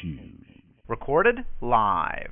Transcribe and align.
Shoes. 0.00 0.44
Recorded 0.88 1.44
live. 1.60 2.30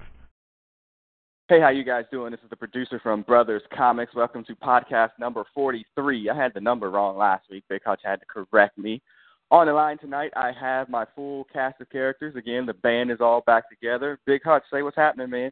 Hey, 1.48 1.60
how 1.60 1.68
you 1.68 1.84
guys 1.84 2.04
doing? 2.10 2.30
This 2.30 2.40
is 2.42 2.50
the 2.50 2.56
producer 2.56 2.98
from 3.02 3.22
Brothers 3.22 3.62
Comics. 3.76 4.14
Welcome 4.14 4.44
to 4.44 4.54
podcast 4.56 5.10
number 5.18 5.44
43. 5.54 6.30
I 6.30 6.34
had 6.36 6.52
the 6.54 6.60
number 6.60 6.90
wrong 6.90 7.18
last 7.18 7.44
week. 7.50 7.64
Big 7.68 7.82
Hutch 7.84 8.00
had 8.02 8.20
to 8.20 8.26
correct 8.26 8.78
me. 8.78 9.02
On 9.50 9.66
the 9.66 9.72
line 9.72 9.98
tonight, 9.98 10.32
I 10.36 10.52
have 10.58 10.88
my 10.88 11.04
full 11.14 11.44
cast 11.52 11.80
of 11.80 11.90
characters. 11.90 12.34
Again, 12.34 12.64
the 12.64 12.74
band 12.74 13.10
is 13.10 13.20
all 13.20 13.42
back 13.42 13.68
together. 13.68 14.18
Big 14.26 14.42
Hutch, 14.42 14.62
say 14.72 14.82
what's 14.82 14.96
happening, 14.96 15.30
man. 15.30 15.50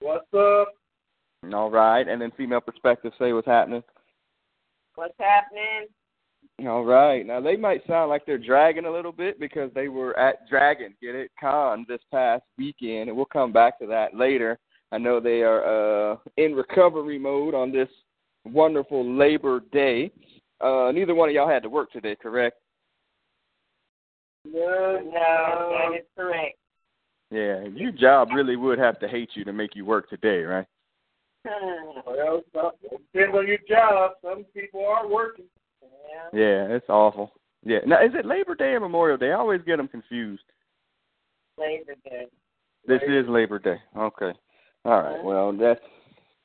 What's 0.00 0.26
up? 0.34 0.74
All 1.52 1.70
right. 1.70 2.06
And 2.06 2.20
then 2.20 2.32
female 2.36 2.60
perspective, 2.60 3.12
say 3.18 3.32
what's 3.32 3.46
happening. 3.46 3.82
What's 4.94 5.14
happening? 5.18 5.86
All 6.60 6.84
right. 6.84 7.26
Now 7.26 7.40
they 7.40 7.56
might 7.56 7.86
sound 7.86 8.10
like 8.10 8.24
they're 8.24 8.38
dragging 8.38 8.84
a 8.84 8.90
little 8.90 9.12
bit 9.12 9.40
because 9.40 9.70
they 9.74 9.88
were 9.88 10.16
at 10.18 10.48
Dragon, 10.48 10.94
get 11.00 11.14
it, 11.14 11.30
Con 11.40 11.84
this 11.88 12.00
past 12.12 12.44
weekend, 12.56 13.08
and 13.08 13.16
we'll 13.16 13.26
come 13.26 13.52
back 13.52 13.78
to 13.80 13.86
that 13.86 14.14
later. 14.14 14.58
I 14.92 14.98
know 14.98 15.18
they 15.18 15.42
are 15.42 16.12
uh, 16.12 16.16
in 16.36 16.54
recovery 16.54 17.18
mode 17.18 17.54
on 17.54 17.72
this 17.72 17.88
wonderful 18.44 19.16
Labor 19.16 19.60
Day. 19.72 20.12
Uh, 20.60 20.92
neither 20.92 21.14
one 21.14 21.28
of 21.28 21.34
y'all 21.34 21.48
had 21.48 21.62
to 21.62 21.68
work 21.68 21.90
today, 21.90 22.14
correct? 22.14 22.56
No, 24.44 25.00
no, 25.02 25.70
that 25.72 25.96
is 25.98 26.06
correct. 26.16 26.56
Yeah, 27.30 27.64
your 27.74 27.92
job 27.92 28.28
really 28.34 28.56
would 28.56 28.78
have 28.78 28.98
to 29.00 29.08
hate 29.08 29.30
you 29.34 29.44
to 29.44 29.52
make 29.52 29.74
you 29.74 29.84
work 29.84 30.08
today, 30.10 30.42
right? 30.42 30.66
Well, 32.06 32.42
depends 33.12 33.34
on 33.34 33.48
your 33.48 33.58
job. 33.68 34.12
Some 34.22 34.44
people 34.54 34.84
are 34.86 35.08
working. 35.08 35.46
Yeah. 35.82 36.38
Yeah, 36.40 36.76
it's 36.76 36.88
awful. 36.88 37.32
Yeah. 37.64 37.78
Now, 37.86 38.04
is 38.04 38.12
it 38.14 38.26
Labor 38.26 38.54
Day 38.54 38.72
or 38.72 38.80
Memorial 38.80 39.16
Day? 39.16 39.30
I 39.30 39.36
always 39.36 39.60
get 39.66 39.76
them 39.76 39.88
confused. 39.88 40.42
Labor 41.58 41.94
Day. 42.04 42.26
This 42.86 43.02
is 43.06 43.28
Labor 43.28 43.58
Day. 43.58 43.76
Okay. 43.96 44.32
All 44.84 45.02
right. 45.02 45.22
Well, 45.22 45.52
that's 45.52 45.80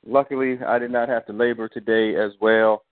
luckily 0.06 0.58
I 0.64 0.78
did 0.78 0.92
not 0.92 1.08
have 1.08 1.26
to 1.26 1.32
labor 1.32 1.68
today 1.68 2.14
as 2.16 2.32
well. 2.40 2.84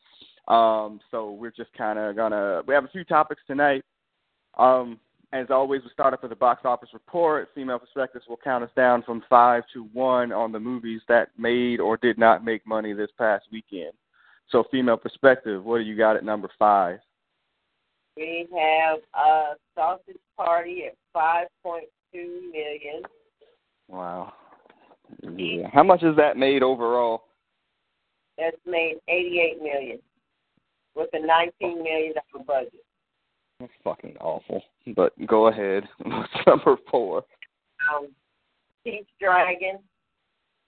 Um, 0.49 1.01
so 1.11 1.33
we're 1.33 1.53
just 1.53 1.73
kind 1.75 1.99
of 1.99 2.17
gonna 2.17 2.63
we 2.67 2.75
have 2.75 2.85
a 2.85 2.89
few 2.89 3.05
topics 3.05 3.43
tonight. 3.47 3.83
Um, 4.59 4.99
as 5.33 5.47
always, 5.51 5.83
we 5.83 5.91
start 5.91 6.15
off 6.15 6.23
with 6.23 6.31
the 6.31 6.37
box 6.37 6.63
office 6.65 6.89
report. 6.93 7.49
Female 7.55 7.79
perspectives 7.79 8.25
will 8.29 8.39
count 8.43 8.65
us 8.65 8.71
down 8.77 9.03
from 9.03 9.23
five 9.29 9.65
to 9.75 9.85
one 9.93 10.33
on 10.33 10.53
the 10.53 10.61
movies 10.61 11.03
that 11.09 11.29
made 11.37 11.81
or 11.81 11.97
did 11.97 12.17
not 12.17 12.45
make 12.45 12.67
money 12.67 12.93
this 12.93 13.11
past 13.19 13.45
weekend. 13.53 13.93
So, 14.51 14.65
female 14.71 14.97
perspective, 14.97 15.65
what 15.65 15.79
do 15.79 15.85
you 15.85 15.97
got 15.97 16.17
at 16.17 16.25
number 16.25 16.49
five? 16.59 16.99
We 18.17 18.47
have 18.53 18.99
a 19.15 19.55
sausage 19.75 20.17
party 20.37 20.85
at 20.87 20.95
five 21.13 21.49
point 21.63 21.87
two 22.13 22.51
million. 22.53 23.03
Wow. 23.89 24.33
Yeah. 25.37 25.69
How 25.73 25.83
much 25.83 26.03
has 26.03 26.17
that 26.17 26.37
made 26.37 26.63
overall? 26.63 27.25
That's 28.39 28.57
made 28.67 28.97
eighty 29.09 29.41
eight 29.41 29.63
million 29.63 29.99
with 30.95 31.11
a 31.13 31.25
nineteen 31.27 31.83
million 31.83 32.15
dollar 32.33 32.45
budget. 32.45 32.85
That's 33.61 33.73
fucking 33.85 34.17
awful. 34.21 34.63
But 34.95 35.13
go 35.27 35.49
ahead. 35.49 35.85
What's 35.99 36.33
number 36.47 36.77
four? 36.91 37.25
Um, 37.95 38.09
Pete's 38.85 39.09
Dragon 39.21 39.79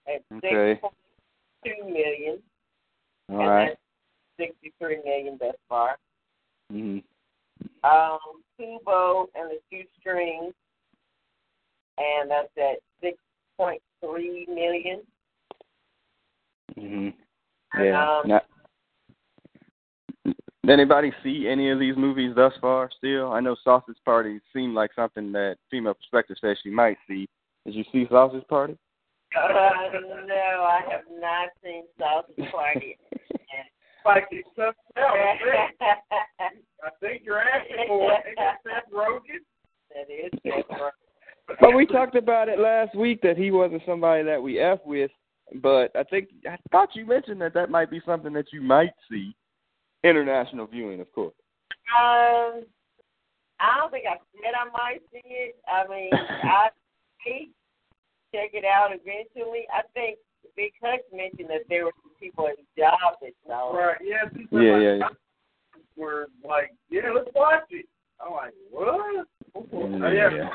at 0.07 0.21
Okay. 0.37 0.73
six 0.73 0.81
point 0.81 0.93
two 1.65 1.85
million. 1.85 2.39
All 3.31 3.39
and 3.39 3.49
right. 3.49 3.67
that's 3.69 3.79
sixty 4.37 4.73
three 4.79 4.99
million 5.03 5.37
thus 5.39 5.55
far. 5.67 5.97
Mm-hmm. 6.71 6.99
Um, 7.83 8.19
Kubo 8.57 9.27
and 9.35 9.49
the 9.49 9.59
two 9.71 9.83
strings, 9.99 10.53
and 11.97 12.29
that's 12.29 12.49
at 12.57 12.79
six 13.01 13.17
point 13.57 13.81
three 14.01 14.45
million. 14.47 15.01
hmm 16.77 17.09
Yeah. 17.81 18.19
Um, 18.19 18.27
Now, 18.27 18.41
did 20.25 20.73
anybody 20.73 21.11
see 21.23 21.47
any 21.49 21.71
of 21.71 21.79
these 21.79 21.95
movies 21.97 22.33
thus 22.35 22.53
far? 22.61 22.89
Still, 22.97 23.31
I 23.31 23.39
know 23.39 23.55
Sausage 23.63 23.97
Party 24.05 24.39
seemed 24.53 24.75
like 24.75 24.91
something 24.95 25.31
that 25.31 25.57
female 25.71 25.93
perspective 25.95 26.37
says 26.39 26.57
she 26.63 26.69
might 26.69 26.97
see. 27.07 27.27
Did 27.65 27.75
you 27.75 27.83
see 27.91 28.07
Sausage 28.09 28.47
Party? 28.47 28.77
Uh, 29.35 29.49
no, 30.25 30.35
I 30.35 30.81
have 30.89 31.01
not 31.19 31.49
seen 31.63 31.83
Sausage 31.97 32.51
Party. 32.51 32.97
Like 34.05 34.25
it's 34.31 34.47
something 34.55 34.73
else. 34.97 35.15
I 36.83 36.89
think- 36.99 37.23
you're 37.25 37.39
asking 37.41 37.85
for 37.87 38.11
it. 38.13 38.35
That 38.37 38.57
Seth 38.63 38.91
Rogen? 38.93 39.43
that 39.95 40.11
is 40.13 40.31
different. 40.43 40.93
But 41.59 41.75
we 41.75 41.85
talked 41.85 42.15
about 42.15 42.47
it 42.47 42.59
last 42.59 42.95
week 42.95 43.21
that 43.23 43.37
he 43.37 43.49
wasn't 43.51 43.81
somebody 43.85 44.23
that 44.23 44.41
we 44.41 44.59
f 44.59 44.79
with. 44.85 45.11
But 45.61 45.91
I 45.95 46.03
think 46.03 46.29
I 46.47 46.57
thought 46.71 46.95
you 46.95 47.05
mentioned 47.07 47.41
that 47.41 47.55
that 47.55 47.71
might 47.71 47.89
be 47.89 48.01
something 48.05 48.33
that 48.33 48.53
you 48.53 48.61
might 48.61 48.93
see. 49.09 49.35
International 50.03 50.67
viewing, 50.67 51.01
of 51.01 51.11
course. 51.11 51.33
Um, 51.99 52.63
I 53.59 53.77
don't 53.77 53.91
think 53.91 54.05
I 54.05 54.15
said 54.41 54.53
I 54.55 54.69
might 54.71 55.01
see 55.11 55.21
it. 55.25 55.55
I 55.67 55.87
mean, 55.89 56.09
I 56.43 56.69
may 57.25 57.49
check 58.33 58.51
it 58.53 58.63
out 58.63 58.91
eventually. 58.93 59.65
I 59.73 59.81
think 59.93 60.19
Big 60.59 60.73
Hutch 60.83 60.99
mentioned 61.13 61.49
that 61.49 61.61
there 61.69 61.85
were 61.85 61.93
some 62.03 62.11
people 62.19 62.47
in 62.47 62.55
his 62.57 62.67
job 62.77 63.15
that 63.21 63.31
saw 63.47 63.71
it. 63.71 63.79
Right, 63.79 63.97
yeah. 64.03 64.27
people 64.27 64.61
Yeah, 64.61 64.73
like 64.73 64.81
yeah, 64.83 64.95
yeah. 64.95 65.07
Were 65.95 66.27
like, 66.45 66.73
yeah, 66.89 67.11
let's 67.15 67.29
watch 67.33 67.63
it. 67.69 67.85
I'm 68.19 68.33
like, 68.33 68.53
what? 68.69 69.25
Mm, 69.55 70.03
Oh, 70.03 70.11
yeah. 70.11 70.29
yeah. 70.35 70.49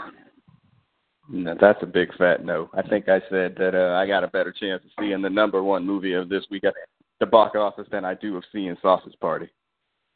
No, 1.30 1.56
that's 1.58 1.82
a 1.82 1.86
big 1.86 2.14
fat 2.18 2.44
no. 2.44 2.68
I 2.74 2.82
think 2.82 3.08
I 3.08 3.20
said 3.30 3.54
that 3.56 3.74
uh, 3.74 3.94
I 3.94 4.06
got 4.06 4.24
a 4.24 4.28
better 4.28 4.52
chance 4.52 4.82
of 4.84 4.90
seeing 5.00 5.22
the 5.22 5.30
number 5.30 5.62
one 5.62 5.86
movie 5.86 6.12
of 6.12 6.28
this 6.28 6.44
week 6.50 6.64
at 6.64 6.74
the 7.18 7.24
box 7.24 7.56
office 7.56 7.88
than 7.90 8.04
I 8.04 8.12
do 8.12 8.36
of 8.36 8.44
seeing 8.52 8.76
Sausage 8.82 9.18
Party. 9.20 9.48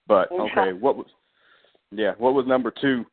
But 0.07 0.31
okay, 0.31 0.75
what 0.79 0.97
was 0.97 1.07
yeah, 1.93 2.13
what 2.19 2.35
was 2.35 2.47
number 2.47 2.71
two? 2.71 3.07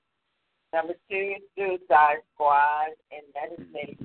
Number 0.73 0.95
two 1.09 1.35
is 1.37 1.43
Suicide 1.57 2.17
Squad, 2.33 2.89
and 3.11 3.23
that 3.33 3.53
is 3.53 3.65
has 3.65 3.73
made 3.73 3.97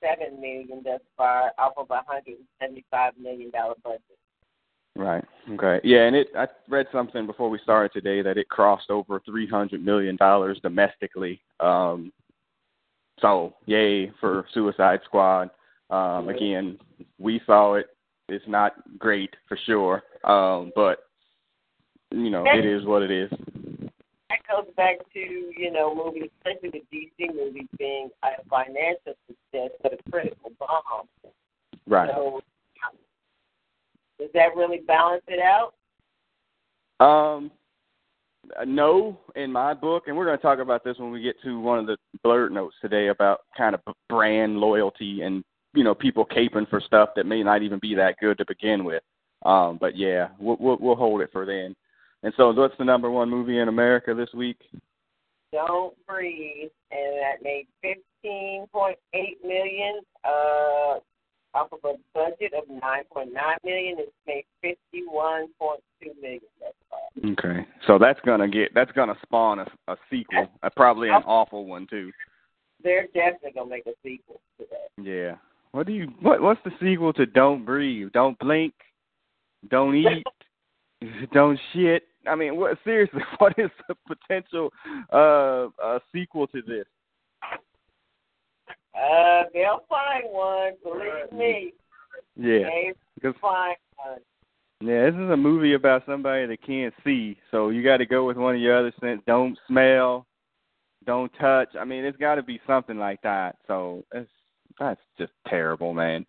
seven 0.00 0.40
million 0.40 0.82
thus 0.84 1.00
far, 1.16 1.52
off 1.58 1.72
of 1.76 1.90
a 1.90 2.02
hundred 2.06 2.36
and 2.38 2.46
seventy-five 2.60 3.14
million 3.20 3.50
dollar 3.50 3.74
budget. 3.82 4.02
Right. 4.96 5.24
Okay. 5.50 5.80
Yeah, 5.84 6.06
and 6.06 6.16
it 6.16 6.28
I 6.36 6.46
read 6.68 6.86
something 6.90 7.26
before 7.26 7.50
we 7.50 7.58
started 7.62 7.92
today 7.92 8.20
that 8.22 8.36
it 8.36 8.48
crossed 8.48 8.90
over 8.90 9.20
three 9.20 9.46
hundred 9.46 9.84
million 9.84 10.16
dollars 10.16 10.58
domestically. 10.62 11.40
Um 11.60 12.12
so 13.20 13.54
yay 13.66 14.12
for 14.20 14.46
Suicide 14.52 15.00
Squad. 15.04 15.50
Um 15.90 16.28
again, 16.28 16.78
we 17.18 17.40
saw 17.46 17.74
it. 17.74 17.86
It's 18.28 18.44
not 18.46 18.72
great 18.98 19.34
for 19.48 19.58
sure. 19.64 20.02
Um, 20.24 20.72
but 20.74 20.98
you 22.10 22.30
know, 22.30 22.44
it 22.46 22.64
is 22.64 22.84
what 22.84 23.02
it 23.02 23.10
is. 23.10 23.30
Goes 24.50 24.72
back 24.76 24.96
to 25.12 25.18
you 25.18 25.70
know 25.70 25.94
movies, 25.94 26.30
especially 26.38 26.70
the 26.70 26.96
DC 26.96 27.34
movies 27.34 27.68
being 27.78 28.08
a 28.22 28.28
financial 28.48 29.14
success 29.26 29.70
but 29.82 29.92
a 29.92 30.10
critical 30.10 30.52
bomb. 30.58 31.06
Right. 31.86 32.10
So 32.14 32.40
does 34.18 34.30
that 34.34 34.56
really 34.56 34.78
balance 34.86 35.22
it 35.28 35.40
out? 35.40 35.74
Um, 37.00 37.50
no, 38.66 39.18
in 39.36 39.52
my 39.52 39.74
book, 39.74 40.04
and 40.06 40.16
we're 40.16 40.24
going 40.24 40.38
to 40.38 40.42
talk 40.42 40.58
about 40.58 40.84
this 40.84 40.98
when 40.98 41.10
we 41.10 41.22
get 41.22 41.40
to 41.42 41.60
one 41.60 41.78
of 41.78 41.86
the 41.86 41.96
blurred 42.22 42.52
notes 42.52 42.74
today 42.80 43.08
about 43.08 43.40
kind 43.56 43.74
of 43.74 43.80
brand 44.08 44.58
loyalty 44.58 45.22
and 45.22 45.44
you 45.74 45.84
know 45.84 45.94
people 45.94 46.26
caping 46.26 46.68
for 46.68 46.80
stuff 46.80 47.10
that 47.14 47.26
may 47.26 47.42
not 47.42 47.62
even 47.62 47.78
be 47.78 47.94
that 47.94 48.16
good 48.20 48.38
to 48.38 48.44
begin 48.46 48.84
with. 48.84 49.02
Um, 49.44 49.78
but 49.80 49.96
yeah, 49.96 50.28
we'll, 50.38 50.56
we'll 50.58 50.78
we'll 50.80 50.96
hold 50.96 51.20
it 51.20 51.30
for 51.32 51.46
then. 51.46 51.76
And 52.22 52.32
so, 52.36 52.50
what's 52.52 52.74
the 52.78 52.84
number 52.84 53.10
one 53.10 53.30
movie 53.30 53.58
in 53.58 53.68
America 53.68 54.14
this 54.14 54.32
week? 54.34 54.58
Don't 55.52 55.94
breathe, 56.06 56.70
and 56.90 57.16
that 57.18 57.42
made 57.42 57.66
fifteen 57.80 58.66
point 58.72 58.98
eight 59.14 59.38
million. 59.42 60.00
Uh, 60.24 60.98
off 61.54 61.72
of 61.72 61.78
a 61.84 61.94
budget 62.12 62.52
of 62.54 62.68
nine 62.68 63.04
point 63.12 63.32
nine 63.32 63.56
million, 63.64 63.96
it's 63.98 64.12
made 64.26 64.44
fifty 64.60 65.04
one 65.08 65.48
point 65.58 65.80
two 66.02 66.10
million. 66.20 66.40
Okay, 67.32 67.66
so 67.86 67.98
that's 67.98 68.20
gonna 68.26 68.48
get 68.48 68.74
that's 68.74 68.92
gonna 68.92 69.16
spawn 69.22 69.60
a, 69.60 69.66
a 69.88 69.96
sequel, 70.10 70.48
uh, 70.62 70.70
probably 70.76 71.08
an 71.08 71.22
awful 71.26 71.66
one 71.66 71.86
too. 71.88 72.12
They're 72.82 73.06
definitely 73.06 73.52
gonna 73.54 73.70
make 73.70 73.86
a 73.86 73.94
sequel 74.02 74.40
to 74.58 74.66
that. 74.70 75.02
Yeah. 75.02 75.36
What 75.72 75.86
do 75.86 75.92
you 75.92 76.08
what 76.20 76.40
what's 76.40 76.60
the 76.64 76.70
sequel 76.80 77.12
to 77.14 77.26
Don't 77.26 77.64
Breathe? 77.64 78.08
Don't 78.12 78.38
blink, 78.38 78.74
don't 79.68 79.94
eat, 79.96 80.24
don't 81.32 81.58
shit. 81.72 82.04
I 82.26 82.34
mean, 82.34 82.56
what 82.56 82.78
seriously, 82.84 83.20
what 83.38 83.54
is 83.58 83.70
the 83.88 83.94
potential 84.06 84.72
uh 85.12 85.68
uh 85.82 85.98
sequel 86.12 86.46
to 86.48 86.62
this? 86.62 86.86
Uh, 88.94 89.44
they'll 89.54 89.84
find 89.88 90.24
one. 90.26 90.72
Believe 90.82 91.32
me, 91.32 91.72
Yeah. 92.36 92.68
They'll 93.22 93.32
find 93.40 93.76
one. 93.96 94.18
yeah, 94.80 95.04
this 95.10 95.14
is 95.14 95.30
a 95.30 95.36
movie 95.36 95.74
about 95.74 96.02
somebody 96.06 96.46
that 96.46 96.62
can't 96.66 96.92
see. 97.04 97.38
So 97.52 97.68
you 97.68 97.82
got 97.84 97.98
to 97.98 98.06
go 98.06 98.26
with 98.26 98.36
one 98.36 98.56
of 98.56 98.60
your 98.60 98.76
other 98.76 98.92
senses. 99.00 99.22
Don't 99.26 99.56
smell, 99.68 100.26
Don't 101.06 101.30
Touch. 101.40 101.68
I 101.78 101.84
mean, 101.84 102.04
it's 102.04 102.16
got 102.18 102.36
to 102.36 102.42
be 102.42 102.60
something 102.66 102.98
like 102.98 103.22
that. 103.22 103.56
So 103.68 104.04
it's 104.12 104.28
that's 104.78 105.00
just 105.18 105.32
terrible, 105.46 105.92
man. 105.92 106.24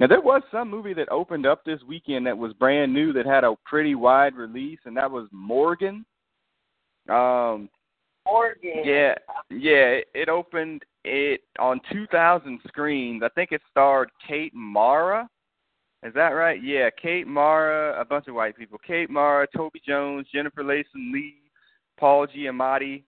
Now 0.00 0.06
there 0.06 0.20
was 0.20 0.42
some 0.50 0.70
movie 0.70 0.94
that 0.94 1.10
opened 1.10 1.46
up 1.46 1.64
this 1.64 1.80
weekend 1.86 2.26
that 2.26 2.36
was 2.36 2.52
brand 2.54 2.92
new 2.92 3.12
that 3.12 3.26
had 3.26 3.44
a 3.44 3.54
pretty 3.64 3.94
wide 3.94 4.34
release, 4.34 4.78
and 4.84 4.96
that 4.96 5.10
was 5.10 5.28
Morgan. 5.32 6.04
Um, 7.08 7.68
Morgan. 8.26 8.82
yeah, 8.84 9.14
yeah. 9.50 10.00
It, 10.00 10.08
it 10.14 10.28
opened 10.28 10.82
it 11.04 11.42
on 11.58 11.80
2,000 11.90 12.60
screens. 12.68 13.22
I 13.24 13.28
think 13.30 13.52
it 13.52 13.62
starred 13.70 14.10
Kate 14.26 14.54
Mara. 14.54 15.28
Is 16.04 16.14
that 16.14 16.28
right? 16.28 16.62
Yeah, 16.62 16.90
Kate 16.90 17.26
Mara, 17.26 18.00
a 18.00 18.04
bunch 18.04 18.28
of 18.28 18.34
white 18.34 18.56
people. 18.56 18.78
Kate 18.86 19.10
Mara, 19.10 19.46
Toby 19.56 19.80
Jones, 19.86 20.26
Jennifer 20.32 20.62
Jason 20.62 21.12
Leigh, 21.12 21.34
Paul 21.98 22.28
Giamatti, 22.28 23.02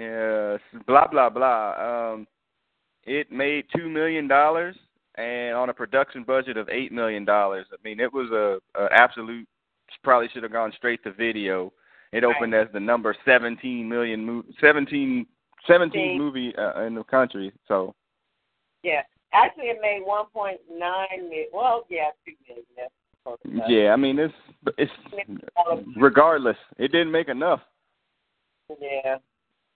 uh, 0.00 0.58
blah 0.86 1.06
blah 1.06 1.30
blah. 1.30 2.12
Um, 2.12 2.26
it 3.06 3.32
made 3.32 3.64
two 3.74 3.88
million 3.88 4.28
dollars, 4.28 4.76
and 5.14 5.54
on 5.54 5.70
a 5.70 5.74
production 5.74 6.24
budget 6.24 6.56
of 6.56 6.68
eight 6.68 6.92
million 6.92 7.24
dollars. 7.24 7.66
I 7.72 7.76
mean, 7.82 8.00
it 8.00 8.12
was 8.12 8.30
a, 8.30 8.58
a 8.80 8.88
absolute. 8.92 9.46
Probably 10.02 10.28
should 10.32 10.42
have 10.42 10.52
gone 10.52 10.72
straight 10.76 11.02
to 11.04 11.12
video. 11.12 11.72
It 12.12 12.24
opened 12.24 12.54
as 12.54 12.68
the 12.72 12.80
number 12.80 13.14
17 13.24 13.88
million 13.88 14.24
movie, 14.24 14.48
17, 14.60 15.26
17 15.66 16.18
movie 16.18 16.54
uh, 16.56 16.82
in 16.82 16.94
the 16.94 17.04
country. 17.04 17.52
So 17.66 17.94
Yeah. 18.82 19.02
Actually, 19.32 19.66
it 19.66 19.78
made 19.82 20.02
1.9 20.06 20.58
million. 20.78 21.46
Well, 21.52 21.84
yeah, 21.88 22.10
2 22.24 22.32
million. 22.48 22.64
That's 22.76 22.90
yeah, 23.68 23.92
I 23.92 23.96
mean 23.96 24.18
it's 24.18 24.34
it's 24.78 24.92
regardless, 25.96 26.56
it 26.78 26.92
didn't 26.92 27.10
make 27.10 27.28
enough. 27.28 27.60
Yeah. 28.80 29.16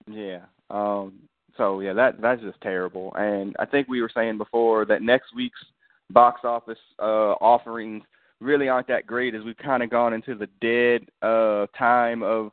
Yeah. 0.09 0.39
Um 0.69 1.13
so 1.57 1.79
yeah, 1.79 1.93
that 1.93 2.21
that's 2.21 2.41
just 2.41 2.59
terrible. 2.61 3.13
And 3.15 3.55
I 3.59 3.65
think 3.65 3.87
we 3.87 4.01
were 4.01 4.11
saying 4.13 4.37
before 4.37 4.85
that 4.85 5.01
next 5.01 5.35
week's 5.35 5.59
box 6.11 6.41
office 6.43 6.79
uh 6.99 7.33
offerings 7.39 8.03
really 8.39 8.67
aren't 8.67 8.87
that 8.87 9.07
great 9.07 9.35
as 9.35 9.43
we've 9.43 9.57
kind 9.57 9.83
of 9.83 9.89
gone 9.89 10.13
into 10.13 10.35
the 10.35 10.47
dead 10.59 11.07
uh 11.21 11.67
time 11.77 12.21
of 12.23 12.51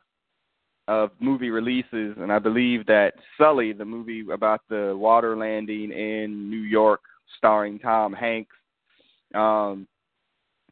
of 0.87 1.11
movie 1.19 1.49
releases 1.49 2.15
and 2.17 2.31
I 2.31 2.39
believe 2.39 2.85
that 2.87 3.13
Sully, 3.37 3.73
the 3.73 3.85
movie 3.85 4.25
about 4.31 4.61
the 4.69 4.95
water 4.97 5.35
landing 5.37 5.91
in 5.91 6.49
New 6.49 6.61
York 6.61 7.01
starring 7.37 7.79
Tom 7.79 8.13
Hanks, 8.13 8.55
um 9.35 9.87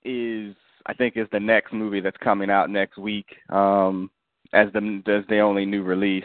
is 0.05 0.55
I 0.85 0.93
think 0.93 1.17
is 1.17 1.27
the 1.31 1.39
next 1.39 1.73
movie 1.73 1.99
that's 1.99 2.17
coming 2.17 2.49
out 2.49 2.69
next 2.69 2.97
week 2.97 3.27
um 3.49 4.09
as 4.53 4.71
the 4.73 5.01
as 5.07 5.25
the 5.27 5.39
only 5.39 5.65
new 5.65 5.83
release. 5.83 6.23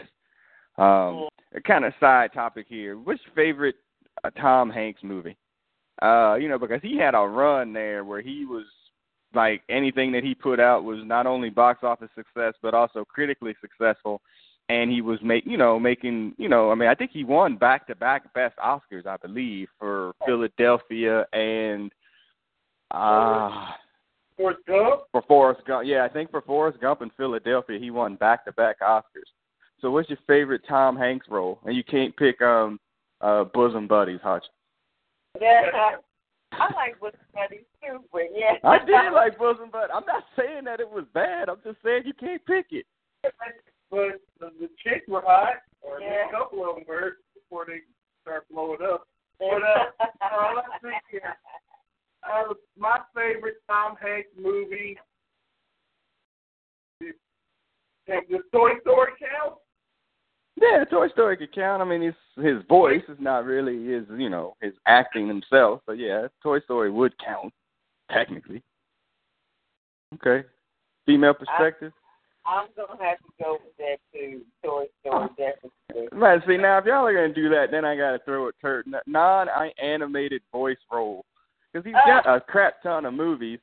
Um 0.77 1.27
a 1.55 1.61
kind 1.61 1.85
of 1.85 1.93
side 1.99 2.33
topic 2.33 2.65
here. 2.67 2.97
What's 2.97 3.21
your 3.25 3.35
favorite 3.35 3.75
uh, 4.23 4.29
Tom 4.31 4.69
Hanks 4.69 5.03
movie? 5.03 5.37
Uh, 6.01 6.35
you 6.35 6.49
know, 6.49 6.57
because 6.57 6.81
he 6.81 6.97
had 6.97 7.13
a 7.13 7.19
run 7.19 7.73
there 7.73 8.03
where 8.03 8.21
he 8.21 8.45
was 8.45 8.65
like 9.35 9.61
anything 9.69 10.11
that 10.11 10.23
he 10.23 10.35
put 10.35 10.59
out 10.59 10.83
was 10.83 10.99
not 11.03 11.25
only 11.25 11.49
box 11.49 11.83
office 11.83 12.09
success 12.15 12.53
but 12.61 12.73
also 12.73 13.03
critically 13.03 13.55
successful 13.61 14.21
and 14.69 14.91
he 14.91 15.01
was 15.01 15.19
make 15.23 15.43
you 15.45 15.57
know 15.57 15.79
making 15.79 16.33
you 16.37 16.47
know 16.47 16.71
I 16.71 16.75
mean 16.75 16.89
I 16.89 16.95
think 16.95 17.11
he 17.11 17.23
won 17.23 17.57
back 17.57 17.87
to 17.87 17.95
back 17.95 18.33
best 18.33 18.55
Oscars 18.57 19.05
I 19.07 19.17
believe 19.17 19.67
for 19.79 20.13
Philadelphia 20.25 21.25
and 21.33 21.91
uh 22.91 23.71
Forrest 24.37 24.61
Gump. 24.67 25.01
for 25.11 25.21
Forrest 25.27 25.61
Gump. 25.67 25.85
Yeah, 25.85 26.05
I 26.05 26.09
think 26.09 26.31
for 26.31 26.41
Forrest 26.41 26.79
Gump 26.79 27.01
in 27.01 27.09
Philadelphia 27.17 27.79
he 27.79 27.91
won 27.91 28.15
back 28.15 28.45
to 28.45 28.51
back 28.53 28.79
Oscars. 28.81 29.31
So 29.83 29.91
what's 29.91 30.09
your 30.09 30.17
favorite 30.27 30.61
Tom 30.65 30.95
Hanks 30.95 31.27
role? 31.29 31.59
And 31.65 31.75
you 31.75 31.83
can't 31.83 32.15
pick 32.15 32.41
um 32.41 32.79
uh 33.19 33.43
bosom 33.43 33.85
buddies, 33.85 34.21
Hutch. 34.23 34.45
Yeah. 35.41 35.97
I 36.53 36.73
like 36.73 36.99
bosom 37.01 37.19
Buddies 37.33 37.65
too, 37.83 37.99
but 38.13 38.21
yeah. 38.33 38.53
I 38.63 38.79
did 38.79 39.11
like 39.13 39.37
bosom 39.37 39.69
buddies. 39.71 39.91
I'm 39.93 40.05
not 40.05 40.23
saying 40.37 40.63
that 40.65 40.79
it 40.79 40.89
was 40.89 41.03
bad. 41.13 41.49
I'm 41.49 41.57
just 41.65 41.79
saying 41.83 42.03
you 42.05 42.13
can't 42.13 42.43
pick 42.45 42.67
it. 42.71 42.85
But 43.91 44.21
the, 44.39 44.51
the 44.59 44.69
chicks 44.81 45.05
were 45.09 45.21
hot, 45.21 45.55
or 45.81 45.99
Yeah. 45.99 46.29
a 46.29 46.31
couple 46.31 46.67
of 46.67 46.75
them 46.75 46.85
were 46.87 47.17
before 47.35 47.65
they 47.67 47.79
start 48.21 48.45
blowing 48.49 48.79
up. 48.81 49.05
But 49.37 49.63
uh, 49.63 50.05
uh, 50.21 50.53
let's 50.55 50.67
see 50.81 50.97
here. 51.11 51.35
Uh, 52.23 52.53
my 52.77 52.99
favorite 53.13 53.57
Tom 53.69 53.95
Hanks 54.01 54.29
movie. 54.39 54.97
Take 57.01 58.29
the 58.29 58.39
Toy 58.53 58.71
Story 58.81 59.11
count. 59.19 59.55
Yeah, 60.61 60.83
Toy 60.85 61.09
Story 61.09 61.37
could 61.37 61.53
count. 61.53 61.81
I 61.81 61.85
mean, 61.85 62.01
his 62.01 62.43
his 62.43 62.63
voice 62.69 63.03
is 63.09 63.17
not 63.19 63.45
really 63.45 63.85
his, 63.85 64.05
you 64.17 64.29
know, 64.29 64.55
his 64.61 64.73
acting 64.87 65.27
himself. 65.27 65.81
But 65.85 65.93
yeah, 65.93 66.27
Toy 66.41 66.59
Story 66.61 66.91
would 66.91 67.13
count 67.17 67.53
technically. 68.11 68.61
Okay, 70.15 70.47
female 71.05 71.33
perspective. 71.33 71.91
I'm 72.45 72.67
gonna 72.75 73.01
have 73.03 73.17
to 73.19 73.43
go 73.43 73.57
with 73.63 73.75
that 73.77 73.97
too. 74.13 74.41
Toy 74.63 74.85
Story, 75.01 75.29
definitely. 75.37 76.09
Right. 76.11 76.41
see 76.47 76.57
now 76.57 76.77
if 76.77 76.85
y'all 76.85 77.05
are 77.05 77.13
gonna 77.13 77.33
do 77.33 77.49
that, 77.49 77.67
then 77.71 77.85
I 77.85 77.95
gotta 77.95 78.19
throw 78.25 78.49
a 78.49 78.51
tur- 78.61 78.83
non-animated 79.07 80.41
voice 80.51 80.77
role 80.91 81.25
because 81.71 81.85
he's 81.85 81.95
uh. 81.95 82.21
got 82.21 82.35
a 82.35 82.41
crap 82.41 82.81
ton 82.83 83.05
of 83.05 83.13
movies. 83.13 83.59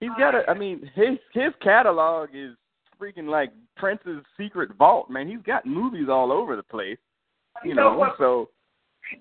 He's 0.00 0.10
got 0.18 0.34
a, 0.34 0.42
I 0.50 0.54
mean, 0.54 0.90
his 0.94 1.18
his 1.32 1.52
catalog 1.62 2.30
is 2.34 2.54
freaking 3.00 3.28
like 3.28 3.52
Prince's 3.76 4.22
Secret 4.38 4.70
Vault. 4.78 5.10
Man, 5.10 5.28
he's 5.28 5.42
got 5.46 5.66
movies 5.66 6.08
all 6.10 6.32
over 6.32 6.56
the 6.56 6.62
place. 6.62 6.98
You 7.64 7.70
You 7.70 7.74
know 7.76 7.92
know, 7.92 7.98
what? 7.98 8.14
so 8.18 8.48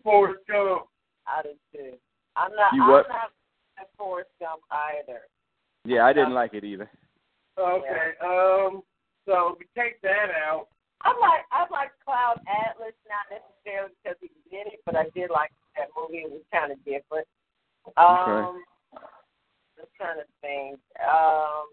Forrest 0.04 0.40
Gump. 0.48 0.86
I 1.28 1.42
do 1.44 1.50
too. 1.72 1.94
I'm 2.36 2.52
not. 2.56 2.74
You 2.74 2.84
I'm 2.84 2.90
what? 2.92 3.08
not 3.10 3.32
a 3.80 3.86
Forrest 3.98 4.30
Gump 4.40 4.62
either. 4.72 5.22
yeah, 5.86 6.06
I 6.06 6.14
didn't 6.14 6.34
like 6.34 6.54
it 6.54 6.64
either. 6.64 6.90
Okay. 7.60 8.12
Um. 8.24 8.82
So 9.28 9.56
we 9.60 9.66
take 9.80 10.02
that 10.02 10.30
out. 10.36 10.68
I 11.02 11.10
like 11.20 11.44
I 11.52 11.66
like 11.72 11.92
Cloud 12.04 12.40
Atlas, 12.48 12.94
not 13.08 13.28
necessarily 13.32 13.94
because 14.04 14.18
he 14.22 14.28
was 14.28 14.48
in 14.52 14.72
it, 14.74 14.80
but 14.86 14.96
I 14.96 15.04
did 15.16 15.30
like 15.30 15.52
that 15.78 15.88
movie. 15.96 16.24
It 16.24 16.32
was 16.32 16.42
kind 16.52 16.72
of 16.72 16.78
different. 16.86 17.28
Um, 17.98 18.64
I'm 19.80 19.88
trying 19.98 20.18
to 20.20 20.28
think. 20.42 20.80
Um, 21.04 21.68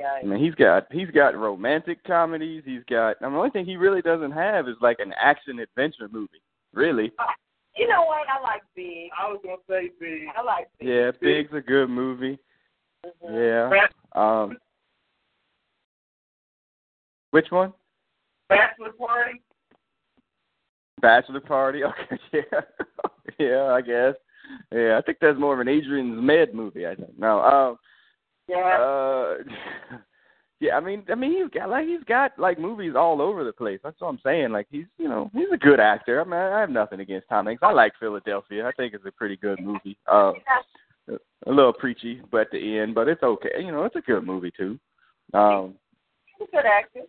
yeah, 0.00 0.18
I 0.22 0.24
mean, 0.24 0.42
he's 0.42 0.54
got 0.54 0.86
he's 0.90 1.10
got 1.10 1.36
romantic 1.36 2.02
comedies. 2.04 2.62
He's 2.64 2.82
got. 2.88 3.16
I 3.20 3.24
mean, 3.24 3.34
the 3.34 3.38
only 3.38 3.50
thing 3.50 3.66
he 3.66 3.76
really 3.76 4.00
doesn't 4.00 4.32
have 4.32 4.66
is 4.66 4.76
like 4.80 4.98
an 4.98 5.12
action 5.20 5.58
adventure 5.58 6.08
movie. 6.10 6.42
Really. 6.72 7.12
you 7.76 7.86
know 7.86 8.04
what? 8.04 8.26
I 8.28 8.40
like 8.42 8.62
Big. 8.74 9.10
I 9.20 9.28
was 9.28 9.40
gonna 9.44 9.56
say 9.68 9.90
Big. 10.00 10.22
I 10.34 10.42
like 10.42 10.68
Big. 10.78 10.88
Yeah, 10.88 11.10
Big's 11.20 11.52
a 11.52 11.60
good 11.60 11.90
movie. 11.90 12.38
Mhm. 13.04 13.70
Yeah. 13.74 14.20
Um. 14.20 14.56
Which 17.32 17.50
one? 17.50 17.74
Bachelor 18.48 18.92
Party. 18.92 19.42
Bachelor 21.02 21.40
Party. 21.40 21.82
Okay. 22.12 22.20
Yeah. 22.32 22.60
yeah, 23.38 23.64
I 23.64 23.80
guess. 23.82 24.14
Yeah, 24.72 24.98
I 24.98 25.02
think 25.02 25.18
that's 25.20 25.38
more 25.38 25.54
of 25.54 25.60
an 25.60 25.68
Adrian's 25.68 26.20
Med 26.22 26.54
movie. 26.54 26.86
I 26.86 26.94
think. 26.94 27.18
No. 27.18 27.40
Um. 27.40 27.78
Yeah. 28.50 28.78
Uh. 28.80 29.96
Yeah, 30.60 30.76
I 30.76 30.80
mean, 30.80 31.04
I 31.10 31.14
mean, 31.14 31.32
he's 31.32 31.50
got 31.58 31.70
like 31.70 31.86
he's 31.86 32.04
got 32.04 32.38
like 32.38 32.58
movies 32.58 32.92
all 32.94 33.22
over 33.22 33.44
the 33.44 33.52
place. 33.52 33.80
That's 33.82 33.98
what 33.98 34.08
I'm 34.08 34.20
saying. 34.22 34.50
Like 34.52 34.66
he's, 34.70 34.84
you 34.98 35.08
know, 35.08 35.30
he's 35.32 35.48
a 35.50 35.56
good 35.56 35.80
actor. 35.80 36.20
I 36.20 36.24
mean, 36.24 36.34
I 36.34 36.60
have 36.60 36.68
nothing 36.68 37.00
against 37.00 37.30
Tom 37.30 37.46
Hanks. 37.46 37.62
I 37.62 37.72
like 37.72 37.94
Philadelphia. 37.98 38.66
I 38.66 38.72
think 38.72 38.92
it's 38.92 39.06
a 39.06 39.10
pretty 39.10 39.36
good 39.36 39.58
movie. 39.58 39.96
Um, 40.12 40.34
a 41.46 41.50
little 41.50 41.72
preachy, 41.72 42.20
but 42.30 42.42
at 42.42 42.50
the 42.50 42.78
end, 42.78 42.94
but 42.94 43.08
it's 43.08 43.22
okay. 43.22 43.48
You 43.58 43.72
know, 43.72 43.84
it's 43.84 43.96
a 43.96 44.02
good 44.02 44.26
movie 44.26 44.52
too. 44.54 44.78
Um, 45.32 45.76
He's 46.38 46.48
a 46.48 46.56
good 46.56 46.66
actor. 46.66 47.00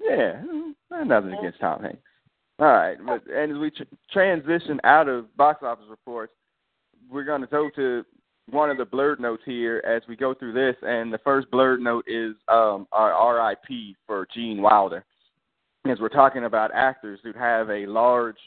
yeah, 0.00 0.42
I 0.90 0.98
have 0.98 1.06
nothing 1.06 1.34
against 1.34 1.60
Tom 1.60 1.82
Hanks. 1.82 1.98
All 2.58 2.66
right, 2.66 2.96
but 3.04 3.22
and 3.30 3.52
as 3.52 3.58
we 3.58 3.70
tr- 3.70 3.82
transition 4.10 4.80
out 4.84 5.06
of 5.06 5.36
box 5.36 5.62
office 5.62 5.86
reports, 5.90 6.32
we're 7.10 7.24
going 7.24 7.42
to 7.42 7.46
go 7.46 7.68
to 7.76 8.06
one 8.48 8.70
of 8.70 8.78
the 8.78 8.84
blurred 8.84 9.20
notes 9.20 9.42
here 9.44 9.82
as 9.86 10.02
we 10.08 10.16
go 10.16 10.34
through 10.34 10.52
this. 10.52 10.76
And 10.82 11.12
the 11.12 11.18
first 11.18 11.50
blurred 11.50 11.80
note 11.80 12.04
is 12.06 12.34
um, 12.48 12.86
our 12.92 13.48
RIP 13.48 13.96
for 14.06 14.26
Gene 14.34 14.62
Wilder, 14.62 15.04
as 15.88 15.98
we're 16.00 16.08
talking 16.08 16.44
about 16.44 16.70
actors 16.74 17.20
who 17.22 17.32
have 17.32 17.70
a 17.70 17.86
large 17.86 18.38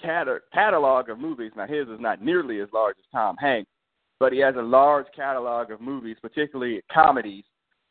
cat- 0.00 0.28
catalog 0.52 1.08
of 1.08 1.18
movies. 1.18 1.52
Now 1.56 1.66
his 1.66 1.88
is 1.88 2.00
not 2.00 2.22
nearly 2.22 2.60
as 2.60 2.68
large 2.72 2.96
as 2.98 3.04
Tom 3.12 3.36
Hanks, 3.36 3.70
but 4.18 4.32
he 4.32 4.38
has 4.40 4.54
a 4.56 4.62
large 4.62 5.06
catalog 5.14 5.70
of 5.70 5.80
movies, 5.80 6.16
particularly 6.22 6.80
comedies 6.92 7.44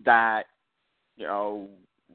that 0.05 0.43
you 1.17 1.25
know 1.25 1.69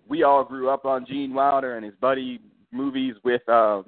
we 0.09 0.23
all 0.23 0.45
grew 0.45 0.69
up 0.69 0.85
on 0.85 1.07
Gene 1.07 1.35
Wilder 1.35 1.77
and 1.77 1.85
his 1.85 1.95
buddy 2.01 2.41
movies 2.73 3.15
with 3.25 3.47
um 3.49 3.85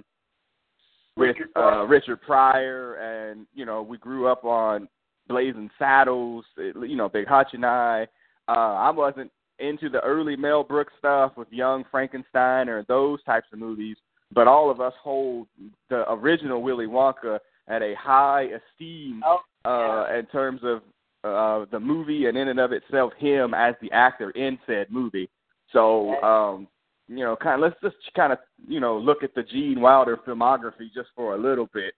with 1.17 1.37
uh 1.57 1.85
Richard 1.87 2.23
Pryor 2.23 2.95
and 2.95 3.47
you 3.55 3.67
know 3.67 3.83
we 3.83 3.99
grew 3.99 4.27
up 4.27 4.45
on 4.45 4.89
Blazing 5.31 5.71
Saddles, 5.79 6.45
you 6.57 6.97
know 6.97 7.09
Big 7.09 7.27
Hutch 7.27 7.51
and 7.53 7.65
I. 7.65 8.07
Uh 8.49 8.75
I 8.75 8.91
wasn't 8.91 9.31
into 9.61 9.89
the 9.89 10.01
early 10.01 10.37
Mel 10.37 10.65
Brooks 10.65 10.93
stuff 10.99 11.33
with 11.37 11.49
Young 11.51 11.85
Frankenstein 11.91 12.69
or 12.69 12.85
those 12.89 13.23
types 13.25 13.47
of 13.53 13.59
movies, 13.59 13.97
but 14.33 14.49
all 14.49 14.71
of 14.71 14.81
us 14.81 14.95
hold 15.03 15.47
the 15.89 16.11
original 16.11 16.63
Willy 16.63 16.87
Wonka 16.87 17.39
at 17.69 17.83
a 17.83 17.95
high 17.95 18.49
esteem 18.49 19.23
Oh, 19.25 19.39
uh, 19.65 20.19
in 20.19 20.27
terms 20.27 20.61
of 20.65 20.83
uh, 21.23 21.67
the 21.71 21.79
movie 21.79 22.27
and 22.27 22.37
in 22.37 22.49
and 22.49 22.59
of 22.59 22.73
itself, 22.73 23.13
him 23.19 23.55
as 23.55 23.75
the 23.81 23.93
actor 23.93 24.31
in 24.31 24.59
said 24.67 24.91
movie. 24.91 25.29
So, 25.73 26.21
um, 26.23 26.67
you 27.09 27.25
know, 27.25 27.37
kind 27.37 27.55
of 27.55 27.61
let's 27.61 27.81
just 27.83 28.15
kind 28.15 28.33
of 28.33 28.39
you 28.67 28.81
know 28.81 28.97
look 28.99 29.23
at 29.23 29.35
the 29.35 29.43
Gene 29.43 29.81
Wilder 29.81 30.19
filmography 30.27 30.93
just 30.95 31.09
for 31.15 31.35
a 31.35 31.39
little 31.39 31.69
bit. 31.73 31.95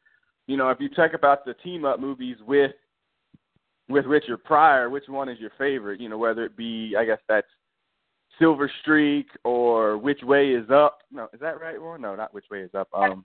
You 0.47 0.57
know, 0.57 0.71
if 0.71 0.81
you 0.81 0.89
talk 0.89 1.15
about 1.15 1.45
the 1.45 1.55
team 1.55 1.85
up 1.85 2.01
movies 2.01 2.37
with 2.47 2.73
with 3.92 4.06
Richard 4.06 4.42
Pryor, 4.44 4.90
which 4.90 5.04
one 5.08 5.28
is 5.28 5.38
your 5.38 5.52
favorite? 5.58 6.00
You 6.00 6.08
know, 6.08 6.18
whether 6.18 6.44
it 6.44 6.56
be 6.56 6.94
I 6.99 7.04
guess 7.04 7.18
that's 7.28 7.46
Silver 8.38 8.70
Streak 8.80 9.28
or 9.44 9.99
Which 9.99 10.22
Way 10.22 10.50
Is 10.50 10.68
Up. 10.70 10.99
No, 11.12 11.28
is 11.32 11.40
that 11.40 11.61
right, 11.61 11.80
Warren? 11.80 12.02
No, 12.02 12.16
not 12.16 12.32
Which 12.34 12.46
Way 12.50 12.61
Is 12.62 12.75
Up. 12.75 12.88
Um, 12.94 13.25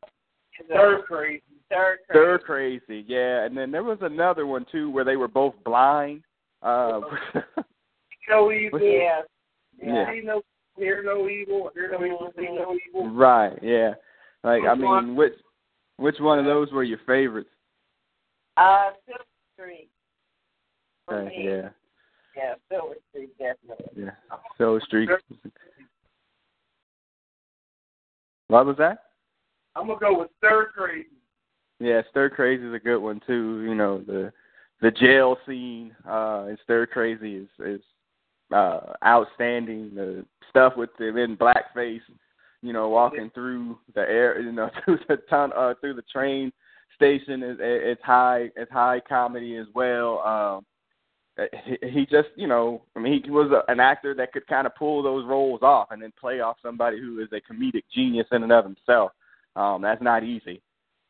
Stir 0.65 1.01
crazy. 1.07 1.43
Stir 1.67 1.97
Crazy. 2.09 2.11
Stir 2.11 2.39
Crazy, 2.39 3.05
yeah. 3.07 3.45
And 3.45 3.55
then 3.57 3.71
there 3.71 3.83
was 3.83 3.99
another 4.01 4.45
one 4.47 4.65
too 4.71 4.89
where 4.89 5.03
they 5.03 5.15
were 5.15 5.27
both 5.27 5.53
blind. 5.63 6.23
Uh, 6.61 7.01
No 8.29 8.51
evil. 8.51 8.79
Yeah. 8.81 9.21
Yeah. 9.81 10.11
See 10.11 10.21
no, 10.23 10.41
hear 10.77 11.01
no 11.01 11.29
evil. 11.29 11.69
Hear 11.73 11.89
no 11.91 12.03
evil. 12.05 12.33
See 12.37 12.47
no 12.51 12.75
evil. 12.89 13.09
right, 13.11 13.57
yeah. 13.61 13.93
Like 14.43 14.63
I 14.67 14.73
Which 14.73 14.81
one? 14.83 15.05
mean, 15.07 15.15
which 15.15 15.33
which 15.97 16.15
one 16.19 16.37
of 16.37 16.43
those 16.45 16.71
were 16.73 16.83
your 16.83 16.99
favorites? 17.07 17.49
Uh, 18.57 18.89
Silver 19.05 19.23
Streak. 19.53 19.86
For 21.07 21.23
me. 21.23 21.45
yeah, 21.45 21.69
Yeah, 22.35 22.53
Silver 22.69 22.95
Streak, 23.09 23.37
definitely. 23.37 24.03
yeah. 24.03 24.11
So 24.57 24.79
Street. 24.79 25.09
What 28.47 28.65
was 28.65 28.77
that? 28.77 28.99
I'm 29.75 29.87
gonna 29.87 29.99
go 29.99 30.19
with 30.19 30.29
stir 30.37 30.71
crazy. 30.75 31.07
Yeah, 31.79 32.01
Stir 32.09 32.29
Crazy 32.29 32.65
is 32.65 32.73
a 32.73 32.79
good 32.79 32.99
one 32.99 33.21
too. 33.27 33.61
You 33.61 33.75
know 33.75 33.99
the 33.99 34.33
the 34.81 34.91
jail 34.91 35.37
scene 35.45 35.95
uh, 36.07 36.45
in 36.49 36.57
Stir 36.63 36.87
Crazy 36.87 37.35
is 37.35 37.47
is 37.59 37.81
uh, 38.53 38.93
outstanding. 39.05 39.91
The 39.93 40.25
stuff 40.49 40.73
with 40.75 40.89
them 40.97 41.17
in 41.17 41.37
blackface, 41.37 42.01
you 42.61 42.73
know, 42.73 42.89
walking 42.89 43.29
through 43.33 43.77
the 43.93 44.01
air, 44.01 44.39
you 44.39 44.51
know, 44.51 44.69
through 44.85 44.99
the 45.07 45.17
ton, 45.29 45.51
uh, 45.55 45.73
through 45.79 45.93
the 45.95 46.03
train 46.03 46.51
station 46.95 47.43
is 47.43 47.57
it's 47.59 48.01
high 48.03 48.49
it's 48.55 48.71
high 48.71 48.99
comedy 49.07 49.57
as 49.57 49.67
well. 49.75 50.19
Um, 50.19 50.65
he, 51.81 52.07
just 52.09 52.29
you 52.35 52.47
know 52.47 52.81
I 52.95 52.99
mean 52.99 53.21
he 53.23 53.29
was 53.29 53.51
a, 53.51 53.69
an 53.71 53.79
actor 53.79 54.13
that 54.15 54.33
could 54.33 54.47
kind 54.47 54.65
of 54.65 54.75
pull 54.75 55.03
those 55.03 55.25
roles 55.25 55.61
off 55.61 55.89
and 55.91 56.01
then 56.01 56.11
play 56.19 56.39
off 56.39 56.57
somebody 56.61 56.99
who 56.99 57.19
is 57.21 57.29
a 57.31 57.53
comedic 57.53 57.83
genius 57.93 58.27
in 58.31 58.43
and 58.43 58.51
of 58.51 58.65
himself. 58.65 59.11
Um, 59.55 59.81
that's 59.81 60.01
not 60.01 60.23
easy. 60.23 60.61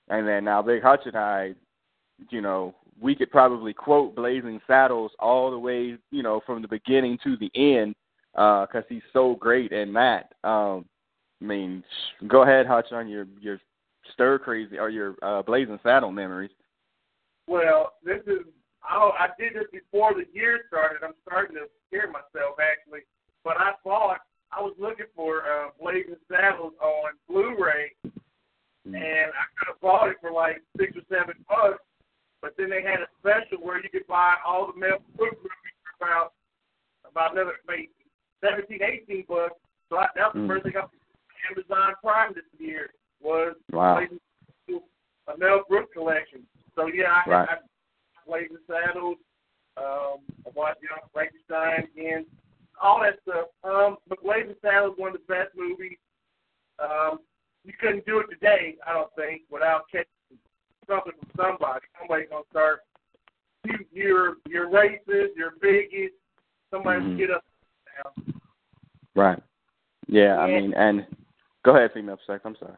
And 0.10 0.28
then 0.28 0.46
now 0.46 0.62
Big 0.62 0.82
Hutch 0.82 1.02
and 1.06 1.16
I, 1.16 1.54
you 2.30 2.42
know, 2.42 2.76
we 3.00 3.16
could 3.16 3.32
probably 3.32 3.74
quote 3.74 4.16
Blazing 4.16 4.60
Saddles 4.66 5.12
all 5.20 5.52
the 5.52 5.60
way, 5.60 5.98
you 6.12 6.24
know, 6.24 6.42
from 6.46 6.62
the 6.62 6.68
beginning 6.68 7.18
to 7.24 7.38
the 7.38 7.52
end, 7.56 7.96
because 8.34 8.84
he's 8.90 9.02
so 9.14 9.36
great 9.36 9.72
in 9.72 9.94
that. 9.94 10.34
Um, 10.44 10.86
I 11.42 11.46
mean, 11.46 11.84
go 12.28 12.42
ahead, 12.42 12.66
Hutch, 12.66 12.92
on 12.92 13.08
your 13.08 13.28
your 13.40 13.60
stir 14.14 14.40
crazy 14.40 14.78
or 14.80 14.90
your 14.90 15.16
uh, 15.22 15.42
Blazing 15.42 15.80
Saddle 15.84 16.12
memories. 16.12 16.52
Well, 17.48 17.94
this 18.04 18.22
is 18.26 18.46
I 18.84 18.96
I 19.20 19.28
did 19.40 19.54
this 19.56 19.68
before 19.72 20.14
the 20.14 20.26
year 20.34 20.62
started. 20.68 21.04
I'm 21.04 21.14
starting 21.28 21.56
to 21.56 21.66
scare 21.88 22.08
myself 22.08 22.58
actually. 22.60 23.02
But 23.44 23.58
I 23.58 23.74
bought 23.84 24.20
I 24.52 24.62
was 24.62 24.74
looking 24.80 25.08
for 25.16 25.44
uh 25.44 25.70
Blazing 25.82 26.16
Saddles 26.30 26.74
on 26.82 27.12
Blu-ray 27.30 27.92
and 28.86 29.30
I 29.36 29.44
could 29.60 29.68
have 29.68 29.82
bought 29.82 30.10
it 30.10 30.18
for 30.22 30.32
like 30.32 30.62
six 30.78 30.96
or 30.96 31.04
seven 31.10 31.36
bucks. 31.50 31.84
But 32.42 32.54
then 32.58 32.70
they 32.70 32.82
had 32.82 33.02
a 33.02 33.10
special 33.20 33.60
where 33.66 33.82
you 33.82 33.90
could 33.90 34.08
buy 34.08 34.36
all 34.46 34.72
the 34.72 34.80
Mel 34.80 35.00
Brooks 35.18 35.36
movies 35.38 35.78
for 36.00 36.06
about 36.08 36.34
about 37.10 37.34
another 37.34 37.54
maybe 37.68 37.90
seventeen, 38.42 38.80
eighteen 38.84 39.26
bucks. 39.28 39.56
So 39.90 39.98
I, 39.98 40.08
that 40.16 40.34
was 40.34 40.36
the 40.36 40.40
Mm. 40.42 40.48
first 40.48 40.64
thing 40.64 40.74
I 40.78 40.86
Amazon 41.52 41.94
Prime 42.04 42.34
this 42.34 42.44
year 42.60 42.90
was 43.22 43.56
Wow. 43.72 44.00
A 44.00 45.38
Mel 45.38 45.64
Brooks 45.68 45.92
collection. 45.94 46.44
So 46.76 46.88
yeah, 46.88 47.12
I, 47.26 47.30
Right. 47.30 47.50
I, 47.50 47.54
I 47.54 47.58
Blazing 48.28 48.58
Saddles, 48.68 49.18
um, 49.78 50.20
I 50.46 50.50
watched 50.54 50.82
Young 50.84 51.00
Frankenstein 51.14 51.88
again, 51.96 52.26
all 52.82 53.02
that 53.02 53.20
stuff. 53.24 53.48
Um, 53.64 53.98
but 54.08 54.22
Blazing 54.24 54.56
Saddles 54.62 54.96
one 54.98 55.16
of 55.16 55.22
the 55.22 55.34
best 55.34 55.52
movies. 55.56 55.98
Um, 56.80 57.20
you 57.64 57.74
couldn't 57.80 58.06
do 58.06 58.20
it 58.20 58.28
today, 58.30 58.76
I 58.86 58.94
don't 58.94 59.14
think, 59.16 59.44
without 59.50 59.86
catching 59.92 60.40
something 60.88 61.14
from 61.34 61.58
somebody. 61.60 61.86
Somebody's 62.00 62.30
gonna 62.30 62.44
start. 62.52 62.82
You, 63.66 63.78
you're 63.92 64.36
you're 64.48 64.70
racist, 64.70 65.36
you're 65.36 65.54
bigot. 65.62 66.14
Somebody's 66.72 67.04
Mhm. 67.04 67.18
get 67.18 67.32
up 67.32 67.44
now. 68.04 68.24
Right. 69.16 69.42
Yeah, 70.08 70.38
I 70.38 70.48
mean, 70.48 70.74
and 70.76 71.06
go 71.64 71.76
ahead, 71.76 71.92
female 71.94 72.20
sex. 72.26 72.42
I'm 72.46 72.56
sorry. 72.58 72.78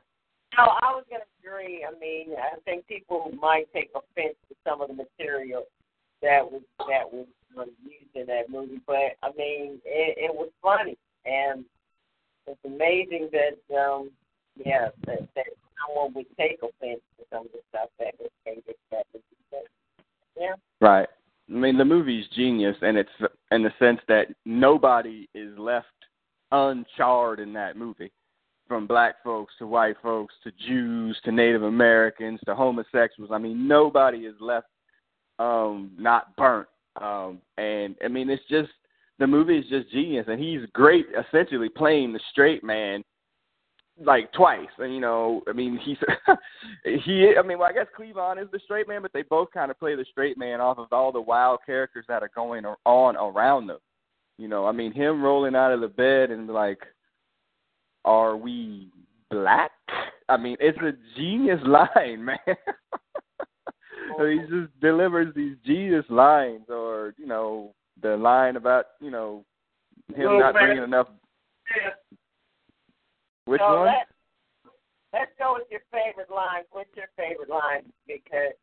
No, 0.58 0.64
I 0.82 0.92
was 0.92 1.06
going 1.10 1.22
to 1.22 1.48
agree. 1.48 1.86
I 1.86 1.98
mean, 2.00 2.36
I 2.38 2.60
think 2.66 2.88
people 2.88 3.32
might 3.40 3.72
take 3.74 3.92
offense 3.96 4.36
to 4.50 4.56
some 4.68 4.82
of 4.82 4.88
the 4.90 4.96
material 4.96 5.66
that 6.22 6.44
was 6.44 6.62
that 6.80 7.12
was 7.12 7.28
uh, 7.58 7.64
used 7.84 8.16
in 8.16 8.26
that 8.28 8.50
movie, 8.50 8.82
but 8.86 9.16
I 9.24 9.30
mean, 9.38 9.80
it, 9.86 10.18
it 10.18 10.34
was 10.34 10.50
funny, 10.62 10.98
and 11.26 11.64
it's 12.50 12.60
amazing 12.66 13.30
that, 13.32 13.76
um, 13.78 14.10
yeah, 14.66 14.90
that, 15.06 15.20
that 15.36 15.46
someone 15.88 16.14
would 16.14 16.26
take 16.38 16.58
offense 16.58 17.02
to 17.18 17.26
some 17.32 17.46
of 17.46 17.52
the 17.52 17.60
stuff 17.70 17.90
that 18.00 18.14
was 18.20 18.30
stated 18.42 18.76
that. 18.92 19.06
But, 19.52 19.66
yeah, 20.38 20.56
Right. 20.82 21.08
I 21.50 21.54
mean, 21.54 21.78
the 21.78 21.86
movie's 21.86 22.26
genius, 22.36 22.76
and 22.82 22.98
it's 22.98 23.10
in 23.52 23.64
the 23.64 23.74
sense 23.80 24.00
that 24.08 24.28
nobody 24.46 25.28
is 25.34 25.58
left 25.58 25.88
uncharred 26.52 27.40
in 27.40 27.54
that 27.54 27.78
movie, 27.78 28.12
from 28.70 28.88
black 28.88 29.16
folks 29.22 29.54
to 29.60 29.68
white 29.68 29.98
folks 30.02 30.34
to 30.46 30.52
Jews 30.66 31.20
to 31.26 31.34
Native 31.34 31.64
Americans 31.64 32.40
to 32.46 32.56
homosexuals. 32.56 33.32
I 33.34 33.38
mean, 33.38 33.68
nobody 33.68 34.20
is 34.20 34.36
left 34.40 34.68
um 35.40 35.92
not 35.98 36.36
burnt. 36.38 36.70
Um, 37.02 37.42
and 37.58 37.96
I 38.04 38.08
mean, 38.08 38.30
it's 38.30 38.44
just 38.50 38.70
the 39.20 39.28
movie 39.28 39.58
is 39.58 39.66
just 39.70 39.92
genius, 39.92 40.26
and 40.30 40.42
he's 40.42 40.62
great, 40.74 41.06
essentially 41.28 41.70
playing 41.70 42.14
the 42.14 42.20
straight 42.32 42.64
man 42.64 43.04
like 44.04 44.32
twice. 44.34 44.68
And 44.78 44.94
you 44.94 45.02
know, 45.02 45.42
I 45.48 45.54
mean, 45.54 45.78
he's 45.84 45.98
he. 47.06 47.34
I 47.38 47.42
mean, 47.42 47.60
well, 47.60 47.70
I 47.70 47.74
guess 47.74 47.88
Cleavon 47.98 48.42
is 48.42 48.50
the 48.52 48.60
straight 48.64 48.88
man, 48.88 49.02
but 49.02 49.12
they 49.14 49.24
both 49.24 49.50
kind 49.54 49.72
of 49.72 49.80
play 49.80 49.96
the 49.96 50.06
straight 50.10 50.38
man 50.38 50.62
off 50.62 50.78
of 50.78 50.88
all 50.92 51.12
the 51.12 51.22
wild 51.22 51.60
characters 51.66 52.06
that 52.08 52.24
are 52.24 52.32
going 52.34 52.66
on 52.86 53.16
around 53.18 53.68
them. 53.68 53.80
You 54.38 54.48
know, 54.48 54.66
I 54.66 54.72
mean, 54.72 54.94
him 54.94 55.22
rolling 55.22 55.56
out 55.56 55.74
of 55.74 55.82
the 55.82 55.88
bed 55.90 56.32
and 56.32 56.48
like, 56.48 56.80
"Are 58.06 58.36
we 58.38 58.90
black?" 59.30 59.72
I 60.28 60.38
mean, 60.38 60.58
it's 60.60 60.78
a 60.80 60.94
genius 61.18 61.60
line, 61.66 62.24
man. 62.26 62.38
he 64.20 64.40
just 64.50 64.80
delivers 64.82 65.34
these 65.36 65.56
genius 65.66 66.06
lines, 66.10 66.66
or 66.70 67.14
you 67.18 67.26
know, 67.28 67.74
the 68.02 68.16
line 68.18 68.56
about 68.56 68.86
you 69.00 69.12
know 69.12 69.44
him 70.16 70.24
Little 70.26 70.40
not 70.40 70.54
man. 70.56 70.64
bringing 70.66 70.84
enough. 70.84 71.08
Yeah. 71.76 71.92
Which 73.46 73.62
so 73.62 73.80
one? 73.80 73.86
Let, 73.88 74.08
let's 75.14 75.32
go 75.40 75.56
with 75.58 75.68
your 75.72 75.82
favorite 75.92 76.30
line. 76.34 76.64
What's 76.72 76.90
your 76.96 77.08
favorite 77.18 77.50
line? 77.50 77.92
Because 78.08 78.54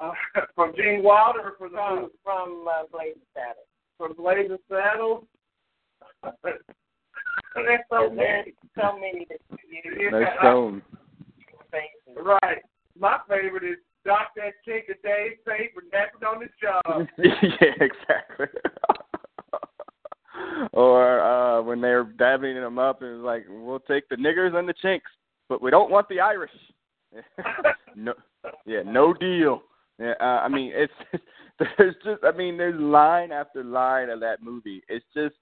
Uh, 0.00 0.12
from 0.54 0.72
Gene 0.76 1.02
Wilder 1.02 1.40
or 1.40 1.52
from 1.58 1.70
from 1.72 1.96
the 2.02 2.10
from 2.22 2.68
uh, 2.68 2.84
Blazing 2.92 3.22
Saddles. 3.34 3.66
from 3.96 4.12
Blazing 4.14 4.58
Saddles. 4.70 5.24
There's 7.66 7.80
so 7.90 8.10
many. 8.10 8.54
so 8.76 8.98
many 8.98 9.26
that 9.28 9.38
you 9.70 10.10
There's 10.10 10.28
so. 10.42 10.80
Right. 12.16 12.62
My 12.98 13.18
favorite 13.28 13.64
is 13.64 13.76
Doc 14.04 14.28
that 14.36 14.54
chick 14.64 14.88
a 14.88 14.94
day's 15.06 15.38
pay 15.46 15.70
for 15.74 15.82
napping 15.92 16.26
on 16.26 16.40
the 16.40 16.48
job. 16.60 17.06
yeah, 17.18 17.74
exactly. 17.80 18.46
or 20.72 21.20
uh 21.20 21.62
when 21.62 21.80
they're 21.80 22.04
dabbing 22.04 22.54
them 22.54 22.78
up 22.78 23.02
and 23.02 23.22
like, 23.22 23.44
we'll 23.48 23.80
take 23.80 24.08
the 24.08 24.16
niggers 24.16 24.54
and 24.54 24.68
the 24.68 24.74
chinks, 24.80 25.10
but 25.48 25.62
we 25.62 25.70
don't 25.70 25.90
want 25.90 26.08
the 26.08 26.20
Irish. 26.20 26.50
no, 27.96 28.14
yeah, 28.66 28.82
no 28.84 29.12
deal. 29.12 29.62
Yeah, 29.98 30.14
uh, 30.20 30.40
I 30.42 30.48
mean, 30.48 30.72
it's 30.74 30.92
there's 31.78 31.96
just, 32.04 32.22
I 32.24 32.32
mean, 32.32 32.56
there's 32.56 32.80
line 32.80 33.32
after 33.32 33.64
line 33.64 34.10
of 34.10 34.20
that 34.20 34.42
movie. 34.42 34.82
It's 34.88 35.04
just, 35.14 35.34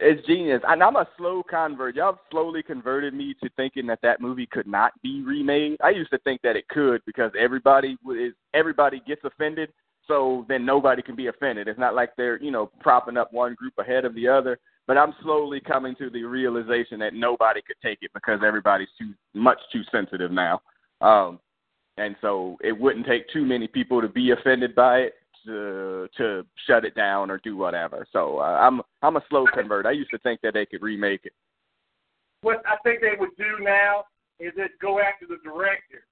it's 0.00 0.26
genius. 0.26 0.62
And 0.66 0.82
I'm 0.82 0.96
a 0.96 1.08
slow 1.16 1.42
convert. 1.48 1.96
Y'all 1.96 2.18
slowly 2.30 2.62
converted 2.62 3.14
me 3.14 3.34
to 3.42 3.48
thinking 3.56 3.86
that 3.86 4.00
that 4.02 4.20
movie 4.20 4.46
could 4.46 4.66
not 4.66 4.92
be 5.02 5.22
remade. 5.22 5.76
I 5.82 5.90
used 5.90 6.10
to 6.10 6.18
think 6.18 6.42
that 6.42 6.56
it 6.56 6.68
could 6.68 7.02
because 7.06 7.32
everybody 7.38 7.96
is 8.18 8.34
everybody 8.54 9.02
gets 9.06 9.22
offended 9.24 9.72
so 10.06 10.44
then 10.48 10.64
nobody 10.64 11.02
can 11.02 11.16
be 11.16 11.26
offended. 11.26 11.68
It's 11.68 11.78
not 11.78 11.94
like 11.94 12.10
they're 12.16 12.42
you 12.42 12.50
know 12.50 12.70
propping 12.80 13.16
up 13.16 13.32
one 13.32 13.54
group 13.54 13.74
ahead 13.78 14.04
of 14.04 14.14
the 14.14 14.28
other. 14.28 14.58
But 14.86 14.96
I'm 14.96 15.14
slowly 15.22 15.60
coming 15.60 15.96
to 15.96 16.10
the 16.10 16.22
realization 16.22 17.00
that 17.00 17.12
nobody 17.12 17.60
could 17.60 17.76
take 17.82 17.98
it 18.02 18.12
because 18.14 18.40
everybody's 18.46 18.88
too 18.98 19.14
much 19.34 19.58
too 19.72 19.82
sensitive 19.90 20.30
now. 20.30 20.60
Um, 21.00 21.40
and 21.98 22.14
so 22.20 22.56
it 22.62 22.78
wouldn't 22.78 23.06
take 23.06 23.28
too 23.30 23.44
many 23.44 23.66
people 23.66 24.00
to 24.00 24.08
be 24.08 24.30
offended 24.30 24.74
by 24.74 24.98
it 24.98 25.14
to 25.46 26.08
to 26.16 26.44
shut 26.66 26.84
it 26.84 26.94
down 26.94 27.30
or 27.30 27.38
do 27.38 27.56
whatever. 27.56 28.06
So 28.12 28.38
uh, 28.38 28.58
I'm 28.60 28.82
I'm 29.02 29.16
a 29.16 29.22
slow 29.28 29.46
convert. 29.52 29.86
I 29.86 29.92
used 29.92 30.10
to 30.10 30.18
think 30.18 30.40
that 30.42 30.54
they 30.54 30.66
could 30.66 30.82
remake 30.82 31.22
it. 31.24 31.32
What 32.42 32.62
I 32.66 32.76
think 32.84 33.00
they 33.00 33.18
would 33.18 33.36
do 33.36 33.62
now 33.62 34.04
is 34.38 34.52
just 34.56 34.72
go 34.80 35.00
after 35.00 35.26
the 35.26 35.38
director. 35.42 36.04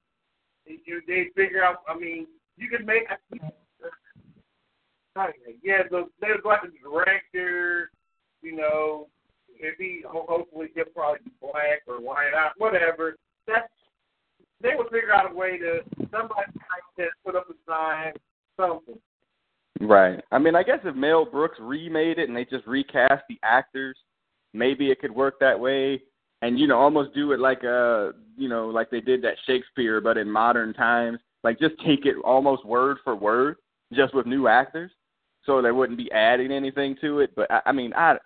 They, 0.66 0.78
they 1.06 1.28
figure 1.36 1.62
out. 1.62 1.82
I 1.88 1.98
mean, 1.98 2.26
you 2.56 2.68
can 2.68 2.86
make. 2.86 3.04
Yeah, 5.62 5.82
the, 5.90 6.08
they 6.20 6.28
would 6.28 6.42
go 6.42 6.52
after 6.52 6.68
the 6.68 6.90
director. 6.90 7.90
You 8.42 8.56
know, 8.56 9.08
he 9.78 10.02
hopefully 10.06 10.68
he'll 10.74 10.84
probably 10.86 11.20
be 11.24 11.30
black 11.40 11.82
or 11.86 12.00
white 12.00 12.32
whatever. 12.58 13.16
That's 13.46 13.68
they 14.60 14.70
would 14.76 14.88
figure 14.88 15.12
out 15.14 15.30
a 15.30 15.34
way 15.34 15.58
to 15.58 15.80
somebody 16.10 16.50
to 16.98 17.06
put 17.24 17.36
up 17.36 17.46
a 17.50 17.54
sign, 17.68 18.12
something. 18.56 18.98
Right. 19.80 20.22
I 20.30 20.38
mean, 20.38 20.54
I 20.54 20.62
guess 20.62 20.78
if 20.84 20.94
Mel 20.94 21.24
Brooks 21.24 21.58
remade 21.60 22.18
it 22.18 22.28
and 22.28 22.36
they 22.36 22.44
just 22.44 22.66
recast 22.66 23.24
the 23.28 23.38
actors, 23.42 23.96
maybe 24.52 24.90
it 24.90 25.00
could 25.00 25.14
work 25.14 25.40
that 25.40 25.58
way. 25.58 26.00
And 26.42 26.58
you 26.58 26.66
know, 26.66 26.78
almost 26.78 27.14
do 27.14 27.32
it 27.32 27.40
like 27.40 27.64
uh, 27.64 28.12
you 28.36 28.48
know, 28.48 28.68
like 28.68 28.90
they 28.90 29.00
did 29.00 29.22
that 29.22 29.36
Shakespeare, 29.46 30.00
but 30.00 30.16
in 30.16 30.30
modern 30.30 30.72
times. 30.74 31.18
Like 31.42 31.58
just 31.60 31.74
take 31.84 32.06
it 32.06 32.16
almost 32.24 32.64
word 32.64 32.98
for 33.04 33.14
word, 33.14 33.56
just 33.92 34.14
with 34.14 34.26
new 34.26 34.48
actors, 34.48 34.90
so 35.44 35.60
they 35.60 35.72
wouldn't 35.72 35.98
be 35.98 36.10
adding 36.10 36.50
anything 36.50 36.96
to 37.02 37.20
it. 37.20 37.34
But 37.36 37.50
I, 37.50 37.60
I 37.66 37.72
mean, 37.72 37.92
I 37.94 38.16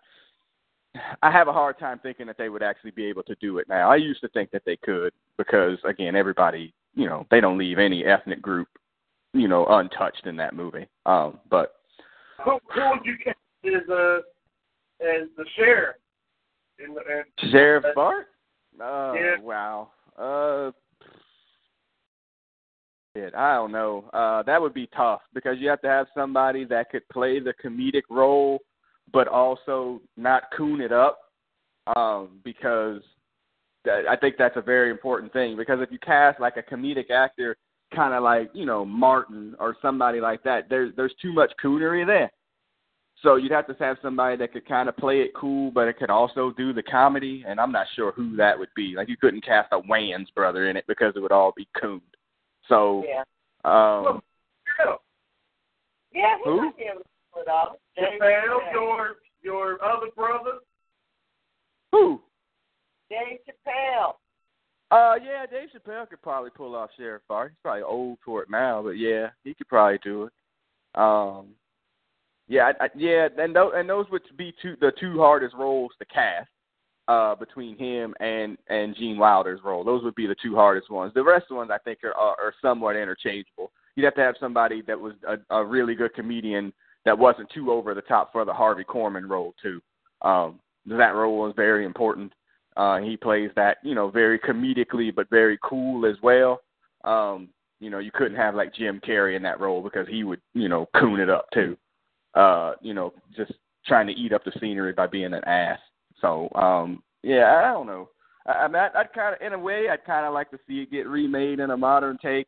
I 1.23 1.31
have 1.31 1.49
a 1.49 1.53
hard 1.53 1.79
time 1.79 1.99
thinking 1.99 2.27
that 2.27 2.39
they 2.39 2.49
would 2.49 2.63
actually 2.63 2.93
be 2.93 3.07
able 3.07 3.25
to 3.25 3.35
do 3.41 3.59
it 3.59 3.69
now. 3.69 3.91
I 3.91 3.97
used 3.97 4.21
to 4.21 4.29
think 4.29 4.51
that 4.53 4.63
they 4.65 4.77
could 4.77 5.13
because 5.37 5.79
again, 5.85 6.15
everybody, 6.15 6.73
you 6.95 7.07
know, 7.07 7.27
they 7.31 7.41
don't 7.41 7.59
leave 7.59 7.79
any 7.79 8.05
ethnic 8.05 8.41
group, 8.41 8.69
you 9.33 9.49
know, 9.49 9.67
untouched 9.67 10.27
in 10.27 10.37
that 10.37 10.55
movie. 10.55 10.87
Um, 11.07 11.39
but 11.51 11.75
who, 12.45 12.59
who 12.73 12.91
would 12.91 13.05
you 13.05 13.17
cast 13.23 13.37
as 13.65 13.89
uh 13.91 14.19
as 15.01 15.29
the 15.37 15.45
sheriff? 15.57 15.97
In 16.85 16.95
the, 16.95 17.01
in, 17.01 17.51
Sheriff 17.51 17.85
Bart? 17.95 18.27
Oh 18.81 19.15
yeah. 19.15 19.41
wow. 19.41 19.91
Uh 20.17 20.71
shit, 23.17 23.35
I 23.35 23.55
don't 23.55 23.73
know. 23.73 24.05
Uh 24.13 24.43
that 24.45 24.61
would 24.61 24.75
be 24.75 24.89
tough 24.97 25.21
because 25.35 25.57
you 25.59 25.69
have 25.69 25.81
to 25.83 25.89
have 25.89 26.07
somebody 26.15 26.65
that 26.67 26.91
could 26.91 27.09
play 27.09 27.41
the 27.41 27.55
comedic 27.63 28.03
role 28.09 28.61
but 29.13 29.29
also 29.29 30.01
not 30.17 30.45
coon 30.57 30.81
it 30.81 30.93
up. 30.93 31.19
Um, 31.97 32.41
because 32.45 33.01
that, 33.85 34.07
I 34.09 34.17
think 34.17 34.37
that's 34.39 34.57
a 34.57 34.63
very 34.63 34.91
important 34.91 35.33
thing. 35.33 35.57
Because 35.57 35.81
if 35.81 35.91
you 35.91 35.99
cast 35.99 36.41
like 36.41 36.57
a 36.57 36.63
comedic 36.63 37.11
actor, 37.11 37.57
kind 37.95 38.15
of 38.15 38.23
like 38.23 38.51
you 38.55 38.67
know 38.67 38.85
Martin 38.85 39.55
or 39.59 39.77
somebody 39.83 40.21
like 40.21 40.43
that, 40.45 40.69
there's 40.69 40.95
there's 40.97 41.15
too 41.21 41.33
much 41.33 41.53
coonery 41.63 42.07
there. 42.07 42.31
So 43.23 43.35
you'd 43.35 43.51
have 43.51 43.67
to 43.67 43.75
have 43.81 43.97
somebody 44.01 44.37
that 44.37 44.53
could 44.53 44.67
kind 44.69 44.89
of 44.89 44.97
play 44.97 45.21
it 45.23 45.33
cool, 45.35 45.73
but 45.73 45.89
it 45.89 45.99
could 45.99 46.09
also 46.11 46.53
do 46.57 46.73
the 46.73 46.83
comedy. 46.85 47.45
And 47.49 47.59
I'm 47.61 47.73
not 47.73 47.89
sure 47.97 48.13
who 48.13 48.37
that 48.37 48.57
would 48.57 48.69
be. 48.77 48.95
Like 48.97 49.09
you 49.09 49.17
couldn't 49.17 49.45
cast 49.45 49.73
a 49.73 49.81
Wayans 49.81 50.33
brother 50.37 50.71
in 50.71 50.77
it 50.77 50.85
because 50.87 51.15
it 51.17 51.21
would 51.21 51.33
all 51.33 51.53
be 51.57 51.67
cooned. 51.81 52.01
So, 52.69 53.05
Yeah. 53.09 53.25
um, 53.65 54.23
Chappelle, 54.79 54.99
Yeah, 56.13 56.37
he 56.39 56.45
Who? 56.45 56.57
might 56.63 56.77
be 56.77 56.85
able 56.85 57.01
to 57.01 57.05
pull 57.33 57.43
it 57.43 57.49
off. 57.49 57.77
Chappelle, 57.99 58.21
Chappelle. 58.21 58.73
your 58.73 59.17
your 59.43 59.83
other 59.85 60.11
brother. 60.15 60.59
who? 61.91 62.21
Dave 63.11 63.39
Chappelle. 63.49 64.15
Uh, 64.91 65.15
yeah, 65.23 65.45
Dave 65.45 65.69
Chappelle 65.75 66.09
could 66.09 66.23
probably 66.23 66.51
pull 66.51 66.75
off 66.75 66.91
Sheriff 66.97 67.23
Bart. 67.29 67.51
He's 67.51 67.59
probably 67.63 67.83
old 67.83 68.19
for 68.25 68.43
it 68.43 68.51
now, 68.51 68.83
but 68.83 68.93
yeah, 68.93 69.29
he 69.45 69.53
could 69.53 69.69
probably 69.69 69.99
do 70.03 70.25
it. 70.25 70.33
Um, 70.95 71.49
yeah, 72.49 72.73
I, 72.81 72.85
I, 72.85 72.89
yeah, 72.97 73.29
and 73.37 73.55
those 73.55 73.73
and 73.75 73.89
those 73.89 74.07
would 74.11 74.23
be 74.39 74.55
two 74.63 74.77
the 74.81 74.93
two 74.99 75.19
hardest 75.19 75.55
roles 75.55 75.93
to 75.99 76.07
cast. 76.07 76.49
Uh, 77.07 77.35
between 77.35 77.77
him 77.79 78.15
and 78.21 78.59
and 78.69 78.95
Gene 78.97 79.17
Wilder's 79.19 79.61
role, 79.65 79.85
those 79.85 80.03
would 80.05 80.15
be 80.15 80.27
the 80.27 80.37
two 80.43 80.55
hardest 80.55 80.91
ones. 80.91 81.13
The 81.15 81.25
rest 81.25 81.45
of 81.45 81.49
the 81.51 81.55
ones 81.57 81.71
I 81.73 81.79
think 81.79 82.05
are 82.05 82.15
are, 82.15 82.37
are 82.39 82.55
somewhat 82.61 82.97
interchangeable. 82.97 83.71
You'd 83.97 84.05
have 84.05 84.15
to 84.15 84.23
have 84.23 84.35
somebody 84.39 84.83
that 84.83 84.99
was 84.99 85.15
a, 85.27 85.37
a 85.55 85.65
really 85.65 85.95
good 85.95 86.15
comedian 86.15 86.73
that 87.05 87.19
wasn't 87.19 87.51
too 87.51 87.73
over 87.73 87.95
the 87.95 88.03
top 88.03 88.31
for 88.33 88.45
the 88.45 88.53
Harvey 88.53 88.85
Korman 88.85 89.29
role 89.29 89.55
too. 89.63 89.81
Um, 90.23 90.61
that 90.87 91.15
role 91.15 91.39
was 91.39 91.55
very 91.57 91.85
important. 91.85 92.33
Uh, 92.79 92.99
he 92.99 93.17
plays 93.17 93.51
that, 93.57 93.79
you 93.83 93.95
know, 93.95 94.09
very 94.09 94.39
comedically 94.39 95.13
but 95.15 95.29
very 95.29 95.59
cool 95.63 96.07
as 96.07 96.15
well. 96.23 96.61
Um, 97.03 97.49
you 97.81 97.91
know, 97.91 97.99
you 97.99 98.13
couldn't 98.13 98.37
have 98.37 98.55
like 98.55 98.73
Jim 98.73 99.01
Carrey 99.07 99.37
in 99.37 99.43
that 99.43 99.61
role 99.61 99.83
because 99.83 100.07
he 100.09 100.23
would, 100.23 100.41
you 100.55 100.69
know, 100.69 100.89
coon 100.95 101.19
it 101.19 101.29
up 101.29 101.47
too. 101.53 101.77
Uh, 102.35 102.75
you 102.81 102.95
know, 102.95 103.13
just 103.37 103.53
trying 103.85 104.07
to 104.07 104.13
eat 104.13 104.33
up 104.33 104.45
the 104.45 104.53
scenery 104.61 104.93
by 104.93 105.09
being 105.09 105.35
an 105.35 105.45
ass. 105.45 105.81
So, 106.21 106.49
um, 106.55 107.03
yeah, 107.25 107.57
I 107.57 107.73
don't 107.73 107.87
know. 107.87 108.11
I, 108.47 108.53
I 108.53 108.69
mean, 108.69 108.77
I'd, 108.77 108.95
I'd 108.95 109.13
kind 109.13 109.35
of, 109.35 109.45
in 109.45 109.55
a 109.55 109.59
way, 109.59 109.89
I'd 109.89 110.05
kind 110.05 110.25
of 110.25 110.33
like 110.33 110.51
to 110.53 110.59
see 110.69 110.83
it 110.83 110.93
get 110.93 111.09
remade 111.09 111.59
in 111.59 111.73
a 111.73 111.77
modern 111.77 112.17
take, 112.23 112.47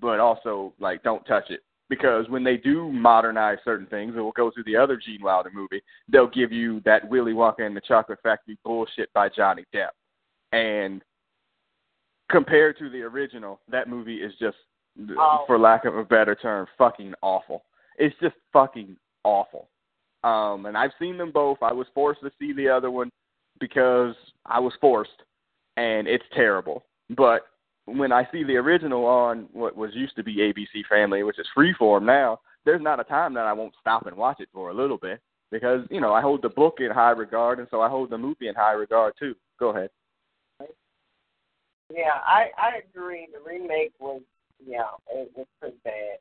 but 0.00 0.20
also 0.20 0.74
like 0.78 1.02
don't 1.02 1.24
touch 1.24 1.50
it 1.50 1.60
because 1.92 2.26
when 2.30 2.42
they 2.42 2.56
do 2.56 2.90
modernize 2.90 3.58
certain 3.66 3.86
things, 3.88 4.14
and 4.14 4.22
we'll 4.22 4.32
go 4.32 4.50
through 4.50 4.64
the 4.64 4.74
other 4.74 4.96
Gene 4.96 5.20
Wilder 5.22 5.50
movie, 5.52 5.82
they'll 6.08 6.26
give 6.26 6.50
you 6.50 6.80
that 6.86 7.06
Willy 7.10 7.34
Wonka 7.34 7.60
and 7.66 7.76
the 7.76 7.82
Chocolate 7.82 8.18
Factory 8.22 8.56
bullshit 8.64 9.12
by 9.12 9.28
Johnny 9.28 9.66
Depp, 9.74 9.90
and 10.52 11.02
compared 12.30 12.78
to 12.78 12.88
the 12.88 13.02
original, 13.02 13.60
that 13.68 13.90
movie 13.90 14.22
is 14.22 14.32
just, 14.40 14.56
Oh. 15.18 15.44
for 15.46 15.58
lack 15.58 15.84
of 15.84 15.98
a 15.98 16.04
better 16.04 16.34
term, 16.34 16.66
fucking 16.78 17.12
awful. 17.20 17.62
It's 17.98 18.18
just 18.20 18.36
fucking 18.54 18.96
awful. 19.22 19.68
Um, 20.24 20.64
and 20.64 20.78
I've 20.78 20.92
seen 20.98 21.18
them 21.18 21.30
both. 21.30 21.58
I 21.62 21.74
was 21.74 21.86
forced 21.94 22.22
to 22.22 22.32
see 22.38 22.54
the 22.54 22.70
other 22.70 22.90
one 22.90 23.10
because 23.60 24.14
I 24.46 24.60
was 24.60 24.72
forced, 24.80 25.22
and 25.76 26.08
it's 26.08 26.24
terrible. 26.34 26.86
But 27.10 27.42
when 27.86 28.12
I 28.12 28.28
see 28.30 28.44
the 28.44 28.56
original 28.56 29.04
on 29.06 29.48
what 29.52 29.76
was 29.76 29.90
used 29.94 30.16
to 30.16 30.22
be 30.22 30.36
ABC 30.36 30.86
Family, 30.88 31.22
which 31.22 31.38
is 31.38 31.46
Freeform 31.56 32.04
now, 32.04 32.40
there's 32.64 32.82
not 32.82 33.00
a 33.00 33.04
time 33.04 33.34
that 33.34 33.46
I 33.46 33.52
won't 33.52 33.74
stop 33.80 34.06
and 34.06 34.16
watch 34.16 34.40
it 34.40 34.48
for 34.52 34.70
a 34.70 34.74
little 34.74 34.98
bit 34.98 35.20
because 35.50 35.86
you 35.90 36.00
know 36.00 36.12
I 36.12 36.20
hold 36.20 36.42
the 36.42 36.48
book 36.48 36.76
in 36.78 36.90
high 36.90 37.10
regard, 37.10 37.58
and 37.58 37.68
so 37.70 37.80
I 37.80 37.88
hold 37.88 38.10
the 38.10 38.18
movie 38.18 38.48
in 38.48 38.54
high 38.54 38.72
regard 38.72 39.14
too. 39.18 39.34
Go 39.58 39.70
ahead. 39.70 39.90
Yeah, 41.92 42.18
I 42.24 42.50
I 42.56 42.80
agree. 42.88 43.28
The 43.32 43.40
remake 43.44 43.92
was 43.98 44.22
yeah, 44.64 44.90
it 45.10 45.30
was 45.36 45.46
pretty 45.60 45.76
bad. 45.84 46.18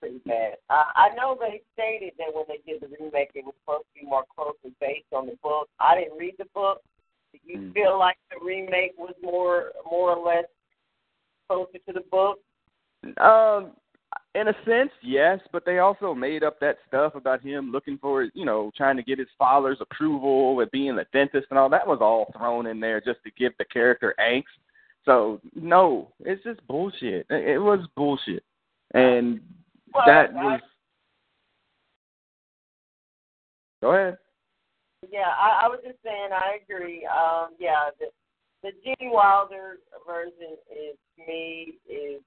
Pretty 0.00 0.20
bad. 0.26 0.54
Uh, 0.70 0.84
I 0.94 1.08
know 1.16 1.36
they 1.40 1.62
stated 1.72 2.12
that 2.18 2.32
when 2.32 2.44
they 2.46 2.60
did 2.70 2.80
the 2.80 2.94
remake, 3.00 3.30
it 3.34 3.44
was 3.44 3.54
supposed 3.64 3.86
to 3.94 4.00
be 4.00 4.06
more 4.06 4.24
closely 4.36 4.72
based 4.80 5.10
on 5.12 5.26
the 5.26 5.36
book. 5.42 5.68
I 5.80 5.98
didn't 5.98 6.18
read 6.18 6.34
the 6.38 6.44
book. 6.54 6.82
Do 7.32 7.40
you 7.42 7.58
Mm. 7.58 7.74
feel 7.74 7.98
like 7.98 8.16
the 8.30 8.38
remake 8.44 8.96
was 8.96 9.14
more 9.22 9.72
more 9.90 10.14
or 10.14 10.24
less 10.24 10.44
closer 11.48 11.78
to 11.86 11.92
the 11.92 12.02
book? 12.10 12.38
Um, 13.18 13.72
in 14.34 14.48
a 14.48 14.54
sense, 14.64 14.90
yes, 15.02 15.40
but 15.52 15.64
they 15.64 15.78
also 15.78 16.14
made 16.14 16.42
up 16.42 16.58
that 16.60 16.78
stuff 16.86 17.14
about 17.14 17.42
him 17.42 17.70
looking 17.70 17.98
for, 17.98 18.24
you 18.34 18.44
know, 18.44 18.70
trying 18.76 18.96
to 18.96 19.02
get 19.02 19.18
his 19.18 19.28
father's 19.38 19.78
approval 19.80 20.54
with 20.56 20.70
being 20.70 20.98
a 20.98 21.04
dentist 21.12 21.46
and 21.50 21.58
all. 21.58 21.68
That 21.68 21.86
was 21.86 21.98
all 22.00 22.32
thrown 22.36 22.66
in 22.66 22.80
there 22.80 23.00
just 23.00 23.22
to 23.24 23.30
give 23.36 23.52
the 23.58 23.64
character 23.66 24.14
angst. 24.20 24.44
So 25.04 25.40
no, 25.54 26.12
it's 26.20 26.42
just 26.44 26.66
bullshit. 26.66 27.26
It 27.30 27.60
was 27.60 27.80
bullshit, 27.96 28.42
and 28.94 29.40
Well, 29.94 30.04
that 30.06 30.30
I- 30.30 30.44
was. 30.44 30.60
Go 33.80 33.92
ahead. 33.92 34.18
Yeah, 35.10 35.28
I, 35.38 35.60
I 35.64 35.68
was 35.68 35.78
just 35.86 35.98
saying 36.04 36.30
I 36.32 36.58
agree. 36.62 37.06
Um, 37.06 37.50
yeah, 37.60 37.90
the 38.00 38.06
the 38.62 38.70
Gene 38.84 39.10
Wilder 39.10 39.78
version 40.06 40.56
is 40.70 40.96
me 41.26 41.74
is 41.88 42.20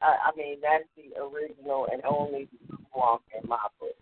I, 0.00 0.30
I 0.30 0.36
mean 0.36 0.58
that's 0.62 0.84
the 0.96 1.18
original 1.20 1.88
and 1.92 2.02
only 2.04 2.48
Wonka 2.96 3.42
in 3.42 3.48
my 3.48 3.58
book. 3.80 3.96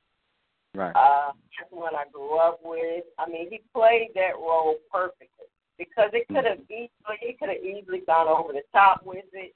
Right. 0.74 0.94
Uh, 0.94 1.32
that's 1.58 1.70
the 1.70 1.76
one 1.76 1.94
I 1.94 2.04
grew 2.12 2.38
up 2.38 2.60
with. 2.62 3.04
I 3.18 3.28
mean, 3.28 3.50
he 3.50 3.60
played 3.74 4.10
that 4.14 4.38
role 4.38 4.76
perfectly 4.90 5.50
because 5.78 6.10
it 6.12 6.28
could 6.28 6.44
have 6.44 6.60
easily 6.70 7.18
he 7.20 7.32
could 7.38 7.48
have 7.48 7.64
easily 7.64 8.02
gone 8.06 8.28
over 8.28 8.52
the 8.52 8.62
top 8.72 9.02
with 9.04 9.24
it, 9.32 9.52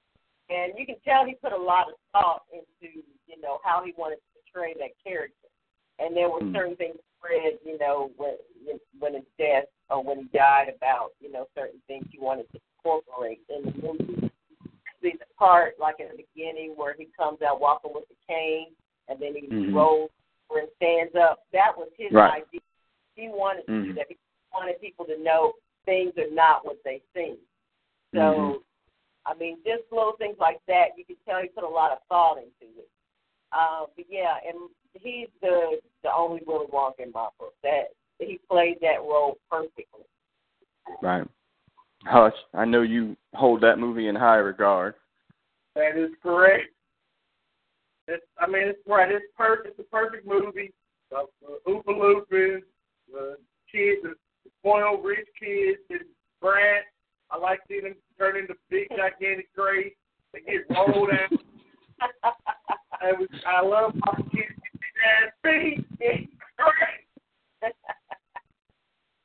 and 0.50 0.72
you 0.76 0.84
can 0.87 0.96
tell 1.04 1.24
he 1.24 1.34
put 1.34 1.52
a 1.52 1.56
lot 1.56 1.88
of 1.88 1.94
thought 2.12 2.42
into 2.52 3.04
you 3.26 3.40
know 3.40 3.58
how 3.62 3.82
he 3.84 3.94
wanted 3.96 4.16
to 4.16 4.28
portray 4.52 4.74
that 4.74 4.90
character, 5.02 5.48
and 5.98 6.16
there 6.16 6.28
were 6.28 6.40
Mm. 6.40 6.52
certain 6.52 6.76
things 6.76 6.96
read 7.24 7.58
you 7.64 7.78
know 7.78 8.10
when 8.16 8.34
when 8.98 9.14
his 9.14 9.24
death 9.38 9.64
or 9.90 10.02
when 10.02 10.18
he 10.18 10.24
died 10.38 10.68
about 10.74 11.10
you 11.20 11.30
know 11.32 11.46
certain 11.56 11.80
things 11.87 12.04
he 12.10 12.18
wanted 12.18 12.50
to 12.52 12.60
incorporate 12.78 13.40
in 13.48 13.64
the 13.64 13.87
movie. 13.87 14.30
See 15.02 15.12
the 15.18 15.26
part 15.38 15.74
like 15.78 15.96
in 15.98 16.08
the 16.08 16.24
beginning 16.34 16.72
where 16.76 16.94
he 16.96 17.08
comes 17.16 17.42
out 17.42 17.60
walking 17.60 17.92
with 17.94 18.04
the 18.08 18.16
cane 18.26 18.68
and 19.08 19.20
then 19.20 19.34
he 19.34 19.46
Mhm. 19.48 19.74
rolls 19.74 20.10
and 20.50 20.68
stands 20.76 21.14
up. 21.16 21.44
That 21.52 21.76
was 21.76 21.88
his 21.96 22.12
Right. 22.12 22.44
idea. 22.44 22.60
He 23.16 23.28
wanted 23.28 23.66
to 23.66 23.82
do 23.82 23.92
that. 23.94 24.08
He 24.08 24.16
wanted 24.52 24.80
people 24.80 25.04
to 25.06 25.18
know 25.18 25.54
things 25.84 26.16
are 26.16 26.30
not 26.30 26.64
what 26.64 26.82
they 26.84 27.02
seem. 27.14 27.38
So, 28.14 28.20
Mhm. 28.20 28.64
I 29.26 29.34
mean, 29.34 29.62
just 29.64 29.90
little 29.90 30.16
things 30.16 30.38
like 30.38 30.64
that, 30.66 30.96
you 30.96 31.04
can 31.04 31.16
tell 31.26 31.42
he 31.42 31.48
put 31.48 31.64
a 31.64 31.68
lot 31.68 31.90
of 31.92 32.02
thought 32.04 32.38
into 32.38 32.78
it. 32.78 32.88
Uh, 33.52 33.87
but 33.96 34.08
yeah, 34.08 34.38
and 34.46 34.70
he's 34.94 35.28
the 35.40 35.78
the 36.02 36.12
only 36.14 36.40
Willy 36.46 36.66
Wonka 36.72 37.00
in 37.00 37.12
my 37.12 37.28
book. 37.38 37.54
That 37.62 37.88
he 38.18 38.38
played 38.50 38.76
that 38.80 39.00
role 39.00 39.38
perfectly. 39.50 40.04
Right. 41.02 41.26
Hutch, 42.04 42.35
I 42.52 42.64
know 42.64 42.83
you 42.83 43.16
hold 43.33 43.62
that 43.62 43.78
movie 43.78 44.09
in 44.09 44.14
high 44.14 44.37
regard. 44.37 44.94
That 45.74 45.96
is 45.96 46.11
correct. 46.22 46.70
It's, 48.07 48.24
I 48.38 48.46
mean, 48.46 48.68
it's 48.68 48.78
right. 48.87 49.11
It's 49.11 49.24
perfect. 49.37 49.78
It's 49.78 49.88
a 49.88 49.90
perfect 49.90 50.26
movie. 50.26 50.72
The, 51.11 51.24
the 51.40 51.70
Oompa 51.70 51.88
Loompas, 51.88 52.61
the 53.11 53.37
kids, 53.72 54.02
the 54.02 54.14
spoiled 54.61 55.04
rich 55.04 55.26
kids, 55.40 55.78
and 55.90 56.00
Brad. 56.40 56.83
I 57.30 57.38
like 57.38 57.61
seeing 57.66 57.85
them 57.85 57.94
turn 58.18 58.37
into 58.37 58.54
big, 58.68 58.88
gigantic 58.90 59.48
grays. 59.57 59.92
They 60.33 60.40
get 60.40 60.76
rolled 60.76 61.09
out. 61.11 61.38
I, 63.00 63.12
was, 63.12 63.28
I 63.46 63.62
love 63.62 63.94
how 64.04 64.12
the 64.12 64.30
kids 64.30 64.52
ass 65.05 65.33
great. 65.43 65.85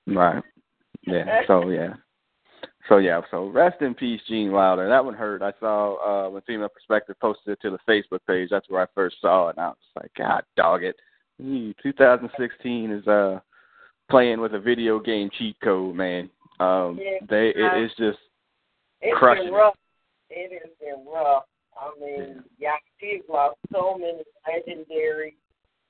Right. 0.07 0.43
Yeah. 1.05 1.41
So 1.47 1.69
yeah. 1.69 1.93
So 2.87 2.97
yeah. 2.97 3.21
So 3.31 3.47
rest 3.49 3.81
in 3.81 3.93
peace, 3.93 4.21
Gene 4.27 4.51
Wilder. 4.51 4.87
That 4.87 5.05
one 5.05 5.13
hurt. 5.13 5.41
I 5.41 5.53
saw 5.59 6.25
uh 6.27 6.29
when 6.29 6.41
Female 6.43 6.69
Perspective 6.69 7.15
posted 7.21 7.53
it 7.53 7.59
to 7.61 7.69
the 7.71 7.79
Facebook 7.87 8.19
page. 8.27 8.49
That's 8.51 8.69
where 8.69 8.81
I 8.81 8.87
first 8.95 9.17
saw 9.21 9.49
it, 9.49 9.57
and 9.57 9.65
I 9.65 9.69
was 9.69 9.77
like, 9.95 10.11
God, 10.17 10.43
dog 10.57 10.83
it. 10.83 10.95
2016 11.39 12.91
is 12.91 13.07
uh 13.07 13.39
playing 14.09 14.41
with 14.41 14.55
a 14.55 14.59
video 14.59 14.99
game 14.99 15.29
cheat 15.37 15.55
code, 15.63 15.95
man. 15.95 16.29
Um, 16.59 16.99
Yeah. 17.01 17.19
they 17.29 17.49
it, 17.49 17.55
it's 17.57 17.95
just 17.95 18.19
It's 19.01 19.17
Crushing 19.17 19.45
been 19.45 19.53
rough. 19.53 19.75
It 20.29 20.51
has 20.61 20.71
been 20.79 21.05
rough. 21.11 21.43
I 21.79 21.91
mean, 21.99 22.43
yeah, 22.57 22.75
she's 22.99 23.21
lost 23.29 23.55
so 23.71 23.97
many 23.97 24.21
legendary 24.45 25.35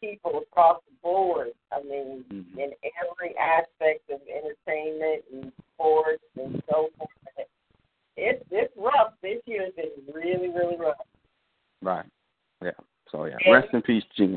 people 0.01 0.39
across 0.39 0.81
the 0.89 0.95
board. 1.01 1.51
I 1.71 1.81
mean, 1.81 2.23
Mhm. 2.25 2.57
in 2.57 2.75
every 3.01 3.35
aspect 3.37 4.09
of 4.09 4.21
entertainment 4.27 5.25
and 5.31 5.51
sports 5.73 6.23
and 6.35 6.61
so 6.69 6.89
forth. 6.97 7.09
It's 8.17 8.43
it's 8.51 8.75
rough. 8.75 9.13
This 9.21 9.41
year 9.45 9.63
has 9.65 9.73
been 9.75 9.91
really, 10.13 10.49
really 10.49 10.75
rough. 10.75 10.97
right. 11.81 12.05
Yeah. 12.61 12.71
So 13.11 13.25
yeah. 13.25 13.37
And- 13.45 13.53
Rest 13.53 13.73
in 13.73 13.81
peace, 13.81 14.03
Gene. 14.15 14.35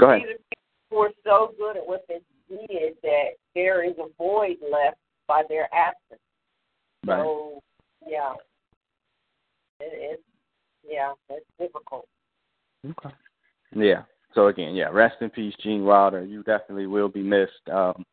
Go 0.00 0.10
ahead. 0.10 0.22
People 0.50 0.98
were 0.98 1.12
so 1.24 1.54
good 1.56 1.76
at 1.76 1.86
what 1.86 2.06
they 2.08 2.20
did 2.48 3.00
that 3.02 3.36
there 3.54 3.82
is 3.84 3.96
a 3.98 4.08
void 4.18 4.56
left 4.62 4.98
by 5.26 5.44
their 5.48 5.72
absence. 5.72 6.20
Right. 7.06 7.18
So 7.22 7.62
yeah, 8.06 8.34
it, 9.80 9.92
it's 9.92 10.22
yeah, 10.84 11.12
it's 11.30 11.46
difficult. 11.58 12.08
Okay. 12.84 13.14
Yeah. 13.74 14.02
So 14.34 14.48
again, 14.48 14.74
yeah, 14.74 14.88
rest 14.88 15.16
in 15.20 15.30
peace, 15.30 15.54
Gene 15.62 15.84
Wilder. 15.84 16.24
You 16.24 16.42
definitely 16.42 16.86
will 16.86 17.08
be 17.08 17.22
missed. 17.22 17.68
Um, 17.72 18.04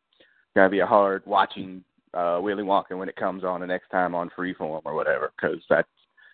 gonna 0.54 0.70
be 0.70 0.80
a 0.80 0.86
hard 0.86 1.22
watching 1.26 1.84
uh, 2.14 2.40
Willy 2.42 2.62
Wonka 2.62 2.96
when 2.96 3.08
it 3.08 3.16
comes 3.16 3.44
on 3.44 3.60
the 3.60 3.66
next 3.66 3.90
time 3.90 4.14
on 4.14 4.30
Freeform 4.36 4.80
or 4.84 4.94
whatever, 4.94 5.32
because 5.36 5.58
that's 5.68 5.88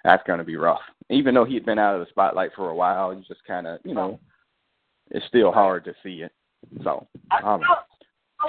that's 0.04 0.22
gonna 0.26 0.44
be 0.44 0.56
rough. 0.56 0.80
Even 1.10 1.34
though 1.34 1.44
he'd 1.44 1.66
been 1.66 1.78
out 1.78 1.94
of 1.94 2.00
the 2.00 2.10
spotlight 2.10 2.50
for 2.54 2.70
a 2.70 2.74
while, 2.74 3.12
you 3.12 3.22
just 3.26 3.44
kind 3.44 3.66
of, 3.66 3.80
you 3.84 3.94
know, 3.94 4.18
it's 5.10 5.26
still 5.26 5.52
hard 5.52 5.84
to 5.84 5.94
see 6.02 6.22
it. 6.22 6.32
So, 6.84 7.06
I 7.30 7.40
um, 7.40 7.60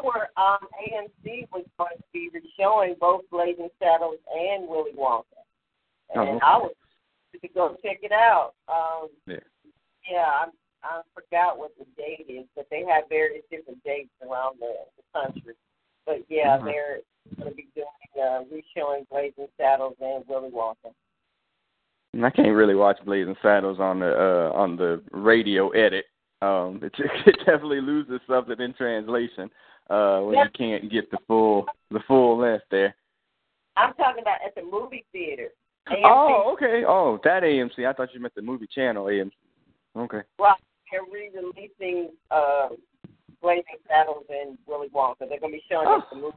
where 0.01 0.29
um, 0.37 0.59
AMC 0.87 1.47
was 1.51 1.65
going 1.77 1.97
to 1.97 2.03
be 2.11 2.29
showing 2.59 2.95
both 2.99 3.21
Blazing 3.31 3.69
Saddles 3.79 4.17
and 4.33 4.67
Willy 4.67 4.91
Wonka, 4.97 5.23
Oh, 6.15 6.21
and 6.21 6.29
okay. 6.29 6.39
I 6.43 6.57
was 6.57 6.73
to 7.41 7.47
go 7.49 7.75
check 7.83 7.99
it 8.01 8.11
out. 8.11 8.53
Um, 8.67 9.09
Yeah. 9.27 9.37
Yeah, 10.09 10.25
I, 10.27 10.45
I 10.83 11.01
forgot 11.13 11.57
what 11.57 11.71
the 11.77 11.85
date 11.97 12.25
is, 12.29 12.45
but 12.55 12.67
they 12.69 12.83
have 12.89 13.05
various 13.09 13.43
different 13.49 13.81
dates 13.83 14.09
around 14.21 14.59
the, 14.59 14.73
the 14.97 15.03
country. 15.19 15.53
But 16.05 16.17
yeah, 16.29 16.57
Mhm. 16.57 16.65
they're 16.65 16.99
going 17.37 17.49
to 17.49 17.55
be 17.55 17.67
doing 17.73 17.87
uh, 18.21 18.43
reshowing 18.51 19.05
Blazing 19.09 19.47
Saddles 19.57 19.95
and 20.01 20.23
Willy 20.27 20.49
Wonka. 20.51 20.93
I 22.21 22.29
can't 22.29 22.53
really 22.55 22.75
watch 22.75 22.97
Blazing 23.05 23.35
Saddles 23.41 23.79
on 23.79 23.99
the 23.99 24.11
uh, 24.13 24.51
on 24.53 24.75
the 24.75 25.01
radio 25.11 25.69
edit. 25.69 26.05
Um, 26.41 26.79
it, 26.83 26.93
it 27.25 27.37
definitely 27.39 27.81
loses 27.81 28.19
something 28.27 28.59
in 28.59 28.73
translation 28.73 29.49
uh, 29.89 30.19
when 30.19 30.35
Yeah. 30.35 30.43
you 30.43 30.49
can't 30.51 30.91
get 30.91 31.09
the 31.09 31.17
full 31.27 31.65
the 31.89 32.01
full 32.01 32.37
length 32.37 32.65
there. 32.69 32.95
I'm 33.77 33.93
talking 33.95 34.21
about 34.21 34.39
at 34.45 34.53
the 34.53 34.61
movie 34.61 35.05
theater. 35.11 35.49
AMC, 35.89 36.01
Oh, 36.05 36.51
okay. 36.53 36.83
Oh, 36.87 37.19
that 37.23 37.43
AMC. 37.43 37.85
I 37.87 37.93
thought 37.93 38.13
you 38.13 38.19
meant 38.19 38.35
the 38.35 38.41
movie 38.41 38.67
channel 38.67 39.05
AMC. 39.05 39.31
Okay. 39.97 40.21
Right, 40.39 40.57
they're 40.93 41.01
re-releasing 41.11 42.11
uh, 42.29 42.69
Blazing 43.41 43.63
Saddles 43.87 44.25
and 44.29 44.57
Willy 44.67 44.89
Wonka. 44.95 45.27
They're 45.27 45.39
going 45.39 45.51
to 45.53 45.57
be 45.57 45.63
showing 45.69 45.87
us 45.87 46.03
the 46.11 46.17
movie, 46.17 46.35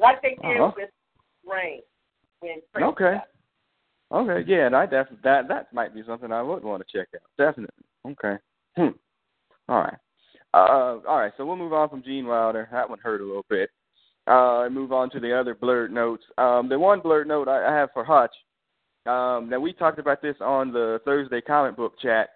like 0.00 0.20
they 0.20 0.30
did 0.42 0.60
Uh-huh. 0.60 0.72
with 0.76 0.90
Rain. 1.50 1.80
When 2.40 2.56
Prince 2.72 2.88
Okay. 2.88 3.16
Okay. 4.12 4.44
Yeah, 4.46 4.66
and 4.66 4.76
I 4.76 4.84
def- 4.86 5.06
that 5.22 5.48
that 5.48 5.72
might 5.72 5.94
be 5.94 6.02
something 6.06 6.32
I 6.32 6.42
would 6.42 6.64
want 6.64 6.82
to 6.86 6.98
check 6.98 7.08
out. 7.14 7.22
Definitely. 7.38 7.84
Okay. 8.06 8.36
Hmm. 8.76 8.88
All 9.68 9.78
right. 9.78 9.96
Uh, 10.52 10.98
all 11.08 11.18
right. 11.18 11.32
So 11.36 11.46
we'll 11.46 11.56
move 11.56 11.72
on 11.72 11.88
from 11.88 12.02
Gene 12.02 12.26
Wilder. 12.26 12.68
That 12.72 12.90
one 12.90 12.98
hurt 12.98 13.20
a 13.22 13.24
little 13.24 13.46
bit. 13.48 13.70
Uh, 14.26 14.64
and 14.64 14.74
move 14.74 14.92
on 14.92 15.08
to 15.10 15.20
the 15.20 15.32
other 15.38 15.54
blurred 15.54 15.92
notes. 15.92 16.24
Um, 16.36 16.68
the 16.68 16.78
one 16.78 17.00
blurred 17.00 17.26
note 17.26 17.48
I, 17.48 17.64
I 17.72 17.74
have 17.74 17.88
for 17.94 18.04
Hutch. 18.04 18.34
Um, 19.06 19.48
now 19.48 19.58
we 19.60 19.72
talked 19.72 19.98
about 19.98 20.20
this 20.20 20.36
on 20.40 20.72
the 20.72 21.00
Thursday 21.04 21.40
comic 21.40 21.76
book 21.76 21.94
chat 22.00 22.28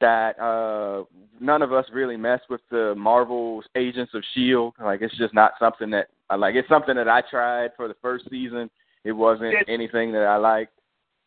that 0.00 0.38
uh, 0.40 1.04
none 1.40 1.62
of 1.62 1.72
us 1.72 1.84
really 1.92 2.16
mess 2.16 2.40
with 2.50 2.60
the 2.70 2.94
Marvel's 2.96 3.64
Agents 3.76 4.12
of 4.14 4.22
Shield. 4.34 4.74
Like 4.82 5.02
it's 5.02 5.16
just 5.16 5.34
not 5.34 5.52
something 5.58 5.90
that 5.90 6.08
I 6.30 6.36
like. 6.36 6.54
It's 6.54 6.68
something 6.68 6.96
that 6.96 7.08
I 7.08 7.22
tried 7.30 7.70
for 7.76 7.88
the 7.88 7.96
first 8.02 8.24
season. 8.30 8.70
It 9.04 9.12
wasn't 9.12 9.54
anything 9.68 10.12
that 10.12 10.22
I 10.22 10.36
liked, 10.36 10.78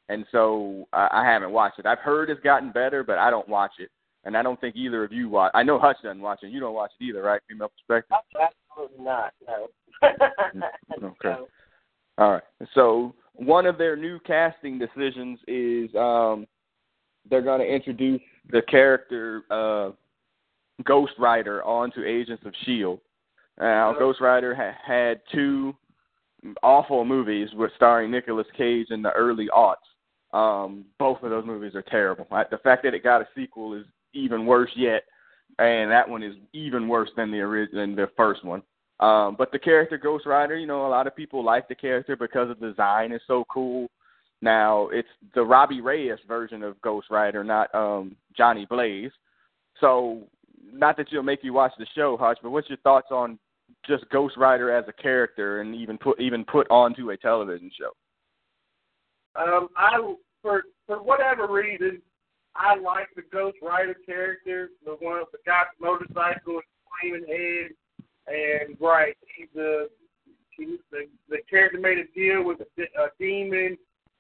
and 0.10 0.26
so 0.32 0.88
I, 0.94 1.10
I 1.12 1.26
haven't 1.26 1.52
watched 1.52 1.80
it. 1.80 1.86
I've 1.86 2.00
heard 2.00 2.30
it's 2.30 2.42
gotten 2.42 2.72
better, 2.72 3.04
but 3.04 3.18
I 3.18 3.30
don't 3.30 3.50
watch 3.50 3.74
it, 3.80 3.90
and 4.24 4.38
I 4.38 4.44
don't 4.44 4.60
think 4.60 4.76
either 4.76 5.04
of 5.04 5.12
you 5.12 5.30
watch. 5.30 5.52
I 5.54 5.64
know 5.64 5.78
Hutch 5.78 5.98
doesn't 6.04 6.22
watch 6.22 6.40
it. 6.44 6.52
You 6.52 6.60
don't 6.60 6.74
watch 6.74 6.92
it 7.00 7.04
either, 7.04 7.22
right? 7.22 7.42
Female 7.50 7.70
perspective. 7.70 8.18
Absolutely 8.40 9.06
not. 9.06 9.34
No. 9.48 9.68
Okay. 11.04 11.16
No. 11.24 11.48
All 12.18 12.32
right. 12.32 12.44
So 12.74 13.14
one 13.34 13.66
of 13.66 13.78
their 13.78 13.96
new 13.96 14.20
casting 14.20 14.80
decisions 14.80 15.40
is 15.48 15.90
um, 15.96 16.48
they're 17.30 17.42
going 17.42 17.60
to 17.60 17.66
introduce 17.68 18.22
the 18.52 18.62
character 18.64 19.44
uh, 19.50 19.92
Ghost 20.84 21.14
Rider 21.18 21.64
onto 21.64 22.04
Agents 22.04 22.44
of 22.46 22.54
Shield. 22.66 23.00
Now, 23.60 23.96
Oh. 23.96 24.00
Ghost 24.00 24.22
Rider 24.22 24.54
ha- 24.54 24.78
had 24.86 25.22
two 25.34 25.76
awful 26.62 27.06
movies 27.06 27.50
with 27.56 27.72
starring 27.76 28.12
Nicolas 28.12 28.48
Cage 28.56 28.88
in 28.92 29.02
the 29.02 29.12
early 29.14 29.48
aughts. 29.56 29.76
Um, 30.34 30.86
both 31.00 31.24
of 31.24 31.30
those 31.30 31.46
movies 31.46 31.76
are 31.76 31.82
terrible. 31.84 32.28
The 32.30 32.58
fact 32.58 32.84
that 32.84 32.94
it 32.94 33.04
got 33.04 33.22
a 33.22 33.28
sequel 33.36 33.74
is 33.74 33.86
even 34.14 34.46
worse 34.46 34.72
yet, 34.76 35.04
and 35.60 35.90
that 35.90 36.08
one 36.08 36.24
is 36.24 36.36
even 36.54 36.88
worse 36.88 37.10
than 37.16 37.32
the 37.32 37.40
original 37.40 37.82
than 37.82 37.96
the 37.96 38.10
first 38.18 38.44
one. 38.44 38.62
Um, 39.00 39.36
but 39.38 39.52
the 39.52 39.60
character 39.60 39.98
Ghost 39.98 40.26
Rider, 40.26 40.58
you 40.58 40.68
know, 40.68 40.86
a 40.86 40.90
lot 40.90 41.08
of 41.08 41.16
people 41.16 41.44
like 41.44 41.68
the 41.68 41.76
character 41.76 42.16
because 42.16 42.50
the 42.50 42.68
design 42.68 43.12
is 43.14 43.22
so 43.28 43.46
cool. 43.50 43.90
Now 44.46 44.90
it's 44.90 45.10
the 45.34 45.44
Robbie 45.44 45.82
Reyes 45.82 46.20
version 46.28 46.62
of 46.62 46.80
Ghost 46.82 47.08
Rider, 47.10 47.44
not 47.44 47.74
um, 47.74 48.16
Johnny 48.38 48.68
Blaze. 48.70 49.10
So, 49.82 50.28
not 50.72 50.98
that 50.98 51.08
you'll 51.12 51.24
make 51.24 51.44
you 51.44 51.52
watch 51.52 51.72
the 51.80 51.88
show, 51.96 52.16
Hutch, 52.16 52.38
but 52.44 52.52
what's 52.52 52.70
your 52.70 52.78
thoughts 52.78 53.08
on 53.10 53.40
just 53.88 54.08
Ghost 54.12 54.38
Rider 54.38 54.72
as 54.72 54.86
a 54.88 55.02
character 55.02 55.62
and 55.62 55.74
even 55.74 55.98
put 55.98 56.22
even 56.22 56.46
put 56.46 56.70
onto 56.70 57.10
a 57.10 57.18
television 57.18 57.72
show? 57.76 57.90
Um, 59.42 59.70
I 59.76 60.14
for 60.44 60.66
for 60.86 61.02
whatever 61.02 61.52
reason, 61.52 62.00
I 62.56 62.76
like 62.76 63.08
the 63.16 63.24
Ghost 63.34 63.58
Rider 63.64 63.96
character, 64.06 64.70
the 64.86 64.92
one 64.92 65.22
with 65.22 65.32
the 65.32 65.40
guy 65.44 65.64
with 65.80 65.80
the 65.80 65.86
motorcycle 65.88 66.62
and 66.62 66.62
flaming 67.02 67.28
head, 67.28 67.72
and 68.28 68.78
right, 68.80 69.18
he's 69.36 69.48
the 69.56 69.90
he's 70.52 70.78
the 70.92 71.08
the 71.30 71.40
character 71.50 71.80
made 71.80 71.98
a 71.98 72.06
deal 72.14 72.46
with 72.46 72.60
a, 72.60 72.82
a 73.02 73.08
demon, 73.20 73.76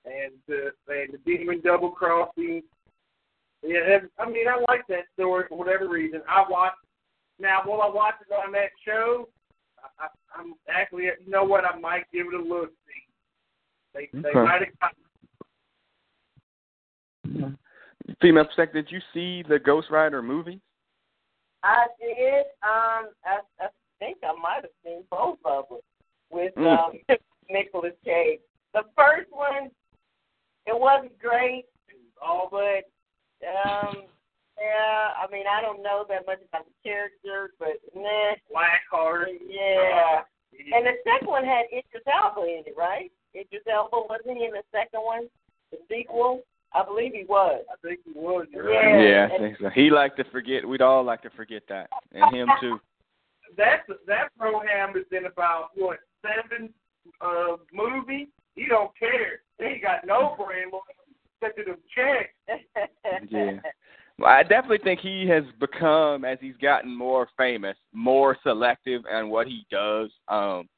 and 0.06 0.34
the 0.48 0.72
and 0.88 1.14
the 1.14 1.20
demon 1.26 1.62
double 1.64 1.92
crossing. 1.92 2.62
Yeah, 3.64 3.96
and, 3.96 4.10
I 4.20 4.30
mean, 4.30 4.48
I 4.48 4.64
like 4.72 4.86
that 4.90 5.06
story 5.14 5.46
for 5.50 5.58
whatever 5.58 5.88
reason. 5.90 6.22
I 6.30 6.46
watched. 6.50 6.78
Now, 7.40 7.62
will 7.66 7.82
I 7.82 7.90
watch 7.90 8.16
it 8.22 8.34
on 8.34 8.52
that 8.54 8.70
show? 8.86 9.28
I, 9.80 10.06
I, 10.06 10.08
I'm 10.40 10.54
actually, 10.70 11.04
you 11.04 11.30
know 11.30 11.44
what? 11.44 11.66
I 11.66 11.78
might 11.78 12.06
give 12.14 12.28
it 12.28 12.34
a 12.34 12.42
look. 12.42 12.70
See, 12.70 13.06
they 13.94 14.10
they 14.22 14.34
might 14.34 14.62
have 14.62 14.80
got 14.80 14.92
Female 18.22 18.46
perspective, 18.46 18.86
did 18.86 18.92
you 18.92 19.02
see 19.14 19.44
the 19.48 19.60
Ghost 19.60 19.90
Rider 19.90 20.22
movie? 20.22 20.62
I 21.64 21.88
did. 22.00 22.46
Um, 22.64 23.10
I, 23.26 23.40
I 23.60 23.68
think 24.00 24.18
I 24.24 24.34
might 24.34 24.62
have 24.62 24.72
seen 24.84 25.04
both 25.10 25.40
of 25.44 25.66
them 25.70 25.80
with 26.30 26.54
Mm. 26.56 26.78
um 26.78 27.00
Nicolas 27.50 27.94
Cage. 28.04 28.40
The 28.74 28.84
first 28.98 29.32
one, 29.32 29.72
it 30.66 30.78
wasn't 30.80 31.18
great, 31.20 31.66
all 32.22 32.48
but 32.52 32.86
um, 33.46 34.04
yeah. 34.58 35.12
I 35.22 35.28
mean, 35.32 35.46
I 35.52 35.62
don't 35.62 35.84
know 35.84 36.06
that 36.10 36.26
much 36.26 36.40
about 36.48 36.66
the 36.66 36.74
character, 36.84 37.52
but 37.60 37.78
nah, 37.96 38.34
Blackheart. 38.52 39.26
yeah. 39.48 40.22
And 40.74 40.86
the 40.86 40.94
second 41.04 41.28
one 41.28 41.44
had 41.44 41.66
Idris 41.68 42.04
Elba 42.08 42.42
in 42.48 42.64
it, 42.66 42.76
right? 42.78 43.12
Idris 43.36 43.64
Elba 43.72 43.98
wasn't 44.10 44.38
he 44.38 44.46
in 44.46 44.52
the 44.52 44.64
second 44.72 45.02
one, 45.02 45.28
the 45.72 45.78
sequel? 45.90 46.42
I 46.74 46.84
believe 46.84 47.14
he 47.14 47.24
was. 47.28 47.64
I 47.72 47.76
think 47.86 48.00
he 48.06 48.12
was. 48.16 48.48
you're 48.52 48.72
Yeah. 48.72 48.80
right. 48.80 49.10
Yeah, 49.10 49.36
I 49.36 49.38
think 49.38 49.58
so. 49.60 49.70
He 49.70 49.90
liked 49.90 50.18
to 50.18 50.24
forget. 50.32 50.68
We'd 50.68 50.82
all 50.82 51.04
like 51.04 51.22
to 51.24 51.30
forget 51.32 51.64
that, 51.70 51.90
and 52.14 52.36
him 52.36 52.50
too. 52.62 52.80
That 53.58 53.84
that 54.08 54.36
program 54.38 54.96
is 54.98 55.06
in 55.12 55.26
about 55.26 55.70
what 55.76 56.00
seven 56.22 56.74
uh 57.22 57.56
movie. 57.74 58.28
He 58.56 58.66
don't 58.68 58.92
care. 58.98 59.42
He 59.60 59.66
ain't 59.66 59.82
got 59.82 60.06
no 60.06 60.36
brain 60.38 60.72
to 61.42 61.64
them 61.64 61.78
checks. 61.94 62.62
Yeah. 63.30 63.60
Well, 64.18 64.30
I 64.30 64.44
definitely 64.44 64.80
think 64.80 65.02
he 65.02 65.28
has 65.28 65.44
become, 65.60 66.24
as 66.24 66.38
he's 66.40 66.56
gotten 66.62 66.96
more 66.96 67.28
famous, 67.38 67.76
more 67.94 68.38
selective 68.44 69.04
on 69.12 69.30
what 69.30 69.46
he 69.48 69.66
does. 69.70 70.10
Um, 70.28 70.70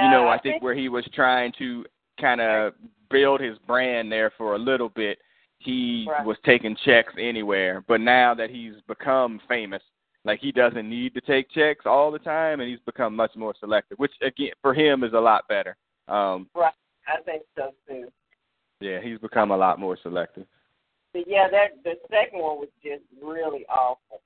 you 0.00 0.08
know, 0.10 0.24
Yeah, 0.24 0.30
I 0.30 0.38
think 0.38 0.62
where 0.62 0.74
he 0.74 0.88
was 0.88 1.04
trying 1.12 1.52
to 1.58 1.84
kind 2.20 2.40
of 2.40 2.74
build 3.10 3.40
his 3.40 3.58
brand 3.66 4.12
there 4.12 4.30
for 4.38 4.54
a 4.54 4.58
little 4.58 4.90
bit, 4.90 5.18
he 5.58 6.06
Right. 6.08 6.24
was 6.24 6.38
taking 6.44 6.76
checks 6.76 7.12
anywhere. 7.18 7.82
But 7.88 8.00
now 8.00 8.32
that 8.34 8.48
he's 8.50 8.80
become 8.86 9.40
famous, 9.48 9.82
like 10.24 10.40
he 10.40 10.52
doesn't 10.52 10.88
need 10.88 11.14
to 11.14 11.20
take 11.20 11.50
checks 11.50 11.84
all 11.84 12.10
the 12.10 12.18
time, 12.18 12.60
and 12.60 12.68
he's 12.68 12.80
become 12.80 13.16
much 13.16 13.34
more 13.34 13.54
selective, 13.58 13.98
which 13.98 14.12
again 14.22 14.52
for 14.62 14.72
him 14.72 15.02
is 15.02 15.14
a 15.14 15.20
lot 15.20 15.48
better. 15.48 15.76
Um, 16.06 16.48
I 17.08 17.22
think 17.22 17.42
so 17.56 17.70
too. 17.88 18.08
yeah, 18.80 19.00
he's 19.02 19.18
become 19.18 19.50
a 19.50 19.56
lot 19.56 19.80
more 19.80 19.96
selective. 20.02 20.46
But 21.12 21.24
yeah, 21.26 21.48
that 21.50 21.82
the 21.84 21.94
second 22.10 22.40
one 22.40 22.58
was 22.58 22.68
just 22.82 23.02
really 23.22 23.64
awful. 23.66 24.20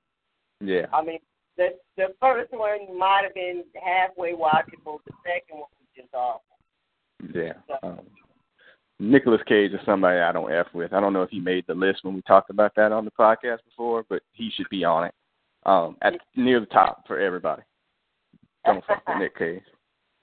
Yeah. 0.59 0.85
I 0.93 1.03
mean, 1.03 1.19
the 1.57 1.69
the 1.97 2.07
first 2.19 2.51
one 2.51 2.97
might 2.97 3.21
have 3.23 3.33
been 3.33 3.63
halfway 3.81 4.33
watchable. 4.33 4.99
The 5.05 5.13
second 5.23 5.59
one 5.59 5.69
was 5.79 5.89
just 5.95 6.13
awful. 6.13 6.43
Yeah. 7.33 7.53
Um, 7.81 8.01
Nicolas 8.99 9.41
Cage 9.47 9.71
is 9.71 9.79
somebody 9.85 10.19
I 10.19 10.31
don't 10.31 10.51
f 10.51 10.67
with. 10.73 10.93
I 10.93 10.99
don't 10.99 11.13
know 11.13 11.23
if 11.23 11.29
he 11.29 11.39
made 11.39 11.65
the 11.67 11.73
list 11.73 12.03
when 12.03 12.13
we 12.13 12.21
talked 12.23 12.49
about 12.49 12.73
that 12.75 12.91
on 12.91 13.05
the 13.05 13.11
podcast 13.11 13.59
before, 13.65 14.05
but 14.09 14.21
he 14.31 14.51
should 14.55 14.69
be 14.69 14.83
on 14.83 15.05
it. 15.05 15.13
Um, 15.65 15.97
at 16.01 16.13
near 16.35 16.59
the 16.59 16.65
top 16.67 17.07
for 17.07 17.19
everybody. 17.19 17.63
Don't 18.65 18.83
fuck 18.85 19.03
with 19.07 19.17
Nick 19.17 19.37
Cage. 19.37 19.63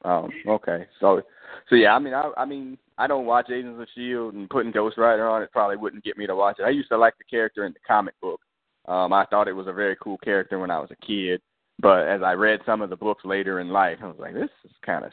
Um, 0.04 0.30
okay, 0.46 0.86
so 0.98 1.22
so 1.68 1.76
yeah, 1.76 1.94
I 1.94 1.98
mean, 1.98 2.14
I 2.14 2.30
I 2.36 2.44
mean, 2.44 2.78
I 2.98 3.06
don't 3.06 3.26
watch 3.26 3.50
Agents 3.50 3.80
of 3.80 3.86
Shield, 3.94 4.34
and 4.34 4.50
putting 4.50 4.72
Ghost 4.72 4.98
Rider 4.98 5.28
on 5.28 5.42
it 5.42 5.52
probably 5.52 5.76
wouldn't 5.76 6.04
get 6.04 6.18
me 6.18 6.26
to 6.26 6.34
watch 6.34 6.56
it. 6.58 6.64
I 6.64 6.70
used 6.70 6.88
to 6.90 6.98
like 6.98 7.16
the 7.18 7.24
character 7.24 7.64
in 7.64 7.72
the 7.72 7.78
comic 7.86 8.14
book. 8.20 8.40
Um, 8.88 9.12
I 9.12 9.26
thought 9.26 9.48
it 9.48 9.52
was 9.52 9.66
a 9.66 9.72
very 9.72 9.96
cool 10.02 10.18
character 10.18 10.58
when 10.58 10.70
I 10.70 10.78
was 10.78 10.90
a 10.90 11.06
kid, 11.06 11.40
but 11.80 12.08
as 12.08 12.22
I 12.22 12.32
read 12.32 12.60
some 12.66 12.82
of 12.82 12.90
the 12.90 12.96
books 12.96 13.24
later 13.24 13.60
in 13.60 13.68
life, 13.68 13.98
I 14.02 14.06
was 14.06 14.16
like, 14.18 14.34
this 14.34 14.50
is 14.64 14.72
kind 14.84 15.04
of 15.04 15.12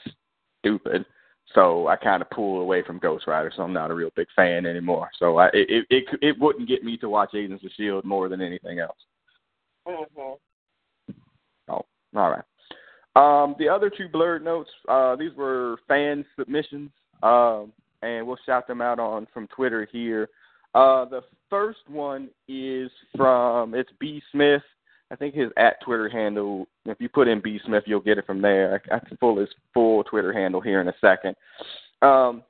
stupid. 0.60 1.06
So 1.54 1.88
I 1.88 1.96
kind 1.96 2.22
of 2.22 2.30
pulled 2.30 2.62
away 2.62 2.84
from 2.84 3.00
Ghost 3.00 3.26
Rider, 3.28 3.52
so 3.56 3.64
I'm 3.64 3.74
not 3.74 3.92
a 3.92 3.96
real 3.96 4.10
big 4.16 4.28
fan 4.36 4.66
anymore. 4.66 5.10
So 5.18 5.38
I, 5.38 5.48
it, 5.48 5.68
it 5.70 5.86
it 5.90 6.06
it 6.22 6.40
wouldn't 6.40 6.68
get 6.68 6.84
me 6.84 6.98
to 6.98 7.10
watch 7.10 7.36
Agents 7.36 7.64
of 7.64 7.72
Shield 7.78 8.04
more 8.04 8.28
than 8.28 8.42
anything 8.42 8.80
else. 8.80 8.98
hmm 9.88 10.34
Oh, 11.70 11.86
all 12.16 12.32
right. 12.32 12.44
Um, 13.18 13.56
the 13.58 13.68
other 13.68 13.90
two 13.90 14.08
blurred 14.08 14.46
notes, 14.46 14.70
uh, 14.88 15.16
these 15.16 15.34
were 15.36 15.78
fan 15.88 16.24
submissions, 16.38 16.92
um, 17.24 17.74
and 18.04 18.28
we'll 18.28 18.38
shout 18.46 18.68
them 18.68 18.80
out 18.80 19.00
on 19.00 19.28
from 19.34 19.48
Twitter 19.48 19.88
here. 19.92 20.30
Uh, 20.76 21.06
the 21.06 21.22
first 21.50 21.80
one 21.88 22.30
is 22.48 22.92
from 23.16 23.74
it's 23.74 23.90
B 24.00 24.22
Smith. 24.32 24.62
I 25.10 25.16
think 25.16 25.34
his 25.34 25.50
at 25.58 25.82
Twitter 25.84 26.08
handle. 26.08 26.68
If 26.86 27.02
you 27.02 27.10
put 27.10 27.28
in 27.28 27.42
B 27.42 27.60
Smith, 27.66 27.86
you'll 27.88 28.02
get 28.02 28.20
it 28.20 28.28
from 28.28 28.40
there. 28.40 28.82
I, 28.92 28.98
I 28.98 29.00
can 29.00 29.18
pull 29.18 29.40
his 29.40 29.50
full 29.74 30.04
Twitter 30.04 30.32
handle 30.32 30.62
here 30.62 30.80
in 30.80 30.88
a 30.88 30.94
second. 31.02 31.36
Um, 32.04 32.44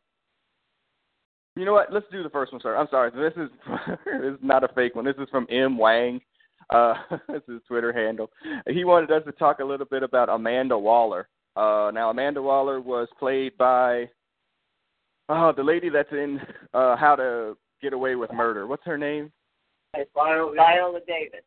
you 1.56 1.64
know 1.64 1.74
what? 1.74 1.94
Let's 1.94 2.08
do 2.12 2.24
the 2.24 2.30
first 2.30 2.52
one, 2.52 2.62
sir. 2.62 2.76
I'm 2.76 2.88
sorry. 2.92 3.12
This 3.12 3.42
is 3.42 3.50
this 4.06 4.34
is 4.34 4.40
not 4.42 4.66
a 4.66 4.74
fake 4.76 4.96
one. 4.96 5.06
This 5.06 5.16
is 5.18 5.30
from 5.30 5.48
M 5.50 5.78
Wang. 5.78 6.20
Uh, 6.70 6.94
this 7.30 7.42
is 7.48 7.54
his 7.54 7.62
Twitter 7.68 7.94
handle. 7.94 8.30
He 8.68 8.84
wanted 8.84 9.12
us 9.12 9.24
to 9.26 9.32
talk 9.32 9.60
a 9.60 9.66
little 9.66 9.86
bit 9.86 10.04
about 10.04 10.30
Amanda 10.30 10.78
Waller. 10.78 11.28
Uh, 11.56 11.92
now, 11.94 12.10
Amanda 12.10 12.42
Waller 12.42 12.80
was 12.80 13.08
played 13.18 13.58
by 13.58 14.10
oh, 15.30 15.54
the 15.56 15.64
lady 15.64 15.90
that's 15.90 16.12
in 16.12 16.40
uh, 16.74 16.96
How 16.96 17.16
to 17.16 17.58
Get 17.82 17.94
Away 17.94 18.16
with 18.16 18.32
Murder. 18.32 18.68
What's 18.68 18.86
her 18.86 18.98
name? 18.98 19.32
It's 19.94 20.12
Viola, 20.14 20.54
Viola 20.56 21.00
Davis. 21.08 21.42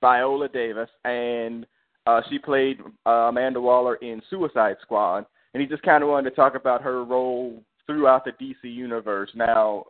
Viola 0.00 0.48
Davis, 0.48 0.88
and 1.04 1.66
uh, 2.06 2.20
she 2.28 2.38
played 2.38 2.80
uh, 3.06 3.28
Amanda 3.28 3.60
Waller 3.60 3.96
in 3.96 4.20
Suicide 4.28 4.76
Squad. 4.82 5.26
And 5.54 5.60
he 5.60 5.68
just 5.68 5.82
kind 5.82 6.02
of 6.02 6.08
wanted 6.08 6.30
to 6.30 6.36
talk 6.36 6.54
about 6.54 6.82
her 6.82 7.04
role 7.04 7.62
throughout 7.86 8.24
the 8.24 8.32
DC 8.32 8.64
universe. 8.64 9.30
Now, 9.34 9.84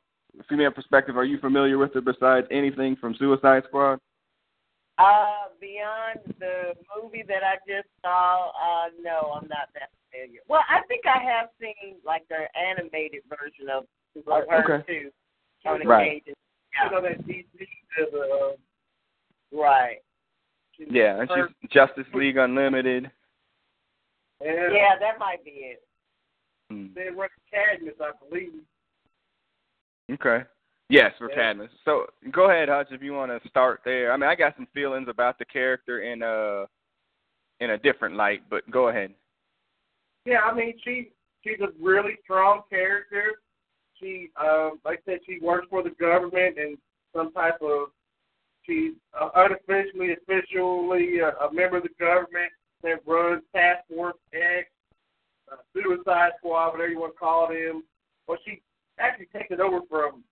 female 0.48 0.72
perspective, 0.72 1.16
are 1.16 1.24
you 1.24 1.38
familiar 1.38 1.78
with 1.78 1.94
her 1.94 2.00
besides 2.00 2.46
anything 2.50 2.96
from 2.96 3.14
Suicide 3.18 3.62
Squad? 3.68 3.98
Uh, 4.98 5.48
beyond 5.60 6.20
the 6.38 6.74
movie 6.94 7.24
that 7.26 7.42
I 7.42 7.56
just 7.66 7.88
saw, 8.02 8.50
uh, 8.50 8.90
no, 9.02 9.32
I'm 9.40 9.48
not 9.48 9.68
that 9.74 9.88
familiar. 10.10 10.40
Well, 10.48 10.60
I 10.68 10.82
think 10.86 11.06
I 11.06 11.18
have 11.22 11.48
seen 11.60 11.96
like 12.04 12.22
the 12.28 12.44
animated 12.58 13.22
version 13.28 13.68
of, 13.70 13.84
of 14.26 14.44
her 14.48 14.74
Okay. 14.80 14.84
too. 14.86 15.10
On 15.64 15.80
Right. 15.86 16.18
occasion. 16.22 16.34
You 16.84 16.90
know 16.90 17.02
that 17.02 17.24
DC 17.26 17.44
is 17.52 18.14
uh, 18.14 18.56
Right. 19.56 19.98
Yeah, 20.78 21.20
and 21.20 21.30
she's 21.60 21.70
Justice 21.70 22.06
League 22.14 22.36
Unlimited. 22.36 23.10
and 24.40 24.74
Yeah, 24.74 24.96
that 24.98 25.18
might 25.18 25.44
be 25.44 25.50
it. 25.50 25.82
Hmm. 26.70 26.86
they 26.94 27.08
run 27.10 27.28
Cadmus, 27.50 27.94
I 28.00 28.10
believe. 28.28 28.54
Okay. 30.10 30.44
Yes, 30.92 31.16
for 31.16 31.30
Yeah. 31.30 31.36
Cadmus. 31.36 31.72
So 31.86 32.06
go 32.30 32.50
ahead, 32.50 32.68
Hutch, 32.68 32.92
if 32.92 33.02
you 33.02 33.14
want 33.14 33.32
to 33.32 33.48
start 33.48 33.80
there. 33.82 34.12
I 34.12 34.16
mean, 34.18 34.28
I 34.28 34.34
got 34.34 34.54
some 34.56 34.66
feelings 34.74 35.08
about 35.08 35.38
the 35.38 35.46
character 35.46 36.00
in 36.00 36.22
a 36.22 36.68
in 37.60 37.70
a 37.70 37.78
different 37.78 38.14
light, 38.16 38.42
but 38.50 38.68
go 38.70 38.88
ahead. 38.88 39.14
Yeah, 40.26 40.40
I 40.42 40.52
mean 40.52 40.74
she 40.84 41.12
she's 41.42 41.60
a 41.60 41.72
really 41.80 42.18
strong 42.22 42.62
character. 42.68 43.40
She 43.94 44.30
um 44.38 44.80
like 44.84 45.02
I 45.08 45.12
said, 45.12 45.20
she 45.24 45.38
works 45.40 45.66
for 45.70 45.82
the 45.82 45.90
government 45.90 46.58
and 46.58 46.76
some 47.14 47.32
type 47.32 47.62
of 47.62 47.88
she's 48.64 48.92
uh, 49.18 49.30
unofficially, 49.34 50.12
officially 50.12 51.20
a, 51.20 51.30
a 51.46 51.52
member 51.54 51.78
of 51.78 51.84
the 51.84 51.96
government 51.98 52.52
that 52.82 53.06
runs 53.06 53.42
Task 53.54 53.80
Force 53.88 54.16
X, 54.34 54.68
uh, 55.50 55.56
Suicide 55.72 56.32
Squad, 56.36 56.72
whatever 56.72 56.88
you 56.88 57.00
want 57.00 57.14
to 57.14 57.18
call 57.18 57.48
them. 57.48 57.82
Well, 58.26 58.38
she 58.44 58.60
actually 58.98 59.28
takes 59.32 59.50
it 59.50 59.60
over 59.60 59.80
from 59.88 60.22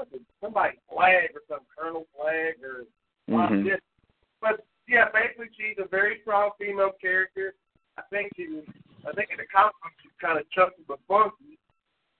what's 0.00 0.14
it, 0.14 0.22
somebody 0.40 0.78
Flag 0.88 1.28
or 1.36 1.42
some 1.46 1.60
Colonel 1.76 2.06
Flag 2.16 2.56
or 2.64 2.86
Mhm. 3.28 3.68
just, 3.68 3.82
but 4.40 4.64
yeah, 4.88 5.10
basically 5.12 5.48
she's 5.52 5.76
a 5.78 5.84
very 5.86 6.20
strong 6.22 6.50
female 6.58 6.92
character. 7.00 7.54
I 7.98 8.02
think 8.08 8.32
she, 8.34 8.62
I 9.06 9.12
think 9.12 9.28
in 9.30 9.36
the 9.36 9.46
comic 9.54 9.74
book 9.82 9.92
she's 10.02 10.10
kind 10.20 10.38
of 10.40 10.48
chunky 10.50 10.82
but 10.88 10.98
funky, 11.06 11.58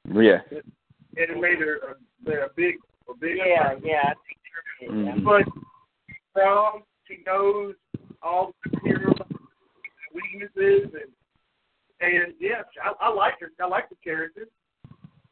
Yeah. 0.05 0.43
and 0.51 0.62
it 1.16 1.40
made 1.40 1.59
her 1.61 1.79
a, 1.79 2.45
a 2.45 2.49
big, 2.55 2.77
a 3.09 3.14
big. 3.14 3.38
Yeah, 3.38 3.77
yeah. 3.83 4.12
I 4.12 4.14
think 4.14 4.38
it 4.45 4.85
is, 4.85 5.07
yeah. 5.07 5.14
Mhm. 5.14 5.25
But 5.25 5.45
she's 6.07 6.16
strong. 6.33 6.83
She 7.09 7.23
knows 7.27 7.75
all 8.23 8.55
the 8.64 8.71
superhero 8.77 9.14
weaknesses, 10.12 10.93
and 10.93 11.12
and 12.03 12.35
yeah, 12.38 12.62
I, 12.83 12.93
I 13.01 13.09
like 13.12 13.40
her. 13.40 13.51
I 13.59 13.66
like 13.66 13.88
the 13.88 13.97
character. 13.97 14.47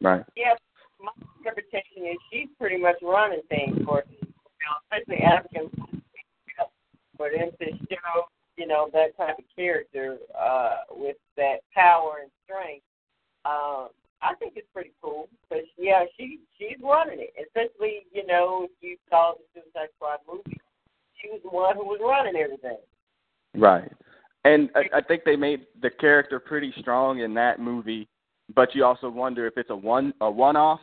Right. 0.00 0.24
Yeah, 0.36 0.54
my 1.00 1.12
interpretation 1.38 2.06
is 2.06 2.16
she's 2.30 2.48
pretty 2.58 2.76
much 2.76 2.96
running 3.02 3.42
things 3.48 3.76
for, 3.84 4.04
especially 4.84 5.22
African 5.22 5.70
for 7.16 7.30
them 7.30 7.50
to 7.60 7.66
show, 7.90 8.24
you 8.56 8.66
know, 8.66 8.88
that 8.92 9.16
type 9.16 9.38
of 9.38 9.44
character 9.54 10.18
uh, 10.38 10.76
with 10.90 11.16
that 11.36 11.58
power 11.74 12.20
and 12.22 12.30
strength. 12.44 12.84
Um, 13.44 13.88
I 14.22 14.34
think 14.38 14.54
it's 14.56 14.68
pretty 14.72 14.92
cool. 15.02 15.28
But 15.48 15.60
yeah, 15.76 16.04
she 16.16 16.40
she's 16.58 16.78
running 16.82 17.18
it. 17.20 17.34
Especially, 17.46 18.06
you 18.12 18.26
know, 18.26 18.64
if 18.64 18.70
you 18.80 18.96
saw 19.10 19.34
the 19.36 19.60
Suicide 19.60 19.88
Squad 19.96 20.18
movie, 20.28 20.60
she 21.20 21.28
was 21.28 21.40
the 21.42 21.50
one 21.50 21.76
who 21.76 21.84
was 21.84 22.00
running 22.02 22.40
everything. 22.40 22.78
Right. 23.54 23.90
And 24.44 24.70
I 24.94 25.02
think 25.02 25.24
they 25.24 25.36
made 25.36 25.66
the 25.82 25.90
character 25.90 26.38
pretty 26.38 26.72
strong 26.78 27.20
in 27.20 27.34
that 27.34 27.58
movie, 27.58 28.08
but 28.54 28.74
you 28.74 28.84
also 28.84 29.10
wonder 29.10 29.46
if 29.46 29.54
it's 29.56 29.70
a 29.70 29.76
one 29.76 30.14
a 30.20 30.30
one 30.30 30.56
off 30.56 30.80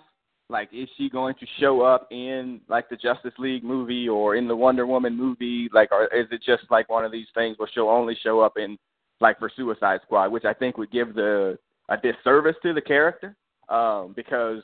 Like, 0.48 0.70
is 0.72 0.88
she 0.98 1.10
going 1.10 1.36
to 1.40 1.46
show 1.60 1.82
up 1.82 2.08
in 2.12 2.62
like 2.68 2.88
the 2.90 2.96
Justice 2.96 3.34
League 3.40 3.64
movie 3.64 4.08
or 4.08 4.36
in 4.36 4.48
the 4.48 4.56
Wonder 4.56 4.86
Woman 4.86 5.18
movie? 5.18 5.70
Like, 5.74 5.92
or 5.92 6.06
is 6.06 6.28
it 6.32 6.42
just 6.46 6.64
like 6.70 6.90
one 6.90 7.04
of 7.04 7.12
these 7.12 7.28
things 7.34 7.58
where 7.58 7.70
she'll 7.74 7.90
only 7.90 8.16
show 8.22 8.42
up 8.42 8.58
in 8.58 8.78
like 9.22 9.40
for 9.40 9.50
Suicide 9.56 10.02
Squad, 10.04 10.32
which 10.32 10.46
I 10.46 10.54
think 10.54 10.78
would 10.78 10.92
give 10.92 11.16
the 11.16 11.58
a 11.90 11.98
disservice 11.98 12.56
to 12.64 12.74
the 12.74 12.82
character 12.82 13.36
um, 13.70 14.14
because 14.16 14.62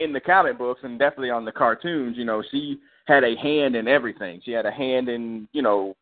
in 0.00 0.12
the 0.12 0.20
comic 0.20 0.58
books 0.58 0.80
and 0.84 0.98
definitely 0.98 1.30
on 1.30 1.44
the 1.44 1.52
cartoons, 1.52 2.16
you 2.16 2.24
know, 2.24 2.42
she 2.50 2.78
had 3.06 3.24
a 3.24 3.36
hand 3.36 3.74
in 3.74 3.88
everything. 3.88 4.40
She 4.44 4.52
had 4.52 4.66
a 4.66 4.70
hand 4.70 5.08
in, 5.08 5.48
you 5.52 5.62
know, 5.62 5.96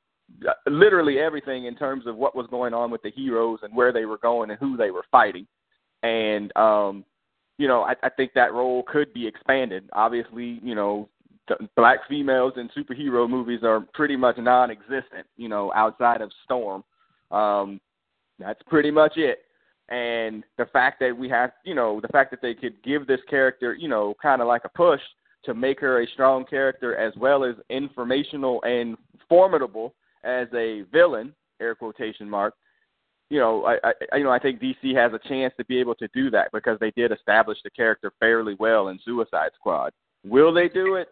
literally 0.66 1.18
everything 1.18 1.66
in 1.66 1.76
terms 1.76 2.06
of 2.06 2.16
what 2.16 2.36
was 2.36 2.46
going 2.50 2.74
on 2.74 2.90
with 2.90 3.02
the 3.02 3.10
heroes 3.10 3.60
and 3.62 3.74
where 3.74 3.92
they 3.92 4.04
were 4.04 4.18
going 4.18 4.50
and 4.50 4.58
who 4.58 4.76
they 4.76 4.90
were 4.90 5.04
fighting. 5.10 5.46
And 6.02 6.54
um, 6.56 7.04
you 7.58 7.68
know, 7.68 7.82
I, 7.82 7.94
I 8.02 8.10
think 8.10 8.32
that 8.34 8.52
role 8.52 8.82
could 8.82 9.12
be 9.12 9.26
expanded. 9.26 9.88
Obviously, 9.92 10.60
you 10.62 10.74
know, 10.74 11.08
black 11.76 12.00
females 12.08 12.54
in 12.56 12.68
superhero 12.76 13.28
movies 13.28 13.60
are 13.62 13.80
pretty 13.94 14.16
much 14.16 14.36
non-existent. 14.38 15.26
You 15.36 15.48
know, 15.48 15.72
outside 15.74 16.20
of 16.20 16.30
Storm, 16.44 16.84
um, 17.30 17.80
that's 18.38 18.62
pretty 18.68 18.90
much 18.90 19.16
it. 19.16 19.38
And 19.88 20.42
the 20.58 20.66
fact 20.66 20.98
that 21.00 21.16
we 21.16 21.28
have, 21.28 21.52
you 21.64 21.74
know, 21.74 22.00
the 22.00 22.08
fact 22.08 22.30
that 22.32 22.42
they 22.42 22.54
could 22.54 22.82
give 22.82 23.06
this 23.06 23.20
character, 23.30 23.74
you 23.74 23.88
know, 23.88 24.14
kind 24.20 24.42
of 24.42 24.48
like 24.48 24.62
a 24.64 24.68
push 24.68 25.00
to 25.44 25.54
make 25.54 25.80
her 25.80 26.02
a 26.02 26.06
strong 26.08 26.44
character 26.44 26.96
as 26.96 27.14
well 27.16 27.44
as 27.44 27.54
informational 27.70 28.60
and 28.64 28.96
formidable 29.28 29.94
as 30.24 30.48
a 30.54 30.82
villain, 30.92 31.32
air 31.60 31.74
quotation 31.76 32.28
mark, 32.28 32.54
you 33.30 33.38
know, 33.38 33.64
I, 33.66 33.92
I 34.12 34.16
you 34.16 34.24
know 34.24 34.30
I 34.30 34.38
think 34.38 34.60
DC 34.60 34.94
has 34.94 35.12
a 35.12 35.28
chance 35.28 35.52
to 35.56 35.64
be 35.64 35.78
able 35.78 35.94
to 35.96 36.08
do 36.14 36.30
that 36.30 36.50
because 36.52 36.78
they 36.80 36.92
did 36.92 37.12
establish 37.12 37.58
the 37.64 37.70
character 37.70 38.12
fairly 38.20 38.54
well 38.58 38.88
in 38.88 38.98
Suicide 39.04 39.50
Squad. 39.54 39.92
Will 40.24 40.52
they 40.52 40.68
do 40.68 40.94
it? 40.96 41.08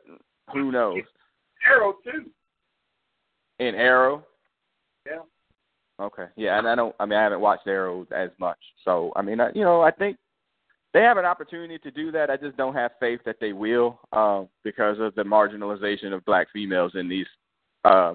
Who 0.52 0.70
knows? 0.70 1.02
Arrow 1.66 1.94
too. 2.04 2.26
In 3.58 3.74
Arrow. 3.74 4.24
Yeah. 5.06 5.20
Okay. 6.00 6.26
Yeah, 6.36 6.58
and 6.58 6.68
I 6.68 6.74
don't. 6.74 6.94
I 6.98 7.06
mean, 7.06 7.18
I 7.18 7.22
haven't 7.22 7.40
watched 7.40 7.66
Arrow 7.66 8.06
as 8.14 8.30
much, 8.38 8.58
so 8.84 9.12
I 9.16 9.22
mean, 9.22 9.40
I, 9.40 9.50
you 9.54 9.62
know, 9.62 9.80
I 9.80 9.90
think 9.90 10.16
they 10.92 11.02
have 11.02 11.16
an 11.16 11.24
opportunity 11.24 11.78
to 11.78 11.90
do 11.90 12.10
that. 12.12 12.30
I 12.30 12.36
just 12.36 12.56
don't 12.56 12.74
have 12.74 12.92
faith 13.00 13.20
that 13.26 13.36
they 13.40 13.52
will, 13.52 14.00
um, 14.12 14.48
because 14.62 14.98
of 15.00 15.14
the 15.14 15.22
marginalization 15.22 16.12
of 16.12 16.24
black 16.24 16.48
females 16.52 16.92
in 16.94 17.08
these 17.08 17.26
uh, 17.84 18.14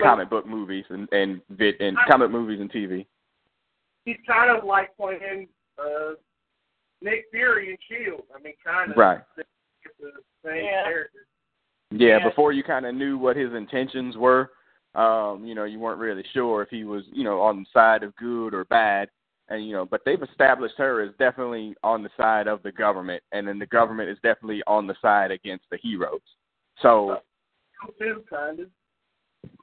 comic 0.00 0.30
book 0.30 0.46
movies 0.46 0.84
and 0.90 1.08
and 1.12 1.40
vid 1.50 1.80
and 1.80 1.96
comic 2.08 2.30
movies 2.30 2.60
and 2.60 2.70
TV. 2.70 3.06
He's 4.04 4.16
kind 4.26 4.50
of 4.56 4.64
like 4.64 4.96
playing 4.96 5.48
uh, 5.78 6.12
Nick 7.02 7.26
Fury 7.30 7.70
in 7.70 7.76
Shield. 7.88 8.22
I 8.34 8.40
mean, 8.42 8.54
kind 8.64 8.90
of 8.90 8.96
right. 8.96 9.20
The 9.36 9.44
same 10.44 10.64
Yeah. 10.64 10.84
character. 10.84 11.26
Yeah, 11.90 12.18
Yeah. 12.18 12.28
before 12.28 12.52
you 12.52 12.62
kind 12.62 12.86
of 12.86 12.94
knew 12.94 13.18
what 13.18 13.36
his 13.36 13.52
intentions 13.52 14.16
were, 14.16 14.52
um, 14.94 15.44
you 15.44 15.54
know, 15.54 15.64
you 15.64 15.78
weren't 15.78 15.98
really 15.98 16.24
sure 16.32 16.62
if 16.62 16.70
he 16.70 16.84
was, 16.84 17.04
you 17.12 17.24
know, 17.24 17.40
on 17.40 17.60
the 17.60 17.66
side 17.72 18.02
of 18.02 18.14
good 18.16 18.54
or 18.54 18.64
bad. 18.66 19.10
And 19.48 19.66
you 19.66 19.72
know, 19.72 19.84
but 19.84 20.02
they've 20.04 20.22
established 20.22 20.76
her 20.78 21.00
as 21.02 21.10
definitely 21.18 21.74
on 21.82 22.04
the 22.04 22.10
side 22.16 22.46
of 22.46 22.62
the 22.62 22.70
government, 22.70 23.22
and 23.32 23.48
then 23.48 23.58
the 23.58 23.66
government 23.66 24.08
is 24.08 24.16
definitely 24.22 24.62
on 24.68 24.86
the 24.86 24.94
side 25.02 25.32
against 25.32 25.64
the 25.70 25.76
heroes. 25.78 26.20
So 26.80 27.20
Too, 27.98 28.22
kind 28.30 28.60
of. 28.60 28.68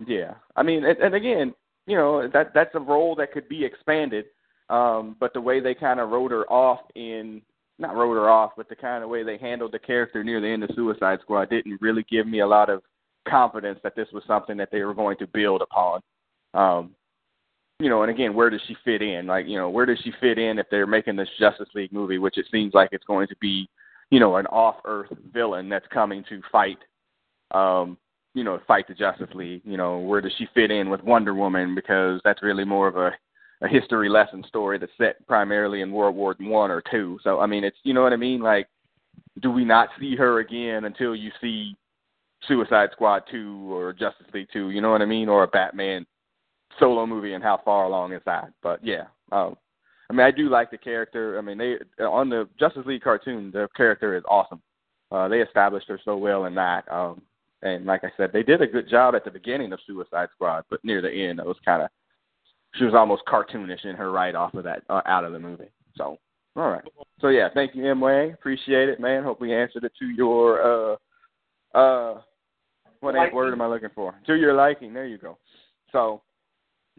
Yeah, 0.06 0.36
I 0.56 0.63
mean, 0.63 0.86
and, 0.86 0.98
and 1.00 1.16
again, 1.16 1.54
you 1.86 1.96
know, 1.96 2.28
that 2.28 2.54
that's 2.54 2.76
a 2.76 2.80
role 2.80 3.16
that 3.16 3.32
could 3.32 3.48
be 3.50 3.66
expanded. 3.66 4.26
Um, 4.70 5.16
but 5.20 5.34
the 5.34 5.42
way 5.42 5.60
they 5.60 5.74
kind 5.74 6.00
of 6.00 6.10
wrote 6.10 6.32
her 6.32 6.46
off 6.52 6.82
in 6.96 7.42
not 7.80 7.96
wrote 7.96 8.16
her 8.16 8.30
off, 8.30 8.52
but 8.58 8.68
the 8.70 8.76
kind 8.76 9.04
of 9.04 9.10
way 9.10 9.24
they 9.24 9.38
handled 9.38 9.72
the 9.72 9.80
character 9.80 10.24
near 10.24 10.42
the 10.42 10.48
end 10.48 10.63
of 10.63 10.72
Suicide 10.76 11.20
Squad 11.22 11.50
didn't 11.50 11.80
really 11.82 12.06
give 12.10 12.28
me 12.28 12.40
a 12.40 12.48
lot 12.48 12.70
of 12.70 12.82
confidence 13.28 13.80
that 13.84 13.96
this 13.96 14.08
was 14.13 14.24
something 14.26 14.58
that 14.58 14.70
they 14.72 14.82
were 14.82 14.94
going 14.94 15.18
to 15.18 15.28
build 15.28 15.62
upon. 15.62 16.02
Um, 16.54 16.96
you 17.80 17.90
know, 17.90 18.02
and 18.02 18.10
again, 18.10 18.34
where 18.34 18.50
does 18.50 18.62
she 18.68 18.76
fit 18.84 19.04
in? 19.04 19.28
Like, 19.28 19.46
you 19.48 19.58
know, 19.58 19.70
where 19.70 19.86
does 19.86 20.00
she 20.04 20.12
fit 20.20 20.40
in 20.40 20.58
if 20.58 20.66
they're 20.72 20.88
making 20.88 21.16
this 21.16 21.30
Justice 21.40 21.70
League 21.76 21.94
movie, 21.94 22.18
which 22.18 22.40
it 22.40 22.48
seems 22.52 22.74
like 22.74 22.90
it's 22.92 23.06
going 23.06 23.28
to 23.28 23.36
be, 23.40 23.70
you 24.10 24.20
know, 24.20 24.38
an 24.38 24.48
off-Earth 24.48 25.10
villain 25.32 25.70
that's 25.70 25.86
coming 25.94 26.24
to 26.30 26.42
fight, 26.52 26.80
um, 27.52 27.98
you 28.34 28.44
know, 28.44 28.60
fight 28.68 28.88
the 28.88 28.94
Justice 28.94 29.30
League. 29.34 29.62
You 29.66 29.78
know, 29.78 30.00
where 30.00 30.22
does 30.22 30.34
she 30.38 30.48
fit 30.54 30.72
in 30.72 30.90
with 30.90 31.04
Wonder 31.04 31.34
Woman? 31.34 31.76
Because 31.76 32.22
that's 32.24 32.44
really 32.44 32.66
more 32.66 32.88
of 32.88 32.98
a 32.98 33.12
a 33.62 33.68
history 33.68 34.10
lesson 34.10 34.44
story 34.48 34.78
that's 34.78 34.92
set 34.98 35.26
primarily 35.28 35.82
in 35.82 35.92
World 35.92 36.16
War 36.16 36.36
One 36.40 36.72
or 36.72 36.84
two. 36.92 37.20
So 37.24 37.40
I 37.40 37.48
mean, 37.48 37.63
it's 37.63 37.78
you 37.84 37.94
know 37.94 38.04
what 38.04 38.13
I 38.13 38.18
mean. 38.18 38.42
Like, 38.42 38.68
do 39.42 39.52
we 39.52 39.66
not 39.66 39.90
see 40.00 40.16
her 40.16 40.40
again 40.40 40.86
until 40.86 41.16
you 41.16 41.32
see 41.42 41.76
Suicide 42.48 42.90
Squad 42.92 43.24
two 43.32 43.74
or 43.74 43.94
Justice 43.94 44.28
League 44.34 44.50
two? 44.54 44.70
You 44.70 44.82
know 44.82 44.92
what 44.92 45.02
I 45.02 45.06
mean, 45.06 45.30
or 45.30 45.44
a 45.44 45.48
Batman 45.48 46.06
solo 46.80 47.06
movie, 47.06 47.34
and 47.34 47.44
how 47.44 47.60
far 47.63 47.86
along 47.86 48.13
is 48.13 48.22
that? 48.26 48.52
But 48.62 48.84
yeah, 48.84 49.06
um, 49.32 49.58
I 50.10 50.13
mean, 50.13 50.26
I 50.26 50.32
do 50.32 50.50
like 50.50 50.72
the 50.72 50.78
character. 50.78 51.38
I 51.38 51.42
mean, 51.42 51.58
they 51.58 51.78
on 52.04 52.30
the 52.30 52.48
Justice 52.60 52.86
League 52.86 53.02
cartoon, 53.02 53.52
the 53.52 53.68
character 53.76 54.16
is 54.16 54.24
awesome. 54.30 54.62
Uh, 55.12 55.28
they 55.28 55.40
established 55.40 55.88
her 55.88 56.00
so 56.04 56.18
well 56.18 56.46
in 56.46 56.56
that. 56.56 56.84
Um, 56.92 57.22
and 57.62 57.86
like 57.86 58.04
I 58.04 58.12
said, 58.17 58.32
they 58.32 58.43
did 58.43 58.62
a 58.62 58.67
good 58.67 58.89
job 58.89 59.15
at 59.15 59.26
the 59.26 59.32
beginning 59.32 59.74
of 59.74 59.80
Suicide 59.86 60.30
Squad, 60.36 60.63
but 60.70 60.84
near 60.84 61.02
the 61.02 61.12
end, 61.12 61.39
it 61.39 61.46
was 61.46 61.58
kind 61.65 61.82
of 61.82 61.89
she 62.76 62.84
was 62.84 62.93
almost 62.93 63.24
cartoonish 63.28 63.86
in 63.86 63.96
her 63.96 64.12
write 64.12 64.36
off 64.36 64.54
of 64.54 64.63
that 64.63 64.84
uh, 64.89 65.02
out 65.06 65.24
of 65.24 65.34
the 65.34 65.39
movie. 65.39 65.70
So, 65.96 66.17
all 66.56 66.70
right. 66.70 66.84
So 67.20 67.30
yeah, 67.30 67.50
thank 67.54 67.74
you, 67.76 67.89
M. 67.89 68.04
Appreciate 68.04 68.89
it, 68.89 69.00
man. 69.00 69.24
Hope 69.24 69.41
we 69.41 69.54
answered 69.54 69.84
it 69.84 69.93
to 70.00 70.06
your 70.06 70.93
uh 70.93 71.78
uh 71.78 72.22
what 73.00 73.13
Liking. 73.15 73.36
word 73.36 73.54
am 73.54 73.62
I 73.62 73.67
looking 73.67 73.89
for? 73.93 74.15
To 74.26 74.36
your 74.36 74.54
liking. 74.54 74.93
There 74.93 75.06
you 75.06 75.17
go. 75.17 75.38
So 75.91 76.22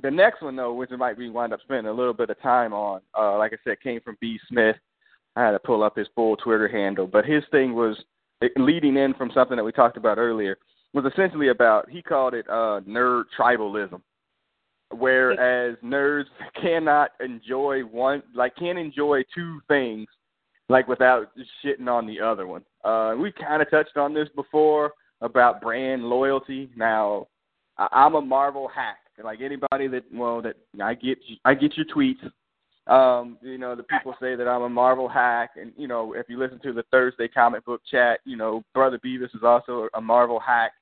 the 0.03 0.11
next 0.11 0.43
one 0.43 0.57
though, 0.57 0.75
which 0.75 0.91
might 0.91 1.19
be 1.19 1.29
wind 1.29 1.53
up 1.53 1.61
spending 1.63 1.87
a 1.87 1.93
little 1.93 2.15
bit 2.15 2.31
of 2.31 2.41
time 2.41 2.73
on, 2.73 3.01
uh, 3.19 3.37
like 3.37 3.53
I 3.53 3.57
said, 3.65 3.81
came 3.81 4.01
from 4.01 4.17
B. 4.21 4.39
Smith. 4.49 4.77
I 5.37 5.45
had 5.45 5.51
to 5.53 5.59
pull 5.59 5.83
up 5.83 5.97
his 5.97 6.09
full 6.15 6.37
Twitter 6.37 6.69
handle, 6.69 7.07
but 7.07 7.25
his 7.25 7.43
thing 7.51 7.75
was 7.75 7.97
leading 8.57 8.97
in 8.97 9.15
from 9.15 9.31
something 9.35 9.57
that 9.57 9.65
we 9.65 9.73
talked 9.73 9.97
about 9.97 10.19
earlier 10.19 10.59
was 10.95 11.05
essentially 11.05 11.49
about 11.49 11.89
he 11.91 12.03
called 12.03 12.35
it 12.35 12.47
uh 12.49 12.81
nerd 12.89 13.25
tribalism 13.39 14.01
whereas 14.97 15.77
nerds 15.85 16.25
cannot 16.63 17.11
enjoy 17.21 17.81
one 17.83 18.23
like 18.35 18.55
can't 18.57 18.79
enjoy 18.79 19.23
two 19.35 19.61
things 19.69 20.07
like 20.69 20.87
without 20.87 21.31
shitting 21.65 21.89
on 21.89 22.07
the 22.07 22.21
other 22.21 22.47
one. 22.47 22.63
Uh 22.85 23.15
we 23.19 23.33
kind 23.33 23.63
of 23.63 23.71
touched 23.71 23.97
on 23.97 24.15
this 24.15 24.29
before 24.37 24.93
about 25.21 25.61
brand 25.61 26.05
loyalty. 26.05 26.71
Now 26.77 27.27
I- 27.79 27.89
I'm 27.93 28.15
a 28.15 28.21
Marvel 28.21 28.69
hack. 28.69 28.99
Like 29.23 29.41
anybody 29.41 29.89
that 29.89 30.05
well 30.13 30.41
that 30.43 30.57
I 30.83 30.95
get 30.95 31.19
I 31.45 31.55
get 31.55 31.77
your 31.77 31.87
tweets. 31.87 32.31
Um, 32.89 33.37
you 33.43 33.59
know, 33.59 33.77
the 33.77 33.83
people 33.83 34.15
say 34.21 34.35
that 34.35 34.49
I'm 34.49 34.63
a 34.63 34.69
Marvel 34.69 35.09
hack 35.09 35.51
and 35.57 35.73
you 35.77 35.87
know, 35.87 36.15
if 36.15 36.29
you 36.29 36.39
listen 36.39 36.59
to 36.61 36.73
the 36.73 36.85
Thursday 36.91 37.29
comic 37.29 37.65
book 37.65 37.83
chat, 37.91 38.21
you 38.25 38.37
know, 38.37 38.63
Brother 38.75 38.99
Beavis 39.05 39.35
is 39.35 39.43
also 39.43 39.89
a 39.95 40.01
Marvel 40.01 40.41
hack. 40.41 40.73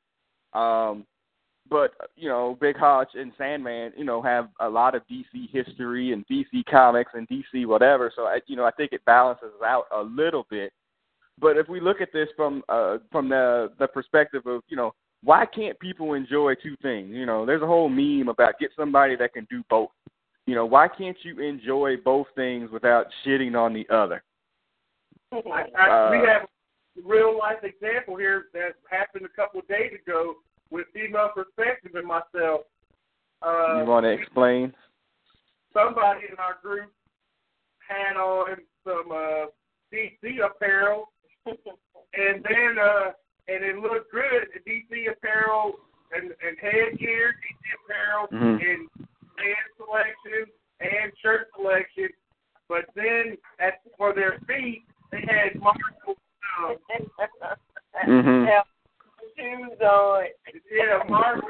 Um 0.52 1.04
but 1.68 1.92
you 2.16 2.28
know, 2.28 2.56
Big 2.60 2.76
Hodge 2.76 3.08
and 3.14 3.32
Sandman, 3.36 3.92
you 3.96 4.04
know, 4.04 4.22
have 4.22 4.48
a 4.60 4.68
lot 4.68 4.94
of 4.94 5.02
DC 5.10 5.50
history 5.50 6.12
and 6.12 6.24
DC 6.28 6.64
comics 6.70 7.12
and 7.14 7.28
DC 7.28 7.66
whatever. 7.66 8.12
So 8.14 8.22
I, 8.22 8.40
you 8.46 8.56
know, 8.56 8.64
I 8.64 8.70
think 8.70 8.92
it 8.92 9.04
balances 9.04 9.52
out 9.64 9.84
a 9.92 10.02
little 10.02 10.46
bit. 10.48 10.72
But 11.38 11.56
if 11.56 11.68
we 11.68 11.80
look 11.80 12.00
at 12.00 12.12
this 12.12 12.28
from 12.36 12.62
uh, 12.68 12.98
from 13.10 13.28
the 13.28 13.72
the 13.78 13.88
perspective 13.88 14.46
of 14.46 14.62
you 14.68 14.76
know, 14.76 14.94
why 15.22 15.44
can't 15.44 15.78
people 15.80 16.14
enjoy 16.14 16.54
two 16.54 16.76
things? 16.82 17.10
You 17.10 17.26
know, 17.26 17.44
there's 17.44 17.62
a 17.62 17.66
whole 17.66 17.88
meme 17.88 18.28
about 18.28 18.58
get 18.58 18.70
somebody 18.76 19.16
that 19.16 19.32
can 19.32 19.46
do 19.50 19.62
both. 19.68 19.90
You 20.46 20.54
know, 20.54 20.64
why 20.64 20.86
can't 20.88 21.16
you 21.22 21.40
enjoy 21.40 21.96
both 22.04 22.28
things 22.36 22.70
without 22.70 23.06
shitting 23.24 23.56
on 23.56 23.74
the 23.74 23.86
other? 23.90 24.22
I, 25.32 25.64
I, 25.76 26.06
Uh, 26.06 26.10
we 26.12 26.18
have 26.18 26.42
a 26.42 27.02
real 27.04 27.36
life 27.36 27.62
example 27.64 28.16
here 28.16 28.46
that 28.52 28.74
happened 28.88 29.26
a 29.26 29.36
couple 29.36 29.60
of 29.60 29.66
days 29.68 29.92
ago 30.06 30.34
with 30.70 30.86
female 30.94 31.30
perspective 31.34 31.92
and 31.94 32.06
myself. 32.06 32.62
Uh, 33.42 33.80
you 33.80 33.84
want 33.84 34.04
to 34.04 34.10
explain? 34.10 34.72
somebody 35.72 36.20
in 36.30 36.36
our 36.38 36.56
group 36.62 36.90
had 37.86 38.16
on 38.16 38.56
some 38.82 39.12
uh, 39.12 39.46
DC 39.92 40.38
apparel, 40.42 41.12
and 41.46 42.42
then 42.42 42.78
uh, 42.80 43.10
and 43.48 43.62
it 43.62 43.76
looked 43.76 44.10
good. 44.10 44.48
DC 44.66 45.12
apparel 45.12 45.74
and, 46.14 46.30
and 46.30 46.56
headgear, 46.62 47.34
DC 47.44 47.62
apparel, 47.84 48.26
Mhm. 48.32 48.60
and 48.62 48.88
pants 49.36 49.72
selection 49.76 50.50
and 50.80 51.12
shirt 51.22 51.48
selection. 51.56 52.08
But 52.68 52.86
then 52.94 53.36
at 53.60 53.80
for 53.96 54.12
their 54.14 54.38
feet, 54.46 54.82
they 55.12 55.20
had 55.20 55.60
Marvel 55.60 56.16
uh, 56.58 56.74
Mhm. 58.06 58.62
Shoes 59.36 59.80
on. 59.80 60.26
yeah, 60.70 61.02
Marvel, 61.08 61.48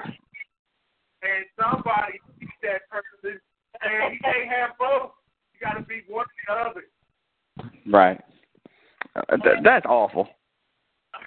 and 1.23 1.45
somebody 1.59 2.19
beat 2.39 2.49
that 2.63 2.83
person, 2.91 3.41
and 3.81 4.15
you 4.15 4.21
can't 4.21 4.49
have 4.49 4.71
both. 4.79 5.13
You 5.55 5.61
got 5.63 5.75
to 5.75 5.83
be 5.83 6.03
one 6.09 6.27
or 6.49 6.55
the 6.55 6.71
other. 6.71 6.85
Right. 7.87 8.21
Uh, 9.15 9.37
th- 9.37 9.63
that's 9.63 9.87
awful. 9.87 10.29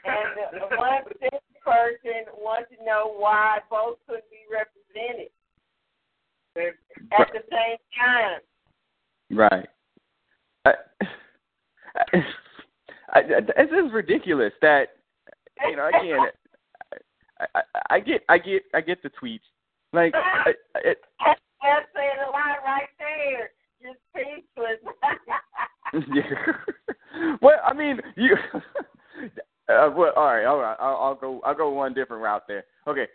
And 0.04 0.60
the 0.60 0.76
one 0.76 1.04
person 1.66 2.26
wants 2.38 2.70
to 2.78 2.84
know 2.86 3.16
why 3.18 3.60
both 3.70 3.98
couldn't 4.06 4.30
be 4.30 4.44
represented 4.52 5.30
at 6.58 7.28
the 7.34 7.42
same 7.50 7.78
time. 7.98 8.40
Right. 9.32 9.70
I, 10.66 10.72
I, 12.14 13.20
I, 13.20 13.22
this 13.22 13.86
is 13.86 13.94
ridiculous. 13.94 14.54
That 14.62 14.90
you 15.68 15.76
know, 15.76 15.88
again, 15.90 16.20
I, 17.40 17.46
I, 17.56 17.62
I 17.90 18.00
get, 18.00 18.22
I 18.30 18.38
get, 18.38 18.64
I 18.74 18.82
get 18.82 19.02
the 19.04 19.10
tweets. 19.10 19.40
Like, 19.94 20.14
I, 20.16 20.52
it, 20.84 20.98
That's 21.26 21.88
saying 21.96 22.12
a 22.28 22.32
lot 22.32 22.58
right 22.64 22.90
there. 23.00 23.50
You're 23.82 23.94
speechless. 24.12 24.80
yeah. 26.14 27.36
well, 27.42 27.60
I 27.66 27.74
mean, 27.74 28.00
you. 28.16 28.36
Uh, 29.70 29.88
well, 29.96 30.12
all 30.16 30.26
right, 30.26 30.46
all 30.46 30.58
right. 30.58 30.76
I'll, 30.80 30.96
I'll 30.96 31.16
go. 31.16 31.42
I'll 31.46 31.54
go 31.54 31.70
one 31.70 31.94
different 31.94 32.24
route 32.24 32.42
there. 32.48 32.64
Okay. 32.88 33.06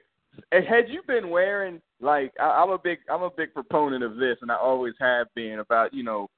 Had 0.52 0.88
you 0.88 1.02
been 1.04 1.30
wearing 1.30 1.80
like 2.04 2.32
I, 2.38 2.44
I'm 2.44 2.70
a 2.70 2.78
big 2.78 2.98
I'm 3.10 3.22
a 3.22 3.30
big 3.30 3.54
proponent 3.54 4.04
of 4.04 4.16
this, 4.16 4.36
and 4.42 4.52
I 4.52 4.56
always 4.56 4.94
have 5.00 5.26
been 5.34 5.58
about 5.58 5.94
you 5.94 6.04
know 6.04 6.28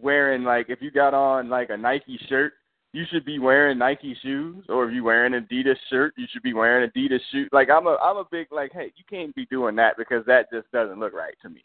wearing 0.00 0.44
like 0.44 0.66
if 0.68 0.82
you 0.82 0.90
got 0.90 1.14
on 1.14 1.48
like 1.48 1.70
a 1.70 1.76
Nike 1.76 2.18
shirt, 2.28 2.52
you 2.92 3.04
should 3.10 3.24
be 3.24 3.38
wearing 3.38 3.78
Nike 3.78 4.16
shoes, 4.22 4.64
or 4.68 4.86
if 4.86 4.94
you 4.94 5.02
wearing 5.02 5.32
Adidas 5.32 5.76
shirt, 5.90 6.12
you 6.16 6.26
should 6.30 6.42
be 6.42 6.52
wearing 6.52 6.88
Adidas 6.90 7.20
shoes. 7.32 7.48
Like 7.52 7.70
I'm 7.70 7.86
a 7.86 7.96
I'm 8.02 8.18
a 8.18 8.24
big 8.30 8.48
like 8.52 8.72
hey, 8.72 8.92
you 8.96 9.04
can't 9.08 9.34
be 9.34 9.46
doing 9.46 9.74
that 9.76 9.96
because 9.96 10.24
that 10.26 10.50
just 10.52 10.70
doesn't 10.72 11.00
look 11.00 11.14
right 11.14 11.34
to 11.42 11.48
me. 11.48 11.64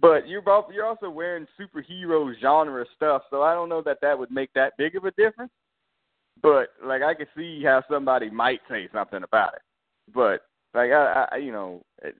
But 0.00 0.28
you're 0.28 0.42
both 0.42 0.66
you're 0.74 0.86
also 0.86 1.10
wearing 1.10 1.46
superhero 1.58 2.32
genre 2.40 2.84
stuff, 2.96 3.22
so 3.30 3.42
I 3.42 3.54
don't 3.54 3.68
know 3.68 3.82
that 3.82 3.98
that 4.02 4.18
would 4.18 4.32
make 4.32 4.52
that 4.54 4.72
big 4.76 4.96
of 4.96 5.04
a 5.04 5.12
difference. 5.12 5.52
But 6.42 6.70
like 6.84 7.02
I 7.02 7.14
can 7.14 7.26
see 7.36 7.62
how 7.62 7.84
somebody 7.88 8.30
might 8.30 8.60
say 8.68 8.88
something 8.92 9.22
about 9.22 9.54
it. 9.54 9.62
But 10.12 10.40
like 10.74 10.90
I, 10.90 11.26
I 11.32 11.36
you 11.36 11.52
know, 11.52 11.82
it's, 12.02 12.16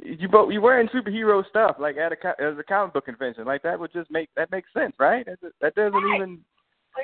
you 0.00 0.28
both 0.28 0.52
you 0.52 0.60
wearing 0.60 0.88
superhero 0.88 1.46
stuff 1.48 1.76
like 1.78 1.96
at 1.96 2.12
a 2.12 2.42
as 2.42 2.58
a 2.58 2.62
comic 2.62 2.94
book 2.94 3.04
convention 3.06 3.44
like 3.44 3.62
that 3.62 3.78
would 3.78 3.92
just 3.92 4.10
make 4.10 4.28
that 4.36 4.50
makes 4.50 4.72
sense, 4.72 4.94
right? 4.98 5.26
That, 5.26 5.52
that 5.60 5.74
doesn't 5.74 5.92
Right. 5.92 6.14
even 6.16 6.44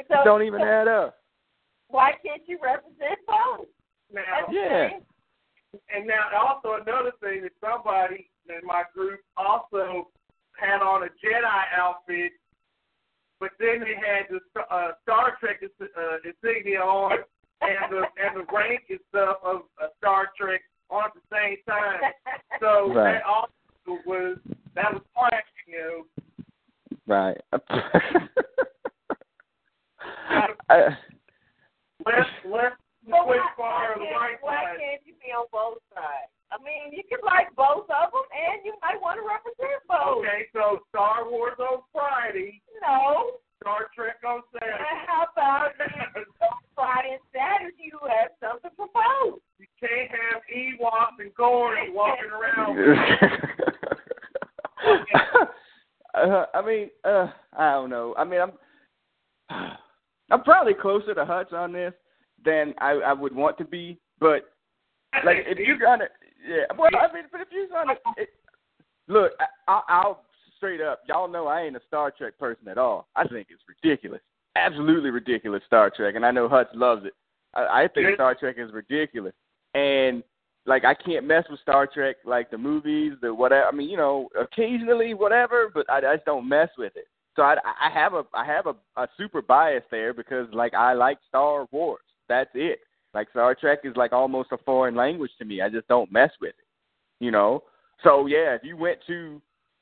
So- 0.09 0.25
don't 0.25 0.43
even 0.43 0.61
so 0.61 0.67
add 0.67 0.89
up. 0.89 1.19
Why 1.89 2.13
can't 2.25 2.43
you 2.47 2.59
represent 2.63 3.19
both? 3.27 3.67
Now, 4.13 4.23
That's 4.41 4.53
Yeah. 4.53 4.89
thing. 4.91 5.07
and 5.95 6.07
now 6.07 6.29
also 6.37 6.75
another 6.83 7.13
thing 7.21 7.43
that 7.43 7.53
somebody 7.61 8.31
in 8.49 8.65
my 8.67 8.85
group 8.95 9.21
also 9.37 10.11
had 10.57 10.81
on 10.83 11.05
a 11.05 11.09
Jedi 11.25 11.65
outfit, 11.77 12.33
but 13.39 13.51
then 13.59 13.81
they 13.81 13.95
had 13.95 14.29
the 14.31 14.41
uh, 14.73 14.93
Star 15.03 15.37
Trek 15.39 15.63
uh, 15.63 16.17
insignia 16.25 16.81
on 16.83 17.19
and 17.61 17.93
the 17.93 18.07
and 18.23 18.37
the 18.37 18.45
rank 18.53 18.85
and 18.89 18.99
stuff 19.11 19.39
of 19.43 19.63
uh, 19.81 19.89
Star 19.99 20.31
Trek 20.39 20.63
on 20.91 21.05
at 21.07 21.15
the 21.15 21.21
same 21.33 21.57
time. 21.67 22.01
So 22.61 22.93
Right. 22.93 23.15
that 23.15 23.23
also 23.25 24.03
was 24.05 24.39
that 24.75 24.93
was 24.93 25.03
clashing, 25.15 25.69
you 25.69 25.79
know. 25.79 26.07
Right. 27.07 27.41
I, 30.69 30.97
Left 32.07 32.31
left 32.45 32.77
But 33.07 33.27
why, 33.27 33.39
bar 33.57 33.95
why, 33.95 33.95
the 33.95 34.05
can't, 34.05 34.17
right 34.21 34.37
why 34.41 34.63
side. 34.65 34.77
can't 34.79 35.03
you 35.07 35.15
be 35.23 35.31
on 35.33 35.47
both 35.53 35.79
sides? 35.95 36.31
I 36.51 36.57
mean, 36.63 36.93
you 36.93 37.03
can 37.09 37.19
like 37.25 37.55
both 37.57 37.85
of 37.91 38.09
them, 38.13 38.27
and 38.33 38.65
you 38.65 38.75
might 38.81 39.01
want 39.01 39.21
to 39.21 39.25
represent 39.27 39.83
both. 39.89 40.25
Okay, 40.25 40.47
so 40.53 40.81
Star 40.89 41.29
Wars 41.29 41.59
on 41.59 41.83
Friday, 41.93 42.61
No. 42.81 43.39
Star 43.61 43.89
Trek 43.95 44.17
on 44.27 44.41
Saturday. 44.53 45.05
How 45.07 45.27
about 45.33 45.71
Friday 46.75 47.13
and 47.13 47.21
Saturday 47.33 47.77
you 47.79 47.99
have 48.09 48.33
something 48.41 48.73
for 48.77 48.89
both? 48.95 49.41
You 49.59 49.67
can't 49.81 50.11
have 50.11 50.43
Ewoks 50.55 51.21
and 51.21 51.35
Gory 51.35 51.91
walking 51.91 52.31
around. 52.31 52.79
uh, 56.15 56.47
I 56.55 56.63
mean, 56.65 56.91
uh, 57.05 57.27
I 57.57 57.73
don't 57.73 57.91
know. 57.91 58.15
I 58.17 58.23
mean, 58.25 58.41
I'm 58.41 58.53
I'm 60.31 60.45
probably 60.45 60.75
closer 60.75 61.15
to 61.15 61.25
Hutch 61.25 61.53
on 61.53 61.73
this 61.73 61.93
than 62.45 62.75
I, 62.79 62.91
I 62.91 63.13
would 63.13 63.35
want 63.35 63.59
to 63.59 63.65
be, 63.65 63.99
but 64.21 64.49
like 65.25 65.39
if 65.47 65.59
you're 65.67 65.79
gonna, 65.79 66.07
yeah. 66.47 66.67
Well, 66.79 66.91
I 66.95 67.13
mean, 67.13 67.25
but 67.33 67.41
if 67.41 67.49
you're 67.51 67.67
gonna, 67.69 67.95
it, 68.17 68.29
look, 69.09 69.33
I, 69.41 69.47
I, 69.73 69.83
I'll 69.89 70.23
straight 70.59 70.83
up. 70.83 71.01
Y'all 71.09 71.29
know 71.29 71.47
I 71.47 71.63
ain't 71.63 71.77
a 71.77 71.81
Star 71.87 72.11
Trek 72.11 72.39
person 72.39 72.69
at 72.69 72.77
all. 72.77 73.09
I 73.17 73.27
think 73.27 73.49
it's 73.51 73.63
ridiculous, 73.67 74.21
absolutely 74.57 75.11
ridiculous 75.11 75.63
Star 75.67 75.91
Trek, 75.91 76.15
and 76.15 76.27
I 76.27 76.31
know 76.31 76.49
Hutch 76.49 76.69
loves 76.75 77.07
it. 77.07 77.15
I, 77.55 77.85
I 77.85 77.89
think. 77.89 78.15
Star 78.15 78.35
Trek 78.35 78.57
is 78.59 78.73
ridiculous, 78.73 79.35
and 79.75 80.23
like 80.67 80.85
I 80.85 80.95
can't 80.95 81.27
mess 81.27 81.45
with 81.51 81.61
Star 81.61 81.87
Trek, 81.87 82.17
like 82.25 82.51
the 82.51 82.59
movies, 82.59 83.15
the 83.23 83.33
whatever. 83.33 83.67
I 83.67 83.73
mean, 83.73 83.89
you 83.89 83.97
know, 83.97 84.29
occasionally 84.39 85.15
whatever, 85.15 85.71
but 85.73 85.89
I, 85.91 85.99
I 85.99 86.17
just 86.17 86.27
don't 86.27 86.49
mess 86.49 86.69
with 86.77 86.93
it. 86.97 87.07
So 87.35 87.43
I, 87.43 87.55
I 87.81 87.91
have 87.91 88.15
a 88.15 88.25
I 88.35 88.45
have 88.45 88.67
a, 88.67 88.75
a 89.01 89.09
super 89.17 89.41
bias 89.41 89.85
there 89.91 90.13
because 90.13 90.47
like 90.53 90.75
I 90.75 90.93
like 90.93 91.19
Star 91.29 91.67
Wars. 91.71 92.03
That's 92.29 92.51
it. 92.55 92.81
Like 93.15 93.31
Star 93.31 93.55
Trek 93.55 93.81
is 93.85 93.97
like 93.97 94.13
almost 94.13 94.53
a 94.53 94.59
foreign 94.59 94.95
language 94.95 95.31
to 95.39 95.45
me. 95.45 95.63
I 95.63 95.69
just 95.69 95.89
don't 95.89 96.13
mess 96.13 96.31
with 96.41 96.51
it. 96.51 97.25
You 97.25 97.31
know. 97.31 97.63
So 98.05 98.27
yeah, 98.27 98.55
if 98.55 98.63
you 98.63 98.77
went 98.77 98.99
to 99.07 99.41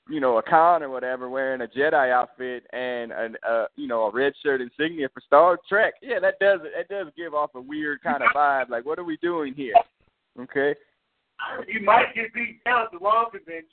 you 0.09 0.21
know 0.21 0.39
a 0.39 0.43
con 0.43 0.83
or 0.83 0.89
whatever 0.89 1.29
wearing 1.29 1.63
a 1.63 1.67
Jedi 1.67 2.13
outfit 2.13 2.65
and 2.73 3.13
an 3.13 3.37
uh 3.49 3.67
you 3.77 3.89
know 3.89 4.03
a 4.03 4.13
red 4.13 4.33
shirt 4.43 4.61
insignia 4.61 5.09
for 5.13 5.21
Star 5.21 5.59
Trek, 5.69 5.95
yeah, 6.03 6.19
that 6.21 6.39
does 6.39 6.61
it 6.65 6.89
does 6.89 7.09
give 7.17 7.35
off 7.35 7.51
a 7.55 7.61
weird 7.61 8.03
kind 8.03 8.23
of 8.23 8.31
vibe. 8.35 8.69
Like 8.69 8.85
what 8.85 8.99
are 8.99 9.05
we 9.05 9.17
doing 9.19 9.55
here? 9.55 9.75
Okay. 10.41 10.75
You 11.69 11.85
might 11.85 12.15
get 12.15 12.33
beat 12.33 12.63
down 12.65 12.85
at 12.85 12.93
the 12.93 12.99
wrong 12.99 13.27
convention. 13.31 13.69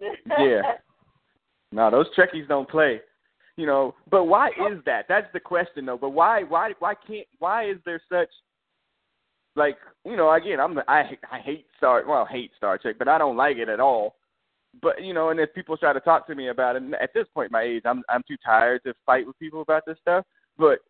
Yeah. 0.38 0.62
No, 1.72 1.90
those 1.90 2.06
Trekkies 2.16 2.48
don't 2.48 2.68
play. 2.68 3.00
You 3.56 3.66
know, 3.66 3.94
but 4.10 4.24
why 4.24 4.48
is 4.48 4.78
that? 4.86 5.06
That's 5.08 5.26
the 5.32 5.40
question 5.40 5.84
though. 5.86 5.98
But 5.98 6.10
why 6.10 6.42
why 6.42 6.72
why 6.78 6.94
can't 7.06 7.26
why 7.38 7.70
is 7.70 7.78
there 7.84 8.00
such 8.08 8.28
like, 9.58 9.76
you 10.04 10.16
know, 10.16 10.32
again, 10.32 10.60
I'm 10.60 10.78
I 10.86 11.18
I 11.30 11.40
hate 11.40 11.66
Star 11.76 12.04
well, 12.06 12.24
hate 12.24 12.52
Star 12.56 12.78
Trek, 12.78 12.96
but 12.98 13.08
I 13.08 13.18
don't 13.18 13.36
like 13.36 13.56
it 13.56 13.68
at 13.68 13.80
all. 13.80 14.14
But 14.82 15.02
you 15.02 15.14
know, 15.14 15.30
and 15.30 15.40
if 15.40 15.54
people 15.54 15.76
try 15.76 15.92
to 15.92 16.00
talk 16.00 16.26
to 16.26 16.34
me 16.34 16.48
about 16.48 16.76
it, 16.76 16.82
and 16.82 16.94
at 16.96 17.10
this 17.14 17.26
point 17.34 17.48
in 17.48 17.52
my 17.52 17.62
age, 17.62 17.82
I'm 17.84 18.02
I'm 18.08 18.22
too 18.28 18.36
tired 18.44 18.82
to 18.84 18.94
fight 19.06 19.26
with 19.26 19.38
people 19.38 19.62
about 19.62 19.84
this 19.86 19.98
stuff. 20.00 20.24
But 20.58 20.80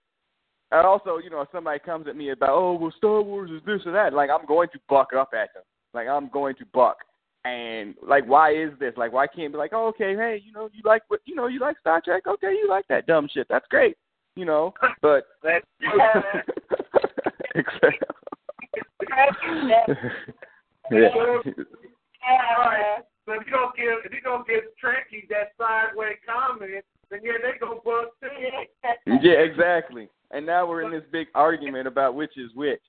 I 0.71 0.83
also, 0.83 1.19
you 1.19 1.31
know, 1.31 1.41
if 1.41 1.49
somebody 1.53 1.79
comes 1.79 2.07
at 2.09 2.17
me 2.17 2.31
about, 2.31 2.51
oh, 2.51 2.75
well, 2.75 2.93
Star 2.97 3.23
Wars 3.23 3.51
is 3.51 3.63
this 3.65 3.81
or 3.87 3.93
that, 3.93 4.13
like 4.13 4.31
I'm 4.31 4.47
going 4.47 4.69
to 4.73 4.79
buck 4.89 5.13
up 5.17 5.31
at 5.33 5.55
them. 5.55 5.63
Like 5.95 6.09
I'm 6.09 6.29
going 6.29 6.57
to 6.57 6.67
buck. 6.73 6.99
And 7.45 7.95
like, 8.07 8.27
why 8.27 8.53
is 8.53 8.71
this? 8.79 8.93
Like, 8.97 9.13
why 9.13 9.27
can't 9.27 9.53
be 9.53 9.59
like, 9.59 9.73
oh, 9.73 9.87
okay, 9.89 10.15
hey, 10.15 10.43
you 10.45 10.53
know, 10.53 10.69
you 10.73 10.83
like 10.85 11.03
what, 11.09 11.21
you 11.25 11.35
know, 11.35 11.47
you 11.47 11.61
like 11.61 11.79
Star 11.79 12.03
Trek? 12.05 12.25
Okay, 12.27 12.53
you 12.53 12.67
like 12.69 12.87
that 12.89 13.07
dumb 13.07 13.29
shit. 13.33 13.47
That's 13.49 13.67
great. 13.69 13.97
You 14.35 14.45
know, 14.45 14.75
but 15.01 15.25
That's 15.43 15.65
Except- 17.55 18.05
yeah. 20.91 21.15
So 23.29 23.35
if 23.35 23.47
you 23.47 23.53
don't 23.53 23.77
give 23.77 23.99
if 24.07 24.13
you 24.13 24.23
don't 24.23 24.47
give 24.47 24.63
Trekkie 24.83 25.29
that 25.29 25.53
sideways 25.59 26.17
comment, 26.25 26.83
then 27.11 27.21
yeah, 27.23 27.33
they 27.43 27.59
go 27.59 27.83
bust 27.85 28.17
too. 28.23 29.19
Yeah, 29.23 29.41
exactly. 29.41 30.09
And 30.31 30.47
now 30.47 30.67
we're 30.67 30.83
in 30.83 30.91
this 30.91 31.05
big 31.13 31.27
argument 31.35 31.87
about 31.87 32.15
which 32.15 32.39
is 32.39 32.51
which. 32.55 32.81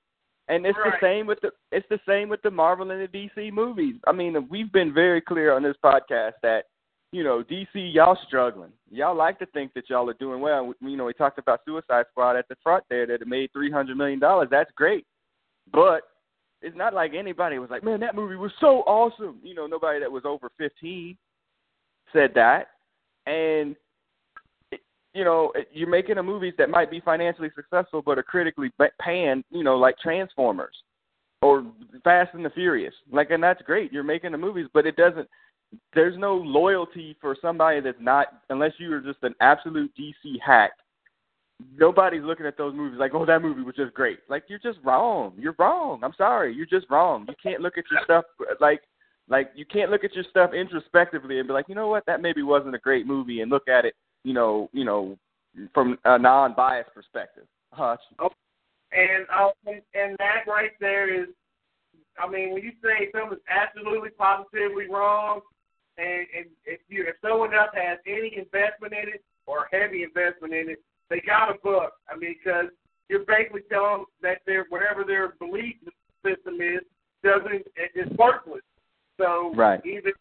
And 0.48 0.64
it's 0.64 0.78
Right. 0.78 0.94
the 0.98 1.06
same 1.06 1.26
with 1.26 1.40
the 1.42 1.50
it's 1.72 1.86
the 1.90 2.00
same 2.08 2.30
with 2.30 2.40
the 2.40 2.50
Marvel 2.50 2.90
and 2.90 3.02
the 3.02 3.06
DC 3.36 3.52
movies. 3.52 3.96
I 4.06 4.12
mean, 4.12 4.48
we've 4.48 4.72
been 4.72 4.94
very 4.94 5.20
clear 5.20 5.52
on 5.52 5.62
this 5.62 5.76
podcast 5.84 6.32
that 6.42 6.64
you 7.12 7.22
know 7.22 7.42
DC 7.42 7.92
y'all 7.92 8.18
struggling. 8.26 8.72
Y'all 8.90 9.14
like 9.14 9.38
to 9.40 9.46
think 9.46 9.74
that 9.74 9.90
y'all 9.90 10.08
are 10.08 10.14
doing 10.14 10.40
well. 10.40 10.72
You 10.80 10.96
know, 10.96 11.04
we 11.04 11.12
talked 11.12 11.38
about 11.38 11.60
Suicide 11.66 12.06
Squad 12.12 12.36
at 12.36 12.48
the 12.48 12.56
front 12.62 12.84
there 12.88 13.06
that 13.06 13.20
it 13.20 13.28
made 13.28 13.52
three 13.52 13.70
hundred 13.70 13.98
million 13.98 14.18
dollars. 14.18 14.48
That's 14.50 14.70
great, 14.74 15.04
but 15.70 16.04
it's 16.62 16.76
not 16.76 16.94
like 16.94 17.12
anybody 17.14 17.58
was 17.58 17.70
like, 17.70 17.82
man, 17.82 18.00
that 18.00 18.14
movie 18.14 18.36
was 18.36 18.52
so 18.60 18.80
awesome. 18.80 19.38
You 19.42 19.54
know, 19.54 19.66
nobody 19.66 20.00
that 20.00 20.10
was 20.10 20.24
over 20.24 20.50
fifteen 20.58 21.16
said 22.12 22.32
that, 22.34 22.68
and 23.26 23.76
you 25.14 25.24
know, 25.24 25.52
you're 25.72 25.88
making 25.88 26.18
a 26.18 26.22
movies 26.22 26.54
that 26.58 26.70
might 26.70 26.90
be 26.90 27.00
financially 27.00 27.50
successful 27.54 28.02
but 28.04 28.18
are 28.18 28.22
critically 28.22 28.70
panned, 29.00 29.44
you 29.50 29.64
know, 29.64 29.76
like 29.76 29.98
Transformers 29.98 30.74
or 31.42 31.64
Fast 32.04 32.34
and 32.34 32.44
the 32.44 32.50
Furious. 32.50 32.94
Like, 33.10 33.30
and 33.30 33.42
that's 33.42 33.62
great. 33.62 33.92
You're 33.92 34.04
making 34.04 34.32
the 34.32 34.38
movies, 34.38 34.66
but 34.72 34.86
it 34.86 34.96
doesn't. 34.96 35.28
There's 35.94 36.18
no 36.18 36.34
loyalty 36.34 37.16
for 37.20 37.36
somebody 37.40 37.80
that's 37.80 38.00
not, 38.00 38.42
unless 38.50 38.72
you 38.78 38.92
are 38.92 39.00
just 39.00 39.22
an 39.22 39.34
absolute 39.40 39.92
DC 39.98 40.36
hack. 40.44 40.72
Nobody's 41.76 42.22
looking 42.22 42.46
at 42.46 42.56
those 42.56 42.74
movies 42.74 42.98
like, 42.98 43.14
oh, 43.14 43.26
that 43.26 43.42
movie 43.42 43.62
was 43.62 43.74
just 43.74 43.94
great. 43.94 44.18
Like, 44.28 44.44
you're 44.48 44.58
just 44.58 44.78
wrong. 44.84 45.32
You're 45.38 45.56
wrong. 45.58 46.00
I'm 46.02 46.14
sorry. 46.16 46.54
You're 46.54 46.66
just 46.66 46.86
wrong. 46.90 47.26
You 47.28 47.34
can't 47.42 47.62
look 47.62 47.78
at 47.78 47.84
your 47.90 48.00
stuff 48.04 48.24
like, 48.60 48.82
like 49.28 49.50
you 49.54 49.64
can't 49.64 49.90
look 49.90 50.04
at 50.04 50.14
your 50.14 50.24
stuff 50.28 50.52
introspectively 50.54 51.38
and 51.38 51.48
be 51.48 51.54
like, 51.54 51.68
you 51.68 51.74
know 51.74 51.88
what, 51.88 52.04
that 52.06 52.20
maybe 52.20 52.42
wasn't 52.42 52.74
a 52.74 52.78
great 52.78 53.06
movie, 53.06 53.40
and 53.40 53.50
look 53.50 53.68
at 53.68 53.84
it 53.84 53.94
you 54.24 54.34
know, 54.34 54.68
you 54.72 54.84
know, 54.84 55.16
from 55.74 55.98
a 56.04 56.18
non-biased 56.18 56.92
perspective. 56.94 57.44
Hutch. 57.72 58.00
Oh, 58.18 58.30
and 58.92 59.26
uh, 59.34 59.50
and 59.94 60.16
that 60.18 60.44
right 60.46 60.72
there 60.80 61.22
is, 61.22 61.28
I 62.18 62.28
mean, 62.28 62.52
when 62.52 62.62
you 62.62 62.72
say 62.82 63.10
something's 63.14 63.40
absolutely 63.48 64.10
positively 64.10 64.88
wrong, 64.90 65.40
and, 65.96 66.26
and 66.36 66.46
if 66.64 66.80
you 66.88 67.04
if 67.06 67.16
someone 67.22 67.54
else 67.54 67.70
has 67.74 67.98
any 68.06 68.34
investment 68.36 68.92
in 68.92 69.14
it 69.14 69.24
or 69.46 69.68
heavy 69.70 70.02
investment 70.02 70.52
in 70.52 70.70
it, 70.70 70.82
they 71.10 71.20
got 71.26 71.50
a 71.50 71.58
book. 71.62 71.92
I 72.08 72.16
mean, 72.16 72.36
because 72.38 72.70
you're 73.08 73.26
basically 73.26 73.62
telling 73.70 73.98
them 73.98 74.04
that 74.22 74.38
their 74.46 74.64
whatever 74.70 75.04
their 75.04 75.34
belief 75.38 75.76
system 76.24 76.62
is 76.62 76.80
doesn't 77.22 77.66
is 77.94 78.08
worthless. 78.16 78.62
So 79.18 79.52
right. 79.54 79.84
even 79.84 80.12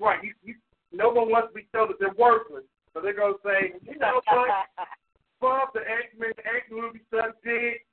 right, 0.00 0.22
you, 0.24 0.32
you, 0.42 0.54
no 0.92 1.10
one 1.10 1.28
wants 1.28 1.48
to 1.48 1.54
be 1.54 1.66
told 1.74 1.90
that 1.90 1.98
they're 2.00 2.16
worthless. 2.16 2.64
So 2.94 3.00
they're 3.02 3.16
gonna 3.16 3.34
say, 3.44 3.74
you 3.82 3.98
know 3.98 4.20
what? 4.24 4.48
Fuck 5.40 5.74
the 5.74 5.80
X 5.80 6.14
Men 6.18 6.30
X 6.38 6.66
movie 6.70 7.02
sucks 7.10 7.36
dick. 7.44 7.84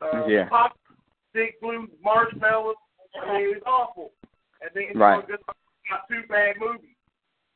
Uh, 0.00 0.26
yeah. 0.26 0.48
Pop 0.48 0.76
big 1.32 1.60
blue 1.60 1.88
marshmallows. 2.02 2.76
I 3.20 3.38
mean, 3.38 3.56
it's 3.56 3.66
awful. 3.66 4.10
And 4.60 4.70
then 4.74 4.84
it's 4.90 4.98
right. 4.98 5.26
just 5.28 5.42
not 5.46 6.08
two 6.08 6.26
bad 6.28 6.56
movies. 6.58 6.96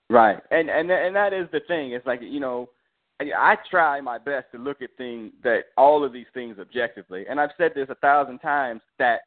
Right, 0.09 0.39
and 0.51 0.71
and 0.71 0.91
and 0.91 1.17
that 1.17 1.33
is 1.33 1.49
the 1.53 1.61
thing. 1.67 1.93
It's 1.93 2.07
like 2.07 2.21
you 2.23 2.39
know, 2.39 2.69
I 3.21 3.57
try 3.71 4.01
my 4.01 4.19
best 4.19 4.47
to 4.53 4.59
look 4.59 4.83
at 4.83 4.91
things 4.99 5.33
that 5.43 5.65
all 5.77 6.05
of 6.05 6.13
these 6.13 6.27
things 6.35 6.59
objectively, 6.59 7.25
and 7.29 7.41
I've 7.41 7.51
said 7.57 7.73
this 7.75 7.89
a 7.89 7.95
thousand 7.97 8.41
times 8.41 8.83
that 8.99 9.21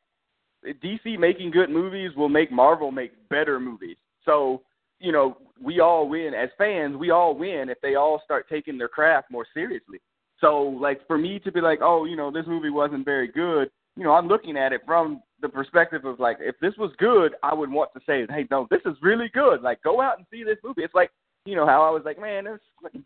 DC 0.65 1.17
making 1.17 1.51
good 1.51 1.69
movies 1.69 2.11
will 2.15 2.29
make 2.29 2.51
Marvel 2.51 2.91
make 2.91 3.11
better 3.29 3.59
movies. 3.59 3.97
So 4.25 4.61
you 4.99 5.11
know, 5.11 5.37
we 5.61 5.79
all 5.79 6.07
win 6.07 6.33
as 6.33 6.49
fans. 6.57 6.97
We 6.97 7.09
all 7.09 7.35
win 7.35 7.69
if 7.69 7.79
they 7.81 7.95
all 7.95 8.21
start 8.23 8.47
taking 8.49 8.77
their 8.77 8.87
craft 8.87 9.31
more 9.31 9.45
seriously. 9.53 9.99
So, 10.39 10.61
like 10.61 11.05
for 11.07 11.17
me 11.17 11.39
to 11.39 11.51
be 11.51 11.61
like, 11.61 11.79
oh, 11.81 12.05
you 12.05 12.15
know, 12.15 12.31
this 12.31 12.45
movie 12.47 12.69
wasn't 12.69 13.05
very 13.05 13.27
good. 13.27 13.69
You 13.95 14.03
know, 14.03 14.13
I'm 14.13 14.27
looking 14.27 14.55
at 14.55 14.71
it 14.71 14.81
from 14.85 15.21
the 15.41 15.49
perspective 15.49 16.05
of 16.05 16.19
like, 16.19 16.37
if 16.39 16.55
this 16.61 16.73
was 16.77 16.91
good, 16.97 17.33
I 17.43 17.53
would 17.53 17.69
want 17.69 17.91
to 17.93 17.99
say, 18.05 18.25
hey, 18.29 18.47
no, 18.49 18.67
this 18.69 18.81
is 18.85 18.95
really 19.01 19.29
good. 19.33 19.61
Like, 19.61 19.81
go 19.83 20.01
out 20.01 20.17
and 20.17 20.27
see 20.31 20.43
this 20.43 20.57
movie. 20.63 20.83
It's 20.83 20.93
like, 20.93 21.11
you 21.45 21.55
know, 21.55 21.65
how 21.65 21.81
I 21.81 21.89
was 21.89 22.03
like, 22.05 22.19
man, 22.19 22.45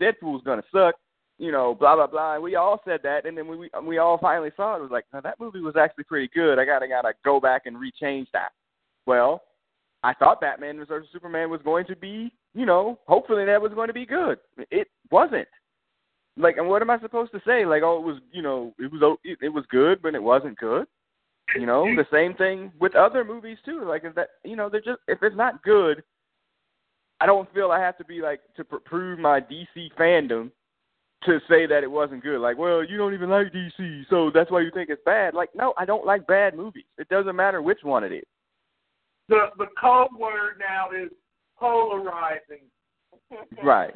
this 0.03 0.15
Deadpool's 0.21 0.43
gonna 0.43 0.63
suck. 0.71 0.95
You 1.39 1.51
know, 1.51 1.73
blah 1.73 1.95
blah 1.95 2.07
blah. 2.07 2.35
And 2.35 2.43
we 2.43 2.55
all 2.55 2.81
said 2.85 3.01
that, 3.03 3.25
and 3.25 3.37
then 3.37 3.47
we 3.47 3.69
we 3.85 3.97
all 3.97 4.17
finally 4.17 4.51
saw 4.55 4.75
it. 4.75 4.79
It 4.79 4.83
was 4.83 4.91
like, 4.91 5.05
no, 5.13 5.21
that 5.21 5.39
movie 5.39 5.61
was 5.61 5.75
actually 5.75 6.03
pretty 6.05 6.29
good. 6.33 6.59
I 6.59 6.65
gotta 6.65 6.87
gotta 6.87 7.13
go 7.25 7.39
back 7.39 7.63
and 7.65 7.77
rechange 7.77 8.27
that. 8.33 8.49
Well, 9.05 9.41
I 10.03 10.13
thought 10.13 10.41
Batman 10.41 10.77
vs 10.85 11.09
Superman 11.11 11.49
was 11.49 11.61
going 11.63 11.85
to 11.87 11.95
be, 11.95 12.33
you 12.53 12.65
know, 12.65 12.99
hopefully 13.07 13.45
that 13.45 13.61
was 13.61 13.73
going 13.73 13.87
to 13.87 13.93
be 13.93 14.05
good. 14.05 14.37
It 14.69 14.87
wasn't. 15.11 15.47
Like, 16.35 16.57
and 16.57 16.67
what 16.67 16.81
am 16.81 16.89
I 16.89 16.99
supposed 16.99 17.31
to 17.31 17.41
say? 17.45 17.65
Like, 17.65 17.83
oh, 17.83 17.97
it 17.97 18.05
was, 18.05 18.17
you 18.31 18.41
know, 18.41 18.73
it 18.79 18.91
was 18.91 19.17
it, 19.23 19.37
it 19.41 19.49
was 19.49 19.65
good, 19.69 20.01
but 20.01 20.15
it 20.15 20.23
wasn't 20.23 20.57
good. 20.57 20.87
You 21.57 21.65
know, 21.65 21.85
the 21.95 22.07
same 22.11 22.33
thing 22.35 22.71
with 22.79 22.95
other 22.95 23.23
movies 23.23 23.57
too. 23.65 23.83
Like, 23.85 24.05
is 24.05 24.15
that 24.15 24.29
you 24.43 24.55
know, 24.55 24.69
they're 24.69 24.81
just 24.81 25.01
if 25.07 25.19
it's 25.21 25.35
not 25.35 25.61
good, 25.63 26.03
I 27.23 27.25
don't 27.25 27.51
feel 27.53 27.71
I 27.71 27.79
have 27.79 27.97
to 27.99 28.03
be 28.03 28.21
like 28.21 28.41
to 28.57 28.65
pr- 28.65 28.83
prove 28.83 29.17
my 29.17 29.39
DC 29.39 29.93
fandom 29.97 30.51
to 31.23 31.39
say 31.49 31.65
that 31.65 31.81
it 31.81 31.89
wasn't 31.89 32.21
good. 32.21 32.41
Like, 32.41 32.57
well, 32.57 32.83
you 32.83 32.97
don't 32.97 33.13
even 33.13 33.29
like 33.29 33.53
DC, 33.53 34.03
so 34.09 34.29
that's 34.33 34.51
why 34.51 34.59
you 34.59 34.71
think 34.73 34.89
it's 34.89 35.01
bad. 35.05 35.33
Like, 35.33 35.47
no, 35.55 35.73
I 35.77 35.85
don't 35.85 36.05
like 36.05 36.27
bad 36.27 36.53
movies. 36.53 36.83
It 36.97 37.07
doesn't 37.07 37.37
matter 37.37 37.61
which 37.61 37.79
one 37.81 38.03
it 38.03 38.11
is. 38.11 38.25
The 39.29 39.45
the 39.57 39.67
code 39.79 40.09
word 40.19 40.59
now 40.59 40.89
is 40.91 41.11
polarizing. 41.57 42.65
right. 43.63 43.95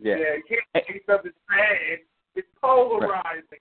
Yeah. 0.00 0.16
Yeah, 0.16 0.34
you 0.34 0.42
can't 0.48 0.84
say 0.88 1.00
something's 1.08 1.34
bad. 1.48 2.00
It's 2.34 2.48
polarizing. 2.60 3.60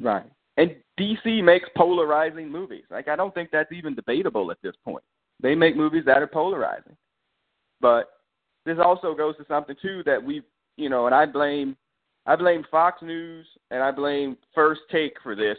Right. 0.00 0.30
And 0.58 0.76
DC 1.00 1.42
makes 1.42 1.70
polarizing 1.74 2.52
movies. 2.52 2.84
Like 2.90 3.08
I 3.08 3.16
don't 3.16 3.32
think 3.32 3.48
that's 3.50 3.72
even 3.72 3.94
debatable 3.94 4.50
at 4.50 4.58
this 4.62 4.74
point. 4.84 5.04
They 5.40 5.54
make 5.54 5.78
movies 5.78 6.04
that 6.04 6.20
are 6.20 6.26
polarizing. 6.26 6.94
But 7.82 8.10
this 8.64 8.78
also 8.82 9.14
goes 9.14 9.36
to 9.36 9.44
something 9.46 9.76
too 9.82 10.02
that 10.06 10.22
we, 10.22 10.42
you 10.78 10.88
know, 10.88 11.04
and 11.06 11.14
I 11.14 11.26
blame, 11.26 11.76
I 12.24 12.36
blame 12.36 12.64
Fox 12.70 13.02
News 13.02 13.44
and 13.70 13.82
I 13.82 13.90
blame 13.90 14.38
First 14.54 14.82
Take 14.90 15.16
for 15.22 15.34
this. 15.34 15.58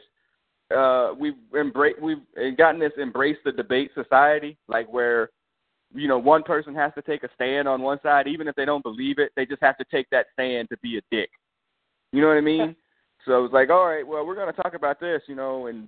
Uh, 0.76 1.13
we've 1.19 1.34
embraced, 1.55 2.01
we've 2.01 2.24
gotten 2.57 2.80
this 2.80 2.93
embrace 2.97 3.38
the 3.45 3.51
debate 3.51 3.91
society, 3.93 4.57
like 4.67 4.91
where, 4.91 5.30
you 5.93 6.07
know, 6.07 6.17
one 6.17 6.41
person 6.41 6.74
has 6.74 6.91
to 6.95 7.03
take 7.03 7.24
a 7.24 7.30
stand 7.36 7.67
on 7.67 7.82
one 7.82 7.99
side, 8.01 8.28
even 8.28 8.47
if 8.47 8.55
they 8.55 8.65
don't 8.65 8.82
believe 8.82 9.19
it. 9.19 9.32
They 9.36 9.45
just 9.45 9.61
have 9.61 9.78
to 9.78 9.86
take 9.91 10.09
that 10.09 10.28
stand 10.34 10.69
to 10.69 10.78
be 10.78 10.97
a 10.97 11.01
dick. 11.11 11.30
You 12.13 12.21
know 12.21 12.30
what 12.30 12.38
I 12.38 12.41
mean? 12.41 12.76
so 13.28 13.43
it's 13.43 13.53
like, 13.53 13.69
all 13.69 13.86
right, 13.86 14.07
well, 14.07 14.26
we're 14.26 14.36
going 14.36 14.51
to 14.51 14.61
talk 14.61 14.74
about 14.74 14.99
this, 14.99 15.21
you 15.28 15.36
know, 15.36 15.67
and 15.67 15.88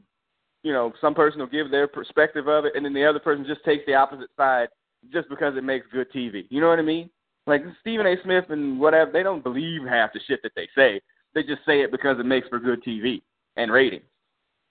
you 0.61 0.73
know, 0.73 0.91
some 0.99 1.13
person 1.13 1.39
will 1.39 1.47
give 1.47 1.69
their 1.69 1.87
perspective 1.87 2.47
of 2.47 2.65
it, 2.65 2.73
and 2.75 2.83
then 2.83 2.93
the 2.93 3.05
other 3.05 3.19
person 3.19 3.45
just 3.47 3.63
takes 3.63 3.85
the 3.85 3.93
opposite 3.93 4.29
side 4.35 4.67
just 5.11 5.29
because 5.29 5.55
it 5.57 5.63
makes 5.63 5.87
good 5.91 6.11
TV. 6.11 6.45
You 6.49 6.61
know 6.61 6.69
what 6.69 6.79
I 6.79 6.83
mean? 6.83 7.09
Like 7.47 7.63
Stephen 7.81 8.07
A. 8.07 8.15
Smith 8.23 8.45
and 8.49 8.79
whatever, 8.79 9.11
they 9.11 9.23
don't 9.23 9.43
believe 9.43 9.81
half 9.87 10.13
the 10.13 10.19
shit 10.27 10.41
that 10.43 10.53
they 10.55 10.67
say. 10.75 11.01
They 11.33 11.43
just 11.43 11.65
say 11.65 11.81
it 11.81 11.91
because 11.91 12.19
it 12.19 12.25
makes 12.25 12.47
for 12.47 12.59
good 12.59 12.83
TV 12.83 13.21
and 13.55 13.71
ratings. 13.71 14.05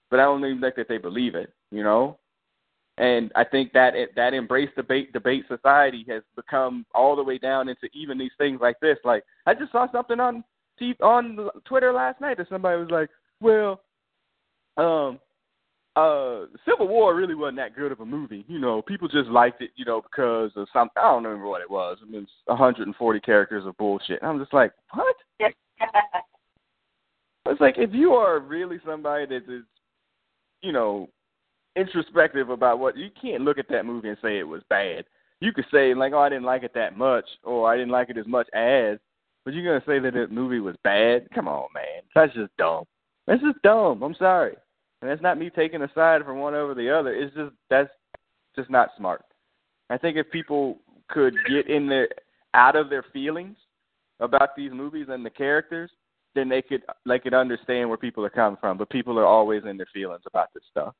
But 0.09 0.19
I 0.19 0.23
don't 0.23 0.45
even 0.45 0.61
think 0.61 0.75
that 0.75 0.87
they 0.89 0.97
believe 0.97 1.35
it. 1.35 1.53
You 1.71 1.83
know? 1.83 2.19
And 2.97 3.31
I 3.35 3.43
think 3.43 3.73
that 3.73 3.93
that 4.15 4.33
embrace 4.33 4.69
debate 4.75 5.11
debate 5.11 5.45
society 5.49 6.05
has 6.07 6.23
become 6.35 6.85
all 6.93 7.15
the 7.15 7.23
way 7.23 7.37
down 7.37 7.67
into 7.67 7.89
even 7.93 8.17
these 8.17 8.31
things 8.37 8.59
like 8.61 8.79
this. 8.79 8.97
Like 9.03 9.23
I 9.45 9.53
just 9.53 9.71
saw 9.71 9.91
something 9.91 10.19
on 10.19 10.43
on 11.01 11.49
Twitter 11.65 11.91
last 11.91 12.21
night 12.21 12.37
that 12.37 12.47
somebody 12.47 12.79
was 12.79 12.89
like, 12.89 13.09
"Well, 13.41 13.81
um, 14.77 15.19
uh 15.95 16.45
Civil 16.67 16.87
War 16.87 17.15
really 17.15 17.35
wasn't 17.35 17.57
that 17.57 17.75
good 17.75 17.91
of 17.91 17.99
a 18.01 18.05
movie. 18.05 18.45
You 18.47 18.59
know, 18.59 18.81
people 18.81 19.07
just 19.07 19.29
liked 19.29 19.61
it, 19.61 19.71
you 19.75 19.85
know, 19.85 20.01
because 20.01 20.51
of 20.55 20.67
some 20.73 20.89
I 20.97 21.03
don't 21.03 21.23
remember 21.23 21.47
what 21.47 21.61
it 21.61 21.69
was. 21.69 21.97
I 22.01 22.05
mean, 22.09 22.23
it's 22.23 22.31
140 22.45 23.19
characters 23.21 23.65
of 23.65 23.77
bullshit. 23.77 24.21
And 24.21 24.29
I'm 24.29 24.39
just 24.39 24.53
like, 24.53 24.73
what? 24.93 25.15
it's 27.47 27.61
like 27.61 27.75
if 27.77 27.91
you 27.93 28.13
are 28.13 28.39
really 28.39 28.79
somebody 28.85 29.25
that 29.27 29.43
is, 29.49 29.63
you 30.61 30.71
know, 30.71 31.09
introspective 31.75 32.49
about 32.49 32.79
what 32.79 32.97
you 32.97 33.09
can't 33.21 33.43
look 33.43 33.57
at 33.57 33.69
that 33.69 33.85
movie 33.85 34.09
and 34.09 34.17
say 34.21 34.39
it 34.39 34.47
was 34.47 34.61
bad. 34.69 35.05
You 35.41 35.51
could 35.51 35.65
say 35.71 35.93
like, 35.93 36.13
oh, 36.13 36.19
I 36.19 36.29
didn't 36.29 36.45
like 36.45 36.63
it 36.63 36.73
that 36.75 36.97
much, 36.97 37.25
or 37.43 37.69
I 37.69 37.75
didn't 37.75 37.91
like 37.91 38.09
it 38.09 38.17
as 38.17 38.27
much 38.27 38.47
as. 38.53 38.97
But 39.43 39.53
you're 39.53 39.63
gonna 39.63 39.83
say 39.85 39.99
that 39.99 40.13
the 40.13 40.33
movie 40.33 40.59
was 40.59 40.75
bad? 40.83 41.27
Come 41.33 41.47
on, 41.47 41.67
man. 41.73 42.01
That's 42.15 42.33
just 42.33 42.55
dumb. 42.57 42.85
That's 43.27 43.41
just 43.41 43.61
dumb. 43.61 44.01
I'm 44.01 44.15
sorry. 44.15 44.55
And 45.05 45.11
that's 45.11 45.21
not 45.21 45.37
me 45.37 45.51
taking 45.51 45.83
a 45.83 45.91
side 45.93 46.25
from 46.25 46.39
one 46.39 46.55
over 46.55 46.73
the 46.73 46.89
other. 46.89 47.13
It's 47.13 47.35
just 47.35 47.53
that's 47.69 47.91
just 48.55 48.71
not 48.71 48.89
smart. 48.97 49.21
I 49.91 49.99
think 49.99 50.17
if 50.17 50.31
people 50.31 50.79
could 51.09 51.35
get 51.47 51.69
in 51.69 51.87
their 51.87 52.09
out 52.55 52.75
of 52.75 52.89
their 52.89 53.05
feelings 53.13 53.55
about 54.19 54.55
these 54.57 54.71
movies 54.73 55.05
and 55.09 55.23
the 55.23 55.29
characters, 55.29 55.91
then 56.33 56.49
they 56.49 56.63
could 56.63 56.81
they 57.05 57.19
could 57.19 57.35
understand 57.35 57.87
where 57.87 57.99
people 57.99 58.25
are 58.25 58.31
coming 58.31 58.57
from. 58.59 58.79
But 58.79 58.89
people 58.89 59.19
are 59.19 59.27
always 59.27 59.61
in 59.69 59.77
their 59.77 59.85
feelings 59.93 60.23
about 60.25 60.47
this 60.55 60.63
stuff. 60.71 60.95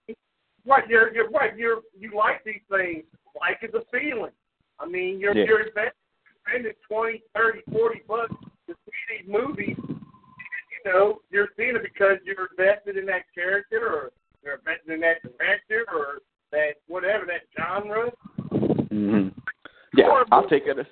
Right, 0.68 0.88
you're 0.88 1.12
you're 1.12 1.32
right. 1.32 1.58
You're 1.58 1.82
you 1.98 2.12
like 2.16 2.44
these 2.46 2.62
things. 2.70 3.06
Like 3.42 3.58
is 3.64 3.74
a 3.74 3.82
feeling. 3.92 4.34
I 4.80 4.86
mean, 4.86 5.20
you're 5.20 5.36
Yeah. 5.36 5.46
you're 5.46 5.62
investing, 5.62 5.94
spending 6.48 6.74
twenty, 6.88 7.24
thirty, 7.36 7.62
forty 7.72 8.02
bucks 8.08 8.36
to 8.68 8.76
see 8.86 9.18
these 9.18 9.28
movies. 9.28 9.78
Know, 10.86 11.20
you're 11.32 11.50
seeing 11.58 11.76
it 11.76 11.82
because 11.82 12.18
you're 12.24 12.48
invested 12.58 12.96
in 12.96 13.08
that 13.08 13.24
character, 13.34 13.88
or 13.88 14.12
you're 14.44 14.56
invested 14.56 14.94
in 14.94 15.00
that 15.02 15.22
director, 15.24 15.84
or 15.92 16.20
that 16.52 16.76
whatever 16.88 17.26
that 17.26 17.42
genre. 17.58 18.12
Mm-hmm. 18.94 19.30
Yeah, 19.98 20.24
I'll 20.32 20.48
take 20.48 20.68
it. 20.68 20.78
A, 20.78 20.86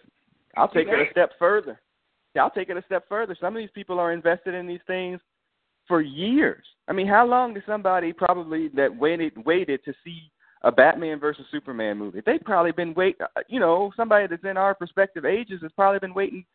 I'll 0.58 0.68
take 0.68 0.88
it 0.88 0.94
a 0.94 1.12
step 1.12 1.32
further. 1.38 1.80
Yeah, 2.36 2.44
I'll 2.44 2.50
take 2.50 2.70
it 2.70 2.78
a 2.78 2.84
step 2.88 3.08
further. 3.08 3.38
Some 3.40 3.56
of 3.56 3.62
these 3.62 3.70
people 3.76 4.00
are 4.00 4.14
invested 4.14 4.56
in 4.56 4.66
these 4.66 4.80
things 4.88 5.20
for 5.88 6.02
years. 6.02 6.64
I 6.88 6.94
mean, 6.94 7.08
how 7.08 7.28
long 7.28 7.54
did 7.54 7.64
somebody 7.68 8.14
probably 8.14 8.70
that 8.70 8.96
waited 8.96 9.34
waited 9.46 9.84
to 9.86 9.94
see 10.04 10.32
a 10.64 10.72
Batman 10.72 11.20
versus 11.20 11.46
Superman 11.52 11.98
movie? 12.00 12.22
They've 12.26 12.44
probably 12.44 12.72
been 12.72 12.96
wait. 12.96 13.18
uh, 13.22 13.42
You 13.48 13.60
know, 13.60 13.92
somebody 13.96 14.26
that's 14.26 14.44
in 14.44 14.58
our 14.58 14.76
respective 14.80 15.26
ages 15.26 15.62
has 15.62 15.72
probably 15.74 16.00
been 16.00 16.16
waiting 16.16 16.46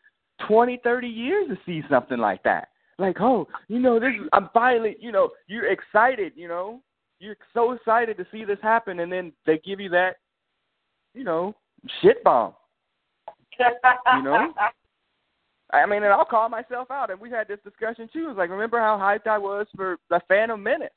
twenty, 0.49 0.81
thirty 0.83 1.09
years 1.09 1.49
to 1.49 1.59
see 1.65 1.87
something 1.89 2.19
like 2.19 2.43
that. 2.43 2.71
Like, 2.99 3.21
oh, 3.21 3.47
you 3.69 3.79
know, 3.79 4.01
this 4.01 4.11
is. 4.21 4.29
I'm 4.33 4.51
finally. 4.53 4.97
You 5.01 5.13
know, 5.13 5.31
you're 5.47 5.71
excited. 5.71 6.33
You 6.35 6.49
know, 6.49 6.83
you're 7.21 7.37
so 7.55 7.73
excited 7.73 8.17
to 8.17 8.27
see 8.33 8.45
this 8.45 8.59
happen, 8.63 9.01
and 9.01 9.11
then 9.11 9.33
they 9.47 9.59
give 9.65 9.81
you 9.81 9.89
that, 9.91 10.17
you 11.15 11.25
know, 11.25 11.55
shit 12.01 12.23
bomb. 12.25 12.55
You 14.17 14.23
know? 14.23 14.53
I 15.71 15.85
mean, 15.85 16.03
and 16.03 16.13
I'll 16.13 16.25
call 16.25 16.49
myself 16.49 16.91
out, 16.91 17.11
and 17.11 17.21
we 17.21 17.31
had 17.31 17.47
this 17.47 17.59
discussion 17.63 18.09
too. 18.13 18.29
It's 18.31 18.39
like, 18.39 18.51
remember 18.51 18.79
how 18.79 18.97
hyped 18.97 19.31
I 19.31 19.37
was 19.37 19.67
for 19.77 19.99
the 20.09 20.21
Phantom 20.27 20.63
Menace, 20.63 20.89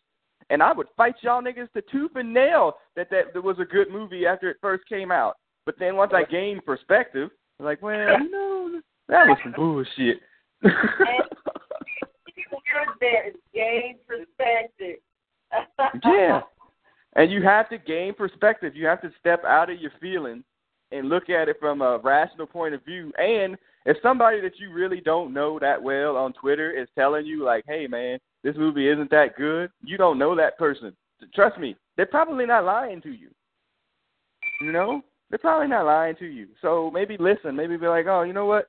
and 0.49 0.64
I 0.64 0.72
would 0.72 0.88
fight 0.95 1.16
y'all 1.22 1.41
niggas 1.41 1.72
to 1.74 1.84
tooth 1.91 2.12
and 2.16 2.34
nail 2.34 2.76
that 2.95 3.10
that, 3.10 3.34
that 3.34 3.43
was 3.43 3.60
a 3.60 3.66
good 3.66 3.91
movie 3.91 4.26
after 4.26 4.49
it 4.49 4.58
first 4.62 4.88
came 4.88 5.12
out. 5.12 5.36
But 5.66 5.76
then 5.78 5.97
once 5.97 6.14
I 6.16 6.24
gained 6.24 6.66
perspective, 6.66 7.30
I'm 7.60 7.66
like, 7.66 7.82
well, 7.82 8.18
you 8.22 8.32
know, 8.32 8.82
that 9.10 9.28
was 9.28 9.38
some 9.43 9.54
bullshit. 9.58 10.22
There 12.99 13.30
is 13.30 13.36
gain 13.53 13.97
perspective. 14.07 14.97
yeah. 16.05 16.41
And 17.15 17.32
you 17.32 17.43
have 17.43 17.69
to 17.69 17.78
gain 17.78 18.13
perspective. 18.13 18.76
You 18.76 18.86
have 18.88 19.01
to 19.01 19.11
step 19.19 19.43
out 19.43 19.69
of 19.69 19.80
your 19.80 19.91
feelings 19.99 20.43
and 20.91 21.09
look 21.09 21.30
at 21.30 21.49
it 21.49 21.57
from 21.59 21.82
a 21.82 21.97
rational 21.97 22.47
point 22.47 22.74
of 22.74 22.84
view. 22.86 23.11
And 23.17 23.57
if 23.86 23.97
somebody 24.01 24.41
that 24.41 24.59
you 24.59 24.72
really 24.72 25.01
don't 25.01 25.34
know 25.34 25.59
that 25.59 25.82
well 25.82 26.15
on 26.15 26.34
Twitter 26.34 26.72
is 26.72 26.88
telling 26.95 27.26
you 27.26 27.43
like, 27.43 27.65
"Hey 27.65 27.88
man, 27.88 28.19
this 28.43 28.55
movie 28.55 28.88
isn't 28.88 29.09
that 29.11 29.36
good," 29.36 29.72
you 29.84 29.97
don't 29.97 30.19
know 30.19 30.36
that 30.36 30.57
person. 30.57 30.95
Trust 31.34 31.57
me, 31.59 31.76
they're 31.97 32.05
probably 32.05 32.45
not 32.45 32.65
lying 32.65 33.01
to 33.01 33.11
you. 33.11 33.30
You 34.61 34.72
know, 34.72 35.03
they're 35.30 35.39
probably 35.39 35.67
not 35.67 35.86
lying 35.86 36.15
to 36.17 36.26
you. 36.26 36.47
So 36.61 36.91
maybe 36.91 37.17
listen. 37.17 37.55
Maybe 37.55 37.78
be 37.78 37.88
like, 37.88 38.07
"Oh, 38.07 38.24
you 38.24 38.34
know 38.34 38.45
what? 38.45 38.67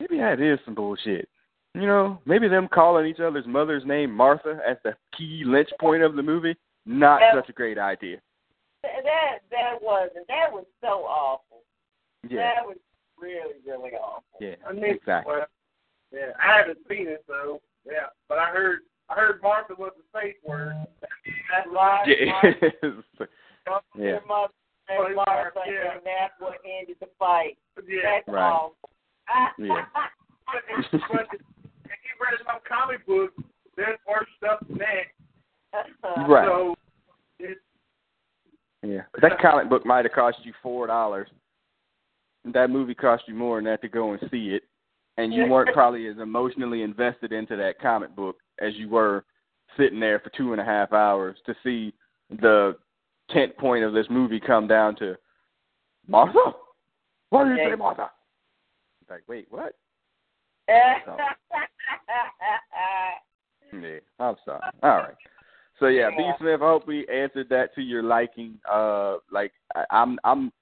Maybe 0.00 0.18
that 0.18 0.40
is 0.40 0.58
some 0.64 0.74
bullshit." 0.74 1.28
You 1.74 1.86
know, 1.86 2.20
maybe 2.24 2.48
them 2.48 2.68
calling 2.72 3.06
each 3.06 3.20
other's 3.20 3.46
mother's 3.46 3.84
name 3.84 4.10
Martha 4.14 4.60
as 4.66 4.76
the 4.84 4.96
key 5.16 5.42
lynch 5.44 5.68
point 5.80 6.02
of 6.02 6.16
the 6.16 6.22
movie, 6.22 6.56
not 6.86 7.20
Yeah. 7.20 7.34
such 7.34 7.48
a 7.48 7.52
great 7.52 7.78
idea. 7.78 8.20
that 8.82 9.40
that 9.50 9.82
wasn't. 9.82 10.26
That 10.28 10.52
was 10.52 10.64
so 10.80 11.04
awful. 11.04 11.62
Yeah, 12.28 12.54
That 12.54 12.66
was 12.66 12.76
really, 13.18 13.54
really 13.66 13.90
awful. 13.94 14.22
yeah, 14.40 14.54
I 14.66 14.72
mean, 14.72 14.84
exactly. 14.84 15.34
Well, 15.34 15.46
yeah, 16.12 16.32
I 16.42 16.58
haven't 16.58 16.78
seen 16.88 17.08
it, 17.08 17.22
so 17.26 17.60
yeah. 17.84 18.06
But 18.28 18.38
I 18.38 18.50
heard 18.50 18.80
I 19.08 19.14
heard 19.14 19.42
Martha 19.42 19.74
was 19.76 19.92
the 19.96 20.20
safe 20.20 20.36
word. 20.44 20.74
That's 21.50 21.66
right. 21.68 22.04
Yeah. 22.06 22.32
Martha, 23.66 23.86
Yeah. 23.96 24.04
your 24.04 24.26
mother 24.26 24.52
and 24.88 25.16
Martha, 25.16 25.60
Yeah. 25.66 25.92
and 25.94 26.00
that's 26.04 26.34
what 26.40 26.58
ended 26.64 26.96
the 27.00 27.08
fight. 27.18 27.58
Yeah. 27.86 28.00
That's 28.02 28.28
Right. 28.28 28.50
awful. 28.50 28.90
Yeah. 29.58 29.84
read 32.20 32.38
some 32.46 32.60
comic 32.68 33.06
books, 33.06 33.34
there's 33.76 33.98
worse 34.08 34.28
stuff 34.36 34.60
than 34.68 34.78
that. 34.78 35.78
Uh-huh. 35.78 36.26
Right. 36.26 36.46
So 36.46 36.74
it's 37.38 37.60
Yeah, 38.82 39.02
that 39.22 39.40
comic 39.40 39.68
book 39.68 39.84
might 39.84 40.04
have 40.04 40.12
cost 40.12 40.38
you 40.44 40.52
four 40.62 40.86
dollars. 40.86 41.28
That 42.44 42.70
movie 42.70 42.94
cost 42.94 43.24
you 43.26 43.34
more 43.34 43.58
than 43.58 43.64
that 43.66 43.82
to 43.82 43.88
go 43.88 44.12
and 44.12 44.20
see 44.30 44.50
it, 44.50 44.62
and 45.16 45.32
you 45.34 45.46
weren't 45.46 45.72
probably 45.74 46.06
as 46.06 46.18
emotionally 46.18 46.82
invested 46.82 47.32
into 47.32 47.56
that 47.56 47.80
comic 47.80 48.14
book 48.16 48.36
as 48.60 48.74
you 48.74 48.88
were 48.88 49.24
sitting 49.76 50.00
there 50.00 50.18
for 50.20 50.30
two 50.30 50.52
and 50.52 50.60
a 50.60 50.64
half 50.64 50.92
hours 50.92 51.36
to 51.46 51.54
see 51.62 51.92
the 52.30 52.76
tent 53.30 53.56
point 53.58 53.84
of 53.84 53.92
this 53.92 54.06
movie 54.10 54.40
come 54.40 54.66
down 54.66 54.96
to 54.96 55.16
Martha. 56.06 56.54
Why 57.30 57.44
do 57.44 57.50
you 57.50 57.56
say 57.56 57.76
Martha? 57.76 58.10
It's 59.02 59.10
like, 59.10 59.22
wait, 59.28 59.46
what? 59.50 59.74
Yeah, 63.70 63.98
I'm 64.18 64.36
sorry. 64.44 64.60
All 64.82 64.98
right. 64.98 65.14
So 65.78 65.88
yeah, 65.88 66.10
B 66.16 66.30
Smith. 66.38 66.60
I 66.62 66.64
hope 66.64 66.86
we 66.86 67.06
answered 67.08 67.48
that 67.50 67.74
to 67.74 67.82
your 67.82 68.02
liking. 68.02 68.58
Uh, 68.70 69.16
like 69.30 69.52
I, 69.74 69.84
I'm, 69.90 70.18
I'm, 70.24 70.52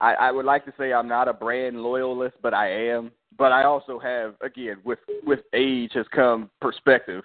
I, 0.00 0.14
I 0.14 0.32
would 0.32 0.44
like 0.44 0.64
to 0.64 0.72
say 0.78 0.92
I'm 0.92 1.08
not 1.08 1.28
a 1.28 1.32
brand 1.32 1.82
loyalist, 1.82 2.36
but 2.42 2.52
I 2.52 2.88
am. 2.88 3.12
But 3.38 3.52
I 3.52 3.64
also 3.64 3.98
have, 3.98 4.34
again, 4.40 4.78
with 4.84 4.98
with 5.24 5.40
age 5.54 5.92
has 5.94 6.06
come 6.12 6.50
perspective 6.60 7.22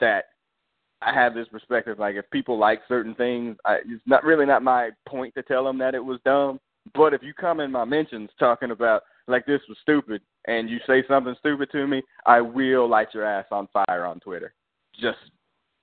that 0.00 0.24
I 1.00 1.14
have 1.14 1.34
this 1.34 1.48
perspective. 1.48 1.98
Like 1.98 2.16
if 2.16 2.28
people 2.30 2.58
like 2.58 2.80
certain 2.88 3.14
things, 3.14 3.56
I, 3.64 3.76
it's 3.86 4.02
not 4.06 4.24
really 4.24 4.46
not 4.46 4.62
my 4.62 4.90
point 5.06 5.34
to 5.34 5.42
tell 5.42 5.64
them 5.64 5.78
that 5.78 5.94
it 5.94 6.04
was 6.04 6.20
dumb. 6.24 6.58
But 6.94 7.14
if 7.14 7.22
you 7.22 7.32
come 7.32 7.60
in 7.60 7.70
my 7.70 7.84
mentions 7.84 8.30
talking 8.38 8.72
about 8.72 9.02
like 9.26 9.46
this 9.46 9.60
was 9.68 9.78
stupid, 9.82 10.20
and 10.46 10.68
you 10.68 10.78
say 10.86 11.02
something 11.08 11.34
stupid 11.38 11.70
to 11.72 11.86
me, 11.86 12.02
I 12.26 12.40
will 12.40 12.88
light 12.88 13.08
your 13.14 13.24
ass 13.24 13.46
on 13.50 13.68
fire 13.72 14.04
on 14.04 14.20
Twitter 14.20 14.54
just 15.00 15.18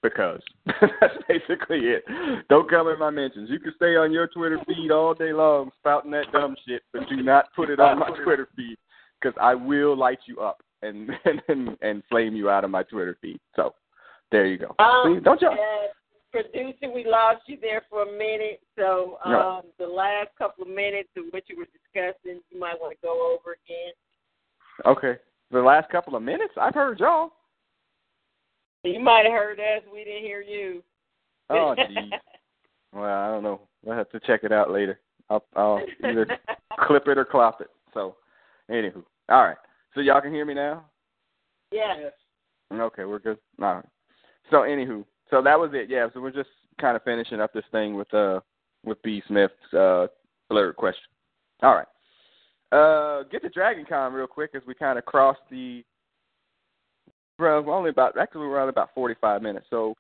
because. 0.02 0.42
That's 0.66 1.14
basically 1.28 1.80
it. 1.80 2.04
Don't 2.50 2.70
come 2.70 2.88
in 2.88 3.00
my 3.00 3.10
mentions. 3.10 3.50
You 3.50 3.60
can 3.60 3.74
stay 3.76 3.96
on 3.96 4.12
your 4.12 4.28
Twitter 4.28 4.60
feed 4.68 4.92
all 4.92 5.14
day 5.14 5.34
long 5.34 5.72
spouting 5.80 6.12
that 6.12 6.32
dumb 6.32 6.56
shit, 6.68 6.84
but 6.94 7.08
do 7.10 7.18
not 7.18 7.46
put 7.56 7.70
it 7.70 7.80
on 7.80 8.00
my 8.00 8.10
Twitter 8.24 8.48
feed 8.56 8.78
because 9.22 9.38
I 9.42 9.56
will 9.56 9.96
light 9.98 10.20
you 10.26 10.40
up 10.40 10.62
and, 10.82 11.12
and 11.48 11.78
and 11.82 12.04
flame 12.10 12.36
you 12.36 12.50
out 12.50 12.64
of 12.64 12.72
my 12.72 12.84
Twitter 12.84 13.16
feed. 13.22 13.40
So 13.56 13.76
there 14.32 14.48
you 14.48 14.58
go. 14.58 14.76
Um, 14.84 15.16
See, 15.16 15.24
don't 15.24 15.42
you? 15.42 15.52
Producer, 16.32 16.92
we 16.94 17.06
lost 17.06 17.42
you 17.48 17.58
there 17.62 17.84
for 17.90 18.04
a 18.04 18.12
minute. 18.12 18.62
So 18.78 19.18
um, 19.24 19.32
No. 19.32 19.66
the 19.78 19.88
last 19.88 20.30
couple 20.38 20.64
of 20.64 20.70
minutes 20.70 21.10
of 21.18 21.26
what 21.32 21.44
you 21.48 21.58
were 21.58 21.66
discussing, 21.66 22.42
you 22.50 22.60
might 22.60 22.80
want 22.80 22.94
to 22.94 23.02
go 23.02 23.36
over 23.36 23.58
again. 23.66 23.94
Okay. 24.86 25.20
The 25.52 25.62
last 25.62 25.90
couple 25.90 26.16
of 26.16 26.24
minutes, 26.24 26.54
I've 26.60 26.74
heard 26.74 27.00
y'all. 27.00 27.34
You 28.84 29.00
might 29.00 29.26
have 29.26 29.34
heard 29.34 29.60
us. 29.60 29.84
We 29.92 30.04
didn't 30.04 30.24
hear 30.24 30.42
you. 30.42 30.82
Oh, 31.50 31.76
geez. 31.76 32.12
Well, 32.94 33.04
I 33.04 33.28
don't 33.28 33.44
know. 33.44 33.62
I'll 33.88 33.96
have 33.96 34.10
to 34.12 34.20
check 34.22 34.44
it 34.44 34.52
out 34.52 34.72
later. 34.72 35.00
I'll, 35.30 35.44
I'll 35.56 35.82
either 36.04 36.40
clip 36.88 37.08
it 37.08 37.18
or 37.18 37.26
clop 37.26 37.62
it. 37.62 37.68
So, 37.94 38.16
anywho. 38.70 39.04
All 39.30 39.44
right. 39.44 39.58
So 39.94 40.02
y'all 40.02 40.22
can 40.22 40.34
hear 40.34 40.46
me 40.46 40.54
now? 40.54 40.86
Yes. 41.72 42.14
Okay, 42.74 43.04
we're 43.04 43.20
good. 43.20 43.38
All 43.62 43.76
right. 43.76 43.86
So 44.50 44.58
anywho, 44.58 45.06
so 45.32 45.42
that 45.42 45.60
was 45.60 45.72
it. 45.74 45.90
Yeah. 45.90 46.08
So 46.14 46.22
we're 46.22 46.32
just 46.32 46.50
kind 46.80 46.96
of 46.96 47.04
finishing 47.04 47.42
up 47.42 47.54
this 47.54 47.66
thing 47.72 47.96
with 47.96 48.14
uh 48.14 48.42
with 48.86 49.02
B 49.02 49.24
Smith's 49.28 49.74
uh 49.74 50.08
question. 50.78 51.04
All 51.64 51.76
right. 51.76 51.88
Uh, 52.72 53.24
get 53.32 53.42
to 53.42 53.50
Dragon 53.50 53.86
Con 53.88 54.14
real 54.14 54.28
quick 54.28 54.52
as 54.56 54.62
we 54.66 54.74
kind 54.74 54.98
of 54.98 55.06
cross 55.06 55.38
the. 55.50 55.84
We're 57.38 57.58
only 57.58 57.90
about 57.90 58.18
actually 58.18 58.42
we're 58.42 58.56
around 58.56 58.70
about 58.70 58.90
forty 58.94 59.16
five 59.20 59.42
minutes. 59.42 59.66
So, 59.70 59.96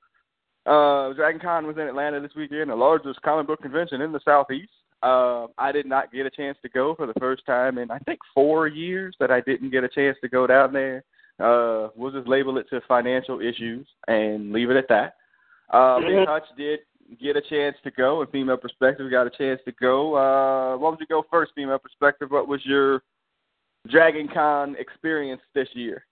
uh, 0.65 1.13
Dragon 1.13 1.41
Con 1.41 1.67
was 1.67 1.77
in 1.77 1.83
Atlanta 1.83 2.19
this 2.19 2.35
weekend, 2.35 2.69
the 2.69 2.75
largest 2.75 3.21
comic 3.23 3.47
book 3.47 3.61
convention 3.61 4.01
in 4.01 4.11
the 4.11 4.21
southeast. 4.23 4.71
Uh, 5.03 5.47
I 5.57 5.71
did 5.71 5.87
not 5.87 6.13
get 6.13 6.27
a 6.27 6.29
chance 6.29 6.57
to 6.61 6.69
go 6.69 6.93
for 6.95 7.07
the 7.07 7.19
first 7.19 7.45
time 7.45 7.77
in 7.79 7.89
I 7.89 7.97
think 7.99 8.19
four 8.33 8.67
years 8.67 9.15
that 9.19 9.31
I 9.31 9.41
didn't 9.41 9.71
get 9.71 9.83
a 9.83 9.89
chance 9.89 10.17
to 10.21 10.29
go 10.29 10.45
down 10.45 10.71
there. 10.71 11.03
Uh, 11.39 11.89
we'll 11.95 12.11
just 12.11 12.27
label 12.27 12.57
it 12.57 12.67
to 12.69 12.81
financial 12.87 13.41
issues 13.41 13.87
and 14.07 14.53
leave 14.53 14.69
it 14.69 14.77
at 14.77 14.87
that. 14.89 15.15
Uh, 15.71 15.99
Big 15.99 16.27
Hutch 16.27 16.43
did 16.57 16.79
get 17.21 17.35
a 17.35 17.41
chance 17.41 17.75
to 17.83 17.91
go, 17.91 18.21
and 18.21 18.29
Female 18.29 18.57
Perspective 18.57 19.09
got 19.09 19.27
a 19.27 19.29
chance 19.29 19.59
to 19.65 19.71
go. 19.73 20.15
Uh, 20.15 20.77
what 20.77 20.91
would 20.91 20.99
you 20.99 21.07
go 21.07 21.25
first, 21.31 21.51
Female 21.55 21.79
Perspective? 21.79 22.29
What 22.29 22.47
was 22.47 22.61
your 22.65 23.03
Dragon 23.89 24.29
Con 24.31 24.75
experience 24.77 25.41
this 25.55 25.67
year? 25.73 26.05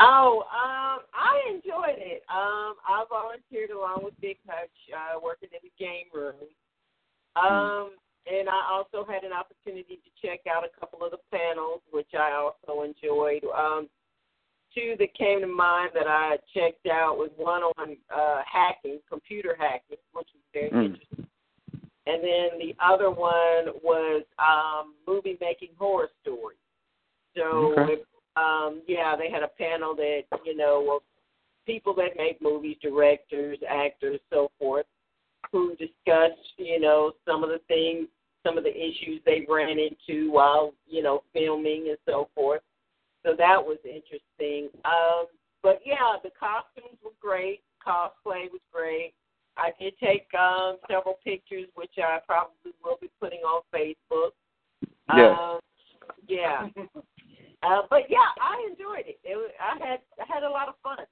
Oh, 0.00 0.42
um, 0.50 1.04
I 1.14 1.38
enjoyed 1.48 1.98
it. 1.98 2.22
Um, 2.28 2.74
I 2.88 3.04
volunteered 3.08 3.70
along 3.70 4.00
with 4.02 4.14
Big 4.20 4.38
Hutch, 4.48 4.70
uh, 4.90 5.20
working 5.22 5.50
in 5.52 5.60
the 5.62 5.72
game 5.78 6.06
room. 6.12 6.48
Um, 7.36 7.92
and 8.26 8.48
I 8.48 8.60
also 8.70 9.08
had 9.08 9.22
an 9.24 9.32
opportunity 9.32 10.00
to 10.02 10.10
check 10.20 10.40
out 10.50 10.64
a 10.64 10.80
couple 10.80 11.04
of 11.04 11.12
the 11.12 11.18
panels, 11.30 11.80
which 11.92 12.10
I 12.14 12.32
also 12.32 12.82
enjoyed. 12.82 13.44
Um, 13.56 13.88
two 14.74 14.96
that 14.98 15.14
came 15.14 15.40
to 15.40 15.46
mind 15.46 15.90
that 15.94 16.06
I 16.06 16.36
checked 16.54 16.86
out 16.86 17.16
was 17.16 17.30
one 17.36 17.62
on 17.62 17.96
uh, 18.14 18.42
hacking, 18.50 19.00
computer 19.08 19.56
hacking, 19.58 19.98
which 20.12 20.28
was 20.34 20.42
very 20.52 20.70
Mm. 20.70 20.84
interesting. 20.86 21.26
And 22.06 22.22
then 22.22 22.58
the 22.58 22.74
other 22.80 23.10
one 23.10 23.80
was 23.82 24.24
um, 24.38 24.94
movie 25.06 25.38
making 25.40 25.70
horror 25.78 26.10
stories. 26.22 26.58
So, 27.36 27.74
Okay. 27.78 28.02
um, 28.36 28.82
yeah, 28.86 29.14
they 29.16 29.30
had 29.30 29.42
a 29.42 29.48
panel 29.48 29.94
that 29.94 30.24
you 30.44 30.56
know 30.56 30.96
of 30.96 31.02
people 31.64 31.94
that 31.94 32.16
make 32.16 32.42
movies, 32.42 32.76
directors, 32.82 33.58
actors, 33.68 34.20
so 34.30 34.50
forth, 34.58 34.86
who 35.52 35.76
discussed 35.76 36.54
you 36.56 36.80
know 36.80 37.12
some 37.24 37.44
of 37.44 37.50
the 37.50 37.60
things, 37.68 38.08
some 38.42 38.58
of 38.58 38.64
the 38.64 38.76
issues 38.76 39.20
they 39.24 39.46
ran 39.48 39.78
into 39.78 40.30
while 40.32 40.74
you 40.88 41.02
know 41.02 41.22
filming 41.32 41.88
and 41.88 41.98
so 42.04 42.28
forth. 42.34 42.62
So 43.24 43.34
that 43.38 43.62
was 43.62 43.78
interesting. 43.84 44.68
Um, 44.84 45.26
but 45.62 45.80
yeah, 45.84 46.16
the 46.22 46.30
costumes 46.38 46.98
were 47.04 47.12
great. 47.20 47.62
Cosplay 47.86 48.50
was 48.50 48.60
great. 48.72 49.14
I 49.56 49.70
did 49.80 49.94
take 49.98 50.26
um, 50.34 50.78
several 50.88 51.18
pictures, 51.24 51.68
which 51.74 51.92
I 51.98 52.18
probably 52.26 52.72
will 52.82 52.98
be 53.00 53.10
putting 53.20 53.40
on 53.40 53.62
Facebook. 53.74 54.30
Yes. 55.14 55.36
Um, 55.38 55.60
yeah. 56.26 56.68
uh, 57.62 57.82
but 57.90 58.02
yeah, 58.08 58.32
I 58.40 58.66
enjoyed 58.70 59.06
it. 59.06 59.18
it 59.24 59.36
was, 59.36 59.50
I 59.60 59.78
had 59.84 60.00
I 60.18 60.32
had 60.32 60.42
a 60.42 60.50
lot 60.50 60.68
of 60.68 60.74
fun. 60.82 61.04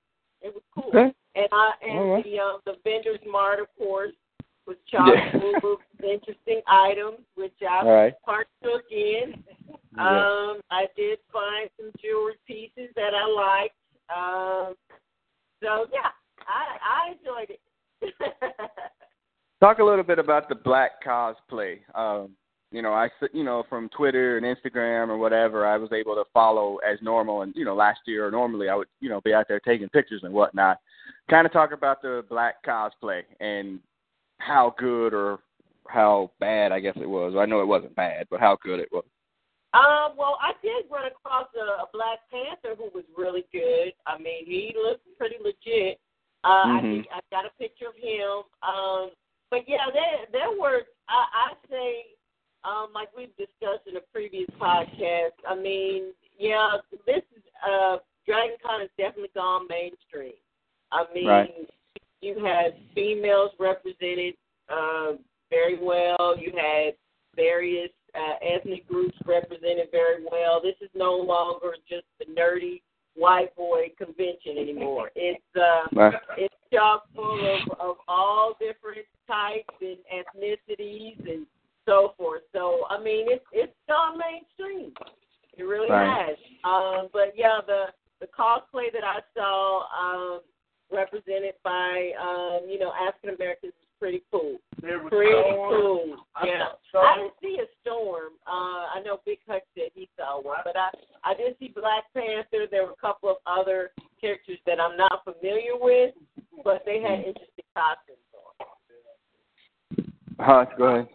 It 0.42 0.54
was 0.54 0.62
cool. 0.74 0.88
Okay. 0.88 1.14
And 1.36 1.48
I 1.52 1.72
and 1.82 1.98
All 1.98 2.14
right. 2.14 2.24
the 2.24 2.38
um, 2.38 2.60
the 2.64 2.74
vendors 2.82 3.20
mart, 3.30 3.60
of 3.60 3.66
course, 3.78 4.12
was 4.66 4.76
chock 4.90 5.14
Yeah. 5.14 5.32
full 5.38 5.72
of 5.72 5.78
interesting 6.02 6.62
items, 6.66 7.18
which 7.34 7.54
I 7.62 7.80
All 7.84 7.92
right. 7.92 8.14
partook 8.24 8.84
in. 8.90 9.44
Um, 9.98 10.60
I 10.70 10.86
did 10.96 11.18
find 11.32 11.68
some 11.78 11.90
jewelry 12.00 12.38
pieces 12.46 12.90
that 12.94 13.12
I 13.14 13.26
liked. 13.26 13.74
Um, 14.08 14.74
so 15.62 15.86
yeah, 15.92 16.10
I 16.46 16.76
I 16.82 17.12
enjoyed 17.12 17.50
it. 17.50 18.14
Talk 19.60 19.78
a 19.78 19.84
little 19.84 20.04
bit 20.04 20.18
about 20.18 20.48
the 20.48 20.54
black 20.54 21.04
cosplay. 21.04 21.78
Um, 21.94 22.30
you 22.70 22.82
know, 22.82 22.92
I 22.92 23.08
you 23.32 23.42
know 23.42 23.64
from 23.68 23.88
Twitter 23.88 24.38
and 24.38 24.46
Instagram 24.46 25.08
or 25.08 25.18
whatever, 25.18 25.66
I 25.66 25.76
was 25.76 25.90
able 25.92 26.14
to 26.14 26.24
follow 26.32 26.76
as 26.78 26.98
normal. 27.02 27.42
And 27.42 27.52
you 27.56 27.64
know, 27.64 27.74
last 27.74 28.00
year 28.06 28.30
normally 28.30 28.68
I 28.68 28.76
would 28.76 28.88
you 29.00 29.08
know 29.08 29.20
be 29.20 29.34
out 29.34 29.46
there 29.48 29.60
taking 29.60 29.88
pictures 29.88 30.22
and 30.22 30.32
whatnot. 30.32 30.78
Kind 31.28 31.46
of 31.46 31.52
talk 31.52 31.72
about 31.72 32.00
the 32.00 32.24
black 32.28 32.64
cosplay 32.64 33.22
and 33.40 33.80
how 34.38 34.74
good 34.78 35.12
or 35.12 35.40
how 35.88 36.30
bad 36.38 36.72
I 36.72 36.80
guess 36.80 36.96
it 36.96 37.08
was. 37.08 37.34
I 37.36 37.46
know 37.46 37.60
it 37.60 37.66
wasn't 37.66 37.96
bad, 37.96 38.28
but 38.30 38.40
how 38.40 38.56
good 38.62 38.78
it 38.78 38.88
was. 38.92 39.04
Um, 39.72 40.16
well, 40.18 40.36
I 40.42 40.52
did 40.62 40.90
run 40.90 41.06
across 41.06 41.46
a, 41.54 41.82
a 41.82 41.86
Black 41.92 42.18
Panther 42.30 42.74
who 42.76 42.90
was 42.92 43.04
really 43.16 43.44
good. 43.52 43.92
I 44.06 44.18
mean, 44.18 44.44
he 44.46 44.74
looked 44.74 45.06
pretty 45.16 45.36
legit. 45.40 46.00
Uh, 46.42 46.64
Mhm. 46.66 46.78
I 46.78 46.80
think 46.80 47.06
I 47.12 47.20
got 47.30 47.46
a 47.46 47.50
picture 47.58 47.88
of 47.88 47.94
him. 47.96 48.42
Um, 48.62 49.10
but 49.50 49.68
yeah, 49.68 49.90
there 49.92 50.26
there 50.32 50.58
were 50.58 50.82
I, 51.08 51.50
I 51.50 51.52
say, 51.68 52.04
um, 52.64 52.88
like 52.94 53.08
we've 53.16 53.34
discussed 53.36 53.86
in 53.86 53.96
a 53.96 54.00
previous 54.12 54.48
podcast. 54.58 55.38
I 55.46 55.54
mean, 55.54 56.14
yeah, 56.38 56.78
this 57.06 57.22
is 57.36 57.42
uh, 57.66 57.98
Dragon 58.26 58.56
Con 58.64 58.80
has 58.80 58.90
definitely 58.98 59.30
gone 59.34 59.66
mainstream. 59.68 60.34
I 60.92 61.04
mean, 61.14 61.26
Right. 61.28 61.68
you 62.22 62.44
had 62.44 62.74
females 62.94 63.52
represented 63.58 64.34
uh, 64.68 65.12
very 65.50 65.78
well. 65.78 66.36
You 66.38 66.52
had 66.56 66.94
various 67.36 67.90
uh, 68.14 68.34
ethnic 68.44 68.86
groups 68.88 69.16
represented 69.26 69.88
very 69.90 70.24
well. 70.30 70.60
This 70.62 70.76
is 70.80 70.90
no 70.94 71.14
longer 71.14 71.74
just 71.88 72.06
the 72.18 72.26
nerdy 72.26 72.82
white 73.16 73.54
boy 73.56 73.92
convention 73.98 74.58
anymore. 74.58 75.10
It's 75.16 75.42
uh, 75.56 75.86
Right. 75.92 76.14
it's 76.36 76.54
chock 76.72 77.04
full 77.14 77.40
of, 77.54 77.78
of 77.80 77.96
all 78.08 78.54
different 78.60 79.06
types 79.26 79.74
and 79.80 79.98
ethnicities 80.12 81.18
and 81.28 81.46
so 81.86 82.14
forth. 82.16 82.42
So 82.52 82.86
I 82.88 83.02
mean, 83.02 83.26
it's 83.28 83.44
it's 83.52 83.74
gone 83.88 84.18
mainstream. 84.18 84.92
It 85.56 85.64
really 85.64 85.90
Right. 85.90 86.28
has. 86.28 86.36
Um, 86.64 87.08
but 87.12 87.32
yeah, 87.36 87.60
the 87.66 87.86
the 88.20 88.26
cosplay 88.26 88.92
that 88.92 89.04
I 89.04 89.20
saw 89.34 89.84
um, 89.90 90.40
represented 90.92 91.54
by 91.64 92.12
um, 92.20 92.68
you 92.68 92.78
know 92.78 92.92
African 92.92 93.34
Americans 93.34 93.72
was 93.80 93.89
pretty 94.00 94.22
cool. 94.32 94.56
There 94.80 94.98
was 94.98 95.10
Pretty 95.10 95.30
Storm. 95.30 95.80
cool. 95.80 96.26
I 96.34 96.46
Yeah. 96.46 96.72
saw 96.90 97.02
I 97.02 97.16
didn't 97.18 97.34
see 97.40 97.60
a 97.60 97.66
storm. 97.80 98.32
Uh, 98.46 98.88
I 98.96 99.02
know 99.04 99.20
Big 99.26 99.38
Hutch 99.46 99.62
said 99.76 99.90
he 99.94 100.08
saw 100.16 100.40
one, 100.40 100.60
but 100.64 100.76
I 100.76 100.90
I 101.22 101.34
did 101.34 101.56
see 101.58 101.68
Black 101.68 102.04
Panther. 102.14 102.66
There 102.66 102.86
were 102.86 102.92
a 102.92 102.96
couple 102.96 103.28
of 103.28 103.36
other 103.46 103.92
characters 104.20 104.58
that 104.64 104.80
I'm 104.80 104.96
not 104.96 105.22
familiar 105.24 105.76
with, 105.78 106.14
but 106.64 106.82
they 106.86 107.00
had 107.02 107.18
interesting 107.18 107.64
costumes 107.74 108.18
on. 108.34 110.06
Huh? 110.40 110.64
Go 110.78 110.84
ahead. 110.84 111.08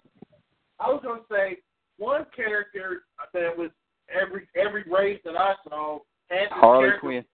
I 0.79 0.91
was 0.91 1.01
gonna 1.03 1.23
say 1.29 1.57
one 1.97 2.25
character 2.35 3.05
that 3.33 3.57
was 3.57 3.71
every 4.09 4.47
every 4.55 4.83
race 4.83 5.21
that 5.25 5.35
I 5.35 5.55
saw 5.67 5.99
had 6.29 6.49
Harley 6.51 6.91
Quinn. 6.99 7.25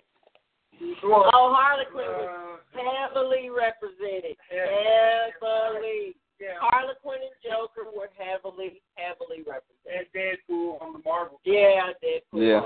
Well, 1.04 1.30
Oh, 1.34 1.54
Harley 1.56 1.86
Quinn 1.92 2.06
was 2.06 2.60
uh, 2.74 2.80
heavily 2.80 3.50
represented. 3.50 4.36
Yeah. 4.52 4.66
Heavily. 4.66 6.16
yeah, 6.40 6.58
Harley 6.60 6.94
Quinn 7.02 7.20
and 7.22 7.38
Joker 7.44 7.90
were 7.96 8.10
heavily, 8.18 8.82
heavily 8.96 9.44
represented. 9.46 9.88
and 9.94 10.06
Deadpool 10.16 10.82
on 10.82 10.94
the 10.94 11.02
Marvel. 11.06 11.40
Yeah, 11.46 11.94
Deadpool. 12.04 12.42
Yeah. 12.48 12.62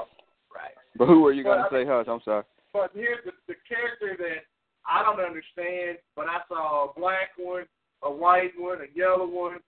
Right. 0.53 0.72
But 0.97 1.07
who 1.07 1.22
were 1.22 1.34
you 1.34 1.43
gonna 1.43 1.68
say, 1.72 1.86
Hutch? 1.86 2.07
I'm 2.07 2.22
sorry. 2.24 2.43
But 2.72 2.91
here's 2.93 3.24
the, 3.26 3.32
the 3.47 3.55
character 3.68 4.16
that 4.18 4.43
I 4.88 5.03
don't 5.03 5.20
understand, 5.20 5.97
but 6.16 6.28
I 6.28 6.39
saw 6.47 6.89
a 6.91 6.99
black 6.99 7.30
one, 7.38 7.66
a 8.03 8.11
white 8.11 8.51
one, 8.57 8.78
a 8.80 8.97
yellow 8.97 9.28
one, 9.28 9.59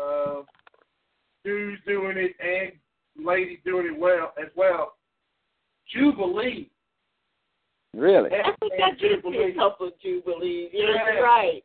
uh, 0.00 0.42
dudes 1.44 1.80
doing 1.86 2.16
it 2.16 2.32
and 2.40 2.72
ladies 3.24 3.58
doing 3.64 3.86
it 3.86 3.98
well 3.98 4.32
as 4.40 4.48
well. 4.56 4.94
Jubilee. 5.92 6.70
Really? 7.94 8.30
I 8.30 8.52
think 8.60 8.72
that 8.78 8.98
Jubilee. 8.98 9.54
couple 9.54 9.88
of 9.88 9.98
Jubilees. 10.00 10.70
Yeah, 10.72 10.84
Yeah. 10.94 11.12
you're 11.14 11.22
right. 11.24 11.64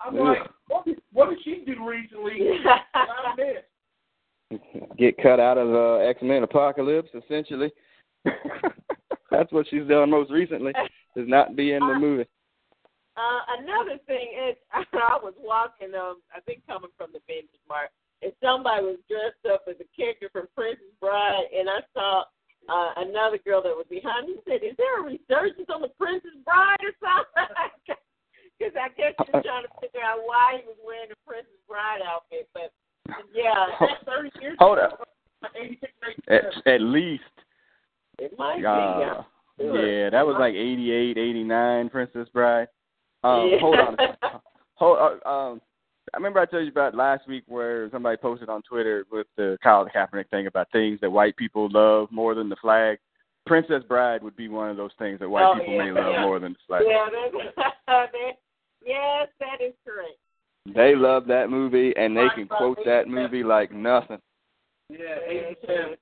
I'm 0.00 0.14
Yeah. 0.16 0.22
like, 0.22 0.50
what 0.68 0.84
did, 0.84 1.02
what 1.12 1.30
did 1.30 1.42
she 1.42 1.64
do 1.66 1.84
recently? 1.86 2.38
I 2.94 3.34
missed? 3.36 3.64
Get 4.96 5.18
cut 5.18 5.40
out 5.40 5.58
of 5.58 5.74
uh, 5.74 5.96
X 5.96 6.22
Men 6.22 6.42
Apocalypse, 6.42 7.10
essentially. 7.14 7.70
That's 9.30 9.52
what 9.52 9.66
she's 9.68 9.86
done 9.86 10.10
most 10.10 10.30
recently. 10.30 10.72
Is 11.16 11.28
not 11.28 11.56
be 11.56 11.72
in 11.72 11.80
the 11.86 11.98
movie. 11.98 12.26
Uh, 13.16 13.40
another 13.58 13.98
thing 14.06 14.28
is, 14.48 14.56
I 14.72 15.18
was 15.22 15.34
walking, 15.38 15.92
um, 15.94 16.22
I 16.34 16.40
think 16.40 16.62
coming 16.66 16.90
from 16.96 17.10
the 17.12 17.18
Vintage 17.26 17.60
Mart, 17.68 17.90
and 18.22 18.32
somebody 18.42 18.84
was 18.84 18.96
dressed 19.08 19.44
up 19.52 19.64
as 19.68 19.74
a 19.80 19.88
character 19.96 20.28
from 20.32 20.46
Princess 20.54 20.94
Bride, 21.00 21.44
and 21.52 21.68
I 21.68 21.80
saw 21.92 22.24
uh, 22.68 22.92
another 22.96 23.38
girl 23.38 23.62
that 23.62 23.74
was 23.74 23.86
behind 23.90 24.28
me. 24.28 24.36
Said, 24.46 24.62
"Is 24.62 24.76
there 24.76 25.00
a 25.00 25.04
resurgence 25.04 25.68
on 25.72 25.80
the 25.82 25.88
Princess 25.98 26.36
Bride 26.44 26.80
or 26.82 26.92
something?" 27.00 27.96
Because 28.58 28.74
I 28.74 28.88
guess 28.98 29.14
she 29.24 29.30
was 29.32 29.44
trying 29.46 29.62
to 29.62 29.70
figure 29.80 30.00
out 30.02 30.18
why 30.26 30.58
he 30.60 30.66
was 30.66 30.74
wearing 30.84 31.08
the 31.10 31.14
Princess 31.24 31.62
Bride 31.68 32.00
outfit. 32.04 32.48
But 32.52 32.72
yeah, 33.32 33.54
That's 33.80 34.02
30 34.04 34.30
years 34.40 34.56
Hold 34.58 34.78
ago. 34.78 34.86
up. 34.98 35.08
At, 36.28 36.42
at 36.66 36.80
least. 36.80 37.22
it 38.18 38.32
might 38.36 38.64
Uh, 38.64 38.98
be. 38.98 39.00
Yeah. 39.04 39.22
Yeah, 39.74 40.10
that 40.10 40.26
was 40.26 40.34
like 40.40 40.54
88, 40.54 41.16
89, 41.18 41.88
Princess 41.90 42.28
Bride. 42.32 42.66
Um, 43.22 43.48
Yeah. 43.48 43.60
Hold 43.60 43.76
on. 43.78 43.96
Hold, 44.74 44.98
uh, 45.24 45.28
um, 45.28 45.60
I 46.12 46.16
remember 46.16 46.40
I 46.40 46.46
told 46.46 46.64
you 46.64 46.70
about 46.70 46.94
last 46.94 47.26
week 47.28 47.44
where 47.46 47.90
somebody 47.90 48.16
posted 48.16 48.48
on 48.48 48.62
Twitter 48.62 49.04
with 49.10 49.26
the 49.36 49.58
Colin 49.62 49.90
Kaepernick 49.94 50.28
thing 50.30 50.46
about 50.46 50.70
things 50.72 50.98
that 51.00 51.10
white 51.10 51.36
people 51.36 51.68
love 51.70 52.08
more 52.10 52.34
than 52.34 52.48
the 52.48 52.56
flag. 52.56 52.98
Princess 53.46 53.82
Bride 53.88 54.22
would 54.22 54.36
be 54.36 54.48
one 54.48 54.70
of 54.70 54.76
those 54.76 54.90
things 54.98 55.18
that 55.20 55.28
white 55.28 55.44
Oh, 55.44 55.58
people 55.58 55.74
yeah, 55.74 55.84
may 55.84 55.90
love 55.90 56.12
yeah. 56.12 56.22
more 56.22 56.38
than 56.38 56.52
the 56.52 56.58
flag. 56.66 56.82
Yeah, 56.86 57.06
that, 57.10 57.72
that, 57.86 58.32
yes, 58.84 59.28
that 59.40 59.64
is 59.64 59.72
correct. 59.86 60.18
They 60.74 60.94
love 60.94 61.26
that 61.28 61.48
movie 61.48 61.94
and 61.96 62.16
they 62.16 62.22
Right, 62.22 62.34
can 62.34 62.46
quote 62.48 62.78
that 62.84 63.08
movie 63.08 63.42
like 63.42 63.72
nothing. 63.72 64.18
Yeah, 64.90 65.18
87. 65.26 65.96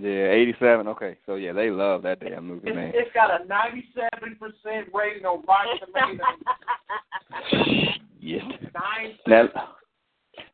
Yeah, 0.00 0.30
87. 0.30 0.88
Okay, 0.88 1.16
so 1.26 1.34
yeah, 1.34 1.52
they 1.52 1.70
love 1.70 2.02
that 2.02 2.20
damn 2.20 2.46
movie, 2.46 2.68
It's, 2.68 2.74
man. 2.76 2.92
it's 2.94 3.12
got 3.12 3.30
a 3.30 3.44
97% 3.44 4.86
rating 4.94 5.26
on 5.26 5.42
Rotten 5.46 5.78
Tomatoes. 5.86 6.18
Yeah. 8.24 8.38
Nine 8.72 9.18
Now, 9.26 9.48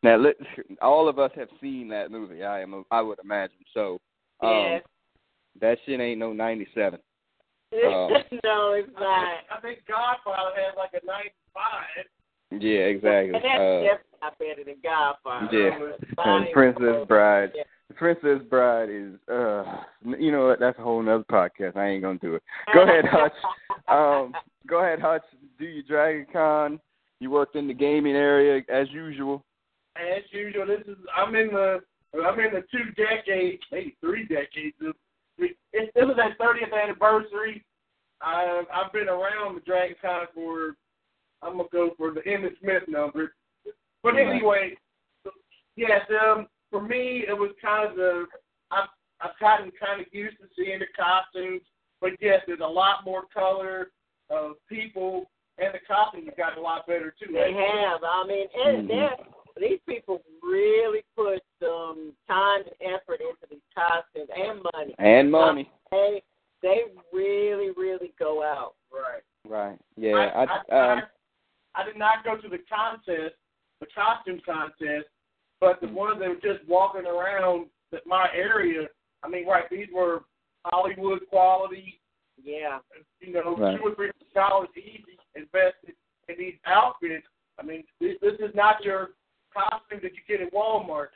now, 0.02 0.16
let, 0.16 0.36
all 0.80 1.06
of 1.06 1.18
us 1.18 1.30
have 1.36 1.48
seen 1.60 1.88
that 1.88 2.10
movie. 2.10 2.42
I 2.42 2.62
am, 2.62 2.82
I 2.90 3.02
would 3.02 3.18
imagine. 3.22 3.58
So, 3.74 4.00
um, 4.40 4.50
Yes. 4.50 4.82
that 5.60 5.78
shit 5.84 6.00
ain't 6.00 6.18
no 6.18 6.32
97. 6.32 6.98
Um, 7.70 8.08
no, 8.42 8.72
it's 8.72 8.88
I 8.96 9.00
not. 9.00 9.28
think, 9.28 9.46
I 9.50 9.60
think 9.60 9.78
Godfather 9.86 10.52
had 10.56 10.74
like 10.78 10.94
a 10.94 11.04
95. 11.04 12.06
Yeah, 12.62 12.80
exactly. 12.88 13.34
And 13.34 13.44
that's 13.44 13.60
Uh, 13.60 13.82
definitely 13.82 14.18
not 14.22 14.38
better 14.38 14.64
than 14.64 14.76
Godfather. 14.82 15.48
yeah. 15.52 16.24
And 16.24 16.46
Princess 16.52 17.06
Bride. 17.06 17.52
Yeah. 17.54 17.62
Princess 17.96 18.40
Bride 18.50 18.90
is, 18.90 19.14
uh, 19.32 19.64
you 20.18 20.30
know 20.30 20.46
what? 20.46 20.60
That's 20.60 20.78
a 20.78 20.82
whole 20.82 21.02
nother 21.02 21.24
podcast. 21.30 21.76
I 21.76 21.88
ain't 21.88 22.02
gonna 22.02 22.18
do 22.18 22.34
it. 22.34 22.42
Go 22.74 22.82
ahead, 22.82 23.04
Hutch. 23.06 23.32
Um, 23.88 24.32
go 24.66 24.80
ahead, 24.82 25.00
Hutch. 25.00 25.22
Do 25.58 25.64
your 25.64 25.82
Dragon 25.84 26.26
Con. 26.32 26.80
You 27.20 27.30
worked 27.30 27.56
in 27.56 27.66
the 27.66 27.74
gaming 27.74 28.14
area 28.14 28.62
as 28.68 28.88
usual. 28.90 29.42
As 29.96 30.22
usual, 30.30 30.66
this 30.66 30.86
is 30.86 30.96
I'm 31.16 31.34
in 31.34 31.48
the 31.48 31.80
I'm 32.24 32.38
in 32.38 32.52
the 32.52 32.62
two 32.70 32.92
decades, 32.96 33.62
maybe 33.72 33.96
three 34.00 34.26
decades 34.26 34.76
of. 34.86 34.94
It's, 35.38 35.92
this 35.94 36.04
is 36.04 36.18
our 36.18 36.34
30th 36.40 36.82
anniversary. 36.82 37.64
I've 38.20 38.66
I've 38.72 38.92
been 38.92 39.08
around 39.08 39.54
the 39.54 39.60
Dragon 39.66 39.96
Con 40.00 40.26
for 40.34 40.76
I'm 41.42 41.56
gonna 41.56 41.68
go 41.72 41.90
for 41.96 42.12
the 42.12 42.20
Emmitt 42.20 42.58
Smith 42.60 42.82
number. 42.88 43.32
But 44.02 44.16
anyway, 44.16 44.76
yes, 45.76 46.02
um, 46.22 46.46
for 46.70 46.82
me 46.82 47.24
it 47.28 47.32
was 47.36 47.50
kind 47.62 47.88
of 47.90 47.96
the 47.96 48.26
I've 48.70 48.88
I've 49.20 49.38
gotten 49.40 49.70
kind 49.80 50.00
of 50.00 50.06
used 50.12 50.38
to 50.38 50.46
seeing 50.56 50.78
the 50.78 50.86
costumes, 50.96 51.62
but 52.00 52.12
yes, 52.20 52.40
there's 52.46 52.60
a 52.62 52.66
lot 52.66 53.04
more 53.04 53.24
color 53.34 53.88
of 54.30 54.52
people, 54.68 55.28
and 55.58 55.74
the 55.74 55.80
costumes 55.86 56.26
have 56.26 56.36
gotten 56.36 56.58
a 56.58 56.62
lot 56.62 56.86
better 56.86 57.12
too. 57.18 57.32
They 57.32 57.52
have. 57.52 58.00
I 58.04 58.24
mean, 58.28 58.46
and 58.54 58.84
Mhm. 58.84 58.88
they're- 58.88 59.26
these 59.56 59.80
people 59.88 60.22
really 60.40 61.02
put 61.16 61.42
some 61.60 62.14
time 62.28 62.62
and 62.64 62.92
effort 62.94 63.20
into 63.20 63.46
these 63.50 63.62
costumes 63.74 64.30
and 64.30 64.62
money. 64.72 64.94
And 64.98 65.32
money. 65.32 65.72
They 65.90 66.22
they 66.62 66.84
really 67.12 67.70
really 67.70 68.12
go 68.18 68.42
out. 68.42 68.74
Right. 68.92 69.22
Right. 69.44 69.78
Yeah. 69.96 70.14
I, 70.16 70.44
I, 70.44 70.44
I, 70.44 70.92
um, 70.92 71.02
I, 71.74 71.80
I 71.80 71.84
did 71.84 71.96
not 71.96 72.24
go 72.24 72.36
to 72.36 72.48
the 72.48 72.58
contest, 72.58 73.34
the 73.80 73.86
costume 73.86 74.40
contest, 74.44 75.06
but 75.60 75.80
the 75.80 75.88
ones 75.88 76.18
that 76.20 76.28
were 76.28 76.34
just 76.36 76.66
walking 76.68 77.06
around 77.06 77.66
that 77.92 78.06
my 78.06 78.28
area. 78.34 78.86
I 79.22 79.28
mean, 79.28 79.46
right, 79.46 79.64
these 79.70 79.88
were 79.92 80.22
Hollywood 80.64 81.20
quality. 81.28 82.00
Yeah. 82.42 82.78
You 83.20 83.32
know, 83.32 83.56
Right. 83.56 83.78
two 83.78 83.88
or 83.88 83.94
three 83.94 84.10
dollars 84.34 84.68
easy 84.76 85.18
invested 85.34 85.94
in 86.28 86.36
these 86.38 86.54
outfits. 86.66 87.26
I 87.58 87.62
mean, 87.64 87.84
this, 88.00 88.16
this 88.20 88.34
is 88.34 88.54
not 88.54 88.84
your 88.84 89.10
costume 89.52 90.00
that 90.02 90.12
you 90.12 90.20
get 90.28 90.40
at 90.40 90.52
Walmart. 90.52 91.08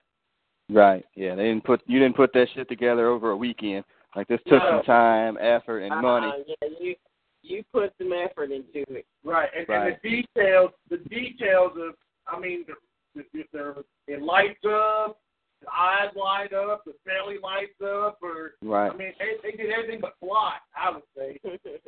Right. 0.69 1.05
Yeah. 1.15 1.35
They 1.37 1.45
didn't 1.45 1.65
put 1.65 1.83
you 1.87 1.99
didn't 2.01 2.17
put 2.17 2.33
that 2.33 2.49
shit 2.55 2.69
together 2.69 3.09
over 3.09 3.31
a 3.31 3.37
weekend. 3.37 3.85
Like 4.17 4.29
this 4.29 4.41
took 4.49 4.63
No. 4.63 4.71
some 4.79 4.83
time, 4.85 5.39
effort, 5.41 5.81
and 5.81 6.01
money. 6.03 6.27
Uh, 6.27 6.55
yeah, 6.63 6.69
you 6.81 6.95
you 7.43 7.65
put 7.73 7.93
some 7.99 8.13
effort 8.13 8.51
into 8.53 8.85
it. 8.95 9.05
Right, 9.25 9.49
and, 9.57 9.69
Right. 9.69 9.93
and 9.93 9.97
the 10.03 10.23
details, 10.23 10.71
the 10.89 10.99
details 10.99 11.73
of, 11.77 11.95
I 12.29 12.39
mean, 12.39 12.65
the, 12.69 12.75
the, 13.15 13.23
if 13.35 13.47
there, 13.53 13.75
it 14.07 14.23
lights 14.23 14.65
up, 14.65 15.21
the 15.61 15.69
eyes 15.71 16.11
light 16.17 16.53
up, 16.53 16.83
the 16.85 16.93
belly 17.05 17.37
lights 17.43 17.81
up, 17.83 18.19
or 18.23 18.53
Right. 18.63 18.93
I 18.93 18.97
mean, 18.97 19.13
they, 19.19 19.51
they 19.51 19.57
did 19.57 19.71
everything 19.71 20.01
but 20.01 20.15
fly. 20.21 20.57
I 20.77 20.91
would 20.91 21.03
say. 21.17 21.41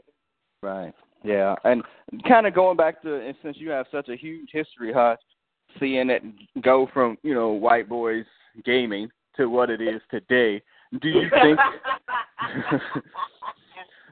Right. 0.62 0.94
Yeah. 1.22 1.56
And 1.64 1.82
kind 2.26 2.46
of 2.46 2.54
going 2.54 2.78
back 2.78 3.02
to 3.02 3.16
and 3.16 3.36
since 3.42 3.58
you 3.58 3.68
have 3.68 3.84
such 3.92 4.08
a 4.08 4.16
huge 4.16 4.48
history, 4.50 4.94
Hutch, 4.94 5.20
seeing 5.78 6.08
it 6.08 6.22
go 6.62 6.88
from 6.94 7.18
you 7.22 7.34
know 7.34 7.50
white 7.50 7.86
boys 7.86 8.24
gaming 8.64 9.10
to 9.36 9.50
what 9.50 9.68
it 9.68 9.82
is 9.82 10.00
today. 10.10 10.62
Do 11.02 11.08
you 11.08 11.28
think? 11.30 11.58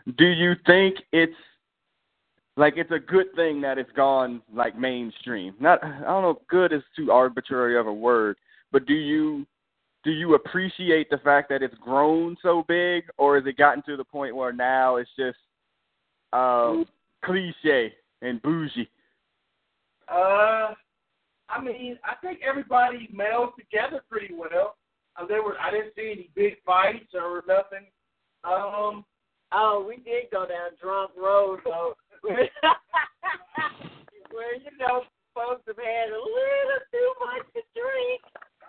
do 0.19 0.27
you 0.27 0.53
think 0.67 0.97
it's 1.13 1.33
like 2.57 2.75
it's 2.77 2.91
a 2.91 2.99
good 2.99 3.27
thing 3.35 3.61
that 3.63 3.79
it's 3.79 3.93
gone 3.93 4.43
like 4.55 4.79
mainstream? 4.79 5.55
Not 5.61 5.83
I 5.83 6.01
don't 6.01 6.23
know 6.23 6.31
if 6.31 6.49
good 6.49 6.73
is 6.73 6.83
too 6.97 7.11
arbitrary 7.11 7.79
of 7.79 7.87
a 7.87 7.93
word, 7.93 8.37
but 8.71 8.87
do 8.87 8.95
you 8.95 9.47
do 10.05 10.11
you 10.11 10.35
appreciate 10.35 11.09
the 11.11 11.19
fact 11.19 11.49
that 11.51 11.63
it's 11.63 11.75
grown 11.81 12.37
so 12.43 12.65
big 12.67 13.05
or 13.19 13.37
has 13.37 13.47
it 13.47 13.57
gotten 13.57 13.83
to 13.85 13.97
the 13.97 14.05
point 14.05 14.35
where 14.35 14.53
now 14.53 14.97
it's 14.97 15.11
just 15.17 15.39
um 16.33 16.87
cliche 17.25 17.93
and 18.21 18.43
bougie? 18.43 18.89
Uh, 20.09 20.75
I 21.49 21.63
mean, 21.63 21.99
I 22.05 22.15
think 22.23 22.41
everybody 22.47 23.09
melds 23.15 23.55
together 23.57 24.03
pretty 24.11 24.35
well. 24.35 24.77
Uh, 25.17 25.27
there 25.27 25.43
were, 25.43 25.59
I 25.61 25.71
didn't 25.71 25.93
see 25.95 26.13
any 26.13 26.31
big 26.35 26.63
fights 26.65 27.15
or 27.15 27.43
nothing. 27.47 27.87
Um, 28.45 29.05
oh, 29.53 29.85
we 29.87 29.97
did 29.97 30.31
go 30.31 30.47
down 30.47 30.71
drunk 30.81 31.13
road 31.17 31.61
though. 31.65 31.95
Where 34.33 34.55
you 34.57 34.71
know 34.79 35.03
folks 35.35 35.63
have 35.67 35.77
had 35.77 36.09
a 36.11 36.17
little 36.17 36.81
too 36.91 37.13
much 37.21 37.47
to 37.55 37.61
drink. 37.75 38.23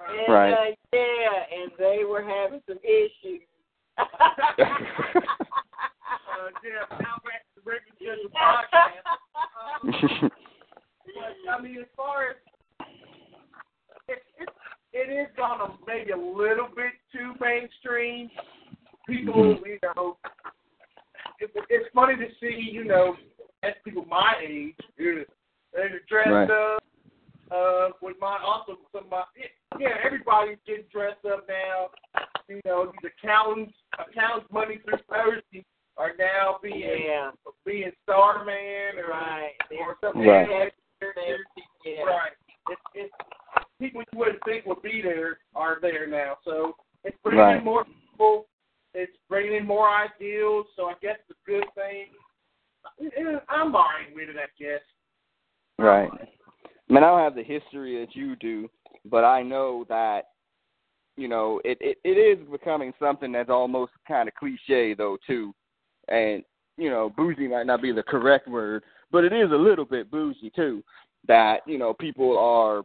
And, 0.10 0.34
Right. 0.34 0.52
Uh, 0.54 0.72
yeah, 0.92 1.46
and 1.62 1.72
they 1.80 2.04
were 2.04 2.22
having 2.24 2.62
some 2.68 2.80
issues. 2.84 3.42
uh, 3.98 4.06
yeah, 6.64 6.86
now 7.00 7.18
back 7.24 7.44
to 7.46 7.56
the 7.56 7.62
regular 7.64 7.96
scheduled 7.96 8.34
podcast. 8.34 9.06
Um, 9.84 10.32
But, 11.06 11.36
I 11.52 11.62
mean, 11.62 11.78
as 11.80 11.88
far 11.96 12.32
as 12.32 12.36
it, 14.08 14.24
it, 14.40 14.50
it 14.94 15.12
is 15.12 15.28
gone 15.38 15.62
a, 15.62 15.74
maybe 15.86 16.12
a 16.12 16.18
little 16.18 16.68
bit 16.76 16.94
too 17.14 17.34
mainstream. 17.40 18.30
People, 19.08 19.34
Mhm. 19.34 19.66
you 19.66 19.80
know, 19.96 20.18
it, 21.40 21.52
it's 21.70 21.90
funny 21.94 22.16
to 22.16 22.28
see, 22.40 22.70
you 22.72 22.84
know, 22.86 23.16
as 23.64 23.74
people 23.84 24.06
my 24.06 24.34
age, 24.46 24.76
they're 24.98 25.26
they're 25.74 26.00
dressed 26.08 26.30
Right. 26.30 26.52
up. 26.52 26.84
Uh, 27.52 27.90
with 28.02 28.18
my 28.20 28.40
also 28.44 28.78
some 28.92 29.04
of 29.06 29.10
my 29.12 29.24
yeah, 29.80 29.90
everybody's 30.04 30.58
getting 30.66 30.86
dressed 30.92 31.26
up 31.26 31.46
now. 31.48 31.90
You 32.48 32.62
know, 32.66 32.92
these 32.92 33.12
accountants, 33.18 33.74
accountants 33.94 34.52
Monday 34.52 34.80
through 34.84 35.00
Thursday 35.10 35.66
are 35.98 36.12
now 36.18 36.58
being 36.62 36.80
yeah, 37.06 37.32
being 37.66 37.92
Starman 38.04 38.98
or 38.98 39.10
right. 39.10 39.52
or 39.80 39.98
something. 40.02 40.26
Right. 40.28 40.50
like 40.50 40.74
that. 41.00 41.38
Yeah. 41.86 42.04
Right. 42.04 42.32
It's, 42.70 42.82
it's 42.96 43.14
people 43.80 44.02
you 44.12 44.20
wouldn't 44.20 44.44
think 44.46 44.66
would 44.66 44.82
be 44.82 45.02
there 45.02 45.38
are 45.56 45.78
there 45.82 46.08
now. 46.08 46.38
So 46.46 46.76
it's 47.04 47.18
bringing 47.24 47.42
Right. 47.42 47.58
in 47.58 47.64
more 47.64 47.86
people. 47.86 48.48
It's 48.94 49.16
bringing 49.30 49.56
in 49.56 49.68
more 49.68 49.90
ideals. 49.90 50.68
So 50.76 50.86
I 50.86 50.94
guess 51.02 51.18
it's 51.30 51.38
a 51.40 51.50
good 51.50 51.66
thing. 51.76 52.08
I'm 53.50 53.72
buying 53.72 54.14
with 54.14 54.30
it, 54.30 54.36
I 54.38 54.48
guess. 54.60 54.82
Right. 55.78 56.10
I 56.90 56.94
mean, 56.94 57.04
I 57.04 57.08
don't 57.08 57.20
have 57.20 57.36
the 57.36 57.44
history 57.44 58.00
that 58.00 58.16
you 58.16 58.36
do, 58.36 58.70
but 59.06 59.24
I 59.24 59.42
know 59.42 59.86
that 59.90 60.26
you 61.16 61.28
know 61.28 61.62
it 61.64 61.78
it, 61.82 61.98
it 62.04 62.18
is 62.18 62.48
becoming 62.50 62.94
something 63.00 63.32
that's 63.32 63.50
almost 63.50 63.92
kind 64.08 64.28
of 64.28 64.36
cliche 64.36 64.94
though 64.94 65.18
too, 65.26 65.54
and 66.08 66.44
you 66.78 66.90
know 66.90 67.12
bougie 67.16 67.48
might 67.48 67.66
not 67.66 67.82
be 67.82 67.92
the 67.92 68.04
correct 68.04 68.48
word, 68.48 68.84
but 69.12 69.24
it 69.24 69.34
is 69.34 69.52
a 69.52 69.56
little 69.56 69.86
bit 69.86 70.12
bougie 70.12 70.52
too. 70.56 70.84
That 71.28 71.62
you 71.66 71.78
know 71.78 71.94
people 71.94 72.38
are, 72.38 72.84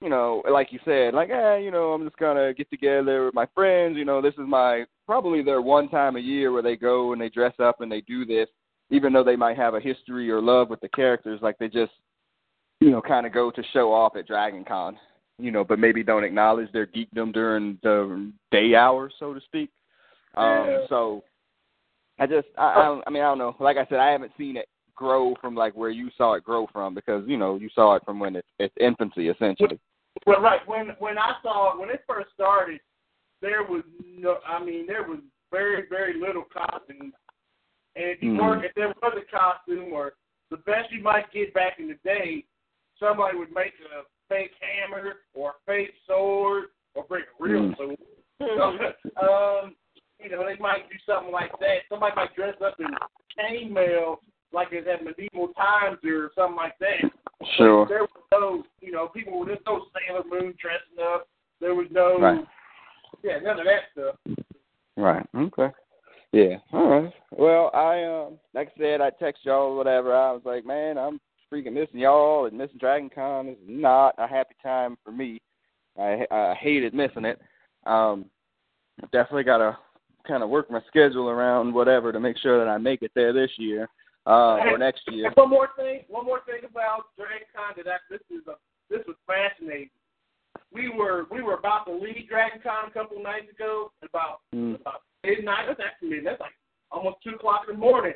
you 0.00 0.08
know, 0.08 0.42
like 0.50 0.68
you 0.70 0.78
said, 0.84 1.14
like 1.14 1.30
eh, 1.30 1.56
you 1.56 1.70
know, 1.70 1.92
I'm 1.92 2.04
just 2.04 2.16
gonna 2.18 2.54
get 2.54 2.70
together 2.70 3.26
with 3.26 3.34
my 3.34 3.46
friends. 3.54 3.96
You 3.96 4.04
know, 4.04 4.22
this 4.22 4.34
is 4.34 4.46
my 4.46 4.84
probably 5.06 5.42
their 5.42 5.60
one 5.60 5.88
time 5.88 6.16
a 6.16 6.20
year 6.20 6.52
where 6.52 6.62
they 6.62 6.76
go 6.76 7.12
and 7.12 7.20
they 7.20 7.28
dress 7.28 7.54
up 7.58 7.80
and 7.80 7.90
they 7.90 8.02
do 8.02 8.24
this, 8.24 8.48
even 8.90 9.12
though 9.12 9.24
they 9.24 9.36
might 9.36 9.56
have 9.56 9.74
a 9.74 9.80
history 9.80 10.30
or 10.30 10.40
love 10.40 10.70
with 10.70 10.80
the 10.80 10.88
characters. 10.88 11.40
Like 11.42 11.58
they 11.58 11.68
just 11.68 11.92
you 12.82 12.90
know, 12.90 13.00
kind 13.00 13.26
of 13.26 13.32
go 13.32 13.50
to 13.52 13.62
show 13.72 13.92
off 13.92 14.16
at 14.16 14.26
Dragon 14.26 14.64
Con, 14.64 14.98
you 15.38 15.52
know, 15.52 15.62
but 15.62 15.78
maybe 15.78 16.02
don't 16.02 16.24
acknowledge 16.24 16.70
their 16.72 16.86
geekdom 16.86 17.32
during 17.32 17.78
the 17.84 18.32
day 18.50 18.74
hours, 18.74 19.14
so 19.20 19.32
to 19.32 19.40
speak. 19.40 19.70
Um, 20.36 20.86
so 20.88 21.22
I 22.18 22.26
just, 22.26 22.48
I, 22.58 22.72
I, 22.72 22.84
don't, 22.86 23.04
I 23.06 23.10
mean, 23.10 23.22
I 23.22 23.26
don't 23.26 23.38
know. 23.38 23.54
Like 23.60 23.76
I 23.76 23.86
said, 23.88 24.00
I 24.00 24.10
haven't 24.10 24.32
seen 24.36 24.56
it 24.56 24.66
grow 24.96 25.36
from 25.40 25.54
like 25.54 25.74
where 25.76 25.90
you 25.90 26.10
saw 26.18 26.34
it 26.34 26.42
grow 26.42 26.66
from 26.72 26.92
because 26.94 27.22
you 27.26 27.36
know 27.36 27.56
you 27.56 27.70
saw 27.74 27.94
it 27.94 28.02
from 28.04 28.18
when 28.18 28.36
it's 28.36 28.48
its 28.58 28.74
infancy 28.80 29.28
essentially. 29.28 29.78
Well, 30.26 30.40
right 30.40 30.60
when 30.66 30.88
when 30.98 31.18
I 31.18 31.34
saw 31.42 31.72
it 31.72 31.80
when 31.80 31.88
it 31.88 32.02
first 32.06 32.28
started, 32.34 32.80
there 33.40 33.62
was 33.62 33.82
no. 34.04 34.38
I 34.46 34.62
mean, 34.62 34.86
there 34.86 35.04
was 35.04 35.20
very 35.50 35.84
very 35.88 36.20
little 36.20 36.44
costumes, 36.52 37.14
and 37.96 38.04
if 38.06 38.22
you 38.22 38.32
Mhm. 38.32 38.40
weren't, 38.40 38.64
if 38.64 38.74
there 38.74 38.88
was 38.88 39.14
a 39.16 39.24
costume 39.36 39.92
or 39.92 40.14
the 40.50 40.56
best 40.58 40.90
you 40.90 41.02
might 41.02 41.30
get 41.30 41.52
back 41.54 41.78
in 41.78 41.88
the 41.88 41.94
day, 42.04 42.44
somebody 42.98 43.36
would 43.36 43.52
make 43.54 43.74
a 43.92 44.04
fake 44.28 44.54
hammer 44.60 45.20
or 45.34 45.50
a 45.50 45.54
fake 45.66 45.94
sword 46.06 46.66
or 46.94 47.04
bring 47.04 47.24
a 47.24 47.42
real 47.42 47.62
Mm. 47.62 47.76
sword. 47.76 47.98
um, 49.16 49.76
you 50.18 50.30
know, 50.30 50.44
they 50.44 50.56
might 50.56 50.88
do 50.88 50.98
something 51.04 51.32
like 51.32 51.56
that. 51.58 51.82
Somebody 51.88 52.14
might 52.16 52.34
dress 52.34 52.60
up 52.60 52.78
in 52.80 52.88
chainmail 53.38 54.18
like 54.52 54.68
it's 54.72 54.86
at 54.86 55.04
medieval 55.04 55.48
times 55.54 55.98
or 56.04 56.30
something 56.34 56.56
like 56.56 56.78
that. 56.78 57.10
Sure. 57.56 57.86
There 57.86 58.02
was 58.02 58.10
no, 58.30 58.64
you 58.80 58.92
know, 58.92 59.08
people. 59.08 59.44
There's 59.44 59.58
no 59.66 59.86
Sailor 59.94 60.24
Moon 60.24 60.54
dressing 60.58 61.02
up. 61.02 61.28
There 61.60 61.74
was 61.74 61.90
no, 61.90 62.18
Right. 62.20 62.46
yeah, 63.22 63.38
none 63.40 63.58
of 63.58 63.66
that 63.66 63.90
stuff. 63.92 64.16
Right. 64.96 65.26
Okay. 65.34 65.72
Yeah. 66.32 66.56
All 66.72 66.88
right. 66.88 67.12
Well, 67.30 67.70
I 67.74 68.04
um, 68.04 68.38
like 68.54 68.72
I 68.76 68.80
said, 68.80 69.00
I 69.00 69.10
text 69.10 69.44
y'all 69.44 69.72
or 69.72 69.76
whatever. 69.76 70.14
I 70.14 70.32
was 70.32 70.42
like, 70.44 70.64
man, 70.64 70.96
I'm 70.96 71.20
freaking 71.52 71.74
missing 71.74 72.00
y'all 72.00 72.46
and 72.46 72.56
missing 72.56 72.78
Dragon 72.78 73.10
Con 73.14 73.48
is 73.48 73.58
not 73.66 74.14
a 74.18 74.26
happy 74.26 74.54
time 74.62 74.96
for 75.04 75.12
me. 75.12 75.40
I 75.98 76.26
I 76.30 76.54
hated 76.58 76.94
missing 76.94 77.26
it. 77.26 77.38
Um, 77.84 78.26
definitely 79.12 79.44
got 79.44 79.58
to 79.58 79.76
kind 80.26 80.42
of 80.42 80.48
work 80.48 80.70
my 80.70 80.80
schedule 80.88 81.28
around 81.28 81.74
whatever 81.74 82.12
to 82.12 82.20
make 82.20 82.38
sure 82.38 82.58
that 82.64 82.70
I 82.70 82.78
make 82.78 83.02
it 83.02 83.10
there 83.14 83.32
this 83.32 83.50
year 83.58 83.88
uh, 84.26 84.58
or 84.58 84.78
next 84.78 85.02
year. 85.10 85.30
One 85.34 85.50
more 85.50 85.68
thing, 85.76 86.04
one 86.08 86.24
more 86.24 86.40
thing 86.46 86.60
about 86.68 87.06
Dragon 87.18 87.46
Con 87.54 87.74
that 87.76 87.90
I, 87.90 87.96
this 88.08 88.20
is 88.30 88.46
a, 88.46 88.54
this 88.88 89.04
was 89.06 89.16
fascinating. 89.26 89.90
We 90.72 90.88
were 90.88 91.26
we 91.30 91.42
were 91.42 91.54
about 91.54 91.84
to 91.86 91.92
leave 91.92 92.28
Dragon 92.28 92.60
Con 92.62 92.88
a 92.88 92.90
couple 92.90 93.18
of 93.18 93.22
nights 93.22 93.50
ago. 93.50 93.92
About 94.02 94.40
Mm. 94.54 94.80
about 94.80 95.02
midnight. 95.24 95.66
That's 95.68 95.80
actually 95.80 96.20
that's 96.20 96.40
like 96.40 96.52
almost 96.90 97.18
two 97.24 97.30
o'clock 97.36 97.62
in 97.68 97.74
the 97.74 97.80
morning. 97.80 98.14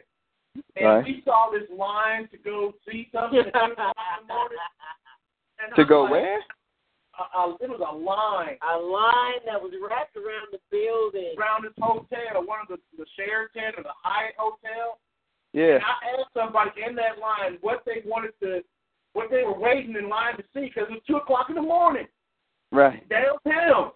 And 0.76 0.86
Right. 0.86 1.04
we 1.04 1.22
saw 1.24 1.50
this 1.52 1.68
line 1.70 2.28
to 2.32 2.38
go 2.38 2.72
see 2.88 3.08
something 3.12 3.38
at 3.40 3.52
two 3.52 3.72
o'clock 3.72 3.96
in 4.20 4.26
the 4.26 4.34
morning. 4.34 4.58
And 5.58 5.74
To 5.74 5.82
I'm 5.82 5.88
go 5.88 6.02
like, 6.02 6.10
where? 6.12 6.38
Uh, 7.18 7.24
uh, 7.32 7.54
it 7.62 7.70
was 7.70 7.80
a 7.80 7.96
line 7.96 8.58
A 8.60 8.76
line 8.76 9.40
that 9.48 9.56
was 9.56 9.72
wrapped 9.80 10.16
around 10.18 10.52
the 10.52 10.60
building. 10.70 11.32
around 11.38 11.64
this 11.64 11.72
hotel, 11.80 12.44
one 12.44 12.60
of 12.60 12.68
the 12.68 12.76
the 12.98 13.06
Sheraton 13.16 13.72
or 13.78 13.82
the 13.82 13.96
Hyatt 14.04 14.34
hotel. 14.36 14.98
Yeah. 15.54 15.76
And 15.76 15.84
I 15.84 16.20
asked 16.20 16.34
somebody 16.36 16.72
in 16.86 16.94
that 16.96 17.16
line 17.18 17.56
what 17.62 17.84
they 17.86 18.02
wanted 18.04 18.32
to, 18.42 18.60
what 19.14 19.30
they 19.30 19.44
were 19.44 19.58
waiting 19.58 19.96
in 19.96 20.10
line 20.10 20.36
to 20.36 20.44
see 20.52 20.68
because 20.68 20.88
it 20.90 21.00
was 21.00 21.02
two 21.06 21.16
o'clock 21.16 21.48
in 21.48 21.54
the 21.54 21.62
morning 21.62 22.06
Right. 22.70 23.00
downtown. 23.08 23.92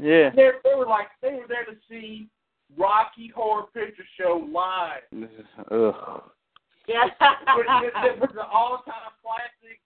Yeah. 0.00 0.30
They, 0.30 0.50
they 0.62 0.74
were 0.76 0.86
like 0.86 1.08
they 1.22 1.34
were 1.34 1.48
there 1.48 1.64
to 1.64 1.74
see 1.90 2.28
Rocky 2.76 3.28
Horror 3.34 3.66
Picture 3.74 4.04
Show 4.20 4.46
live, 4.52 5.02
This 5.12 5.30
is, 5.38 5.46
ugh. 5.70 6.22
Yeah. 6.86 7.04
which, 7.56 7.66
which, 7.66 8.20
which 8.20 8.30
an 8.32 8.38
all-time 8.52 9.14
classic 9.22 9.80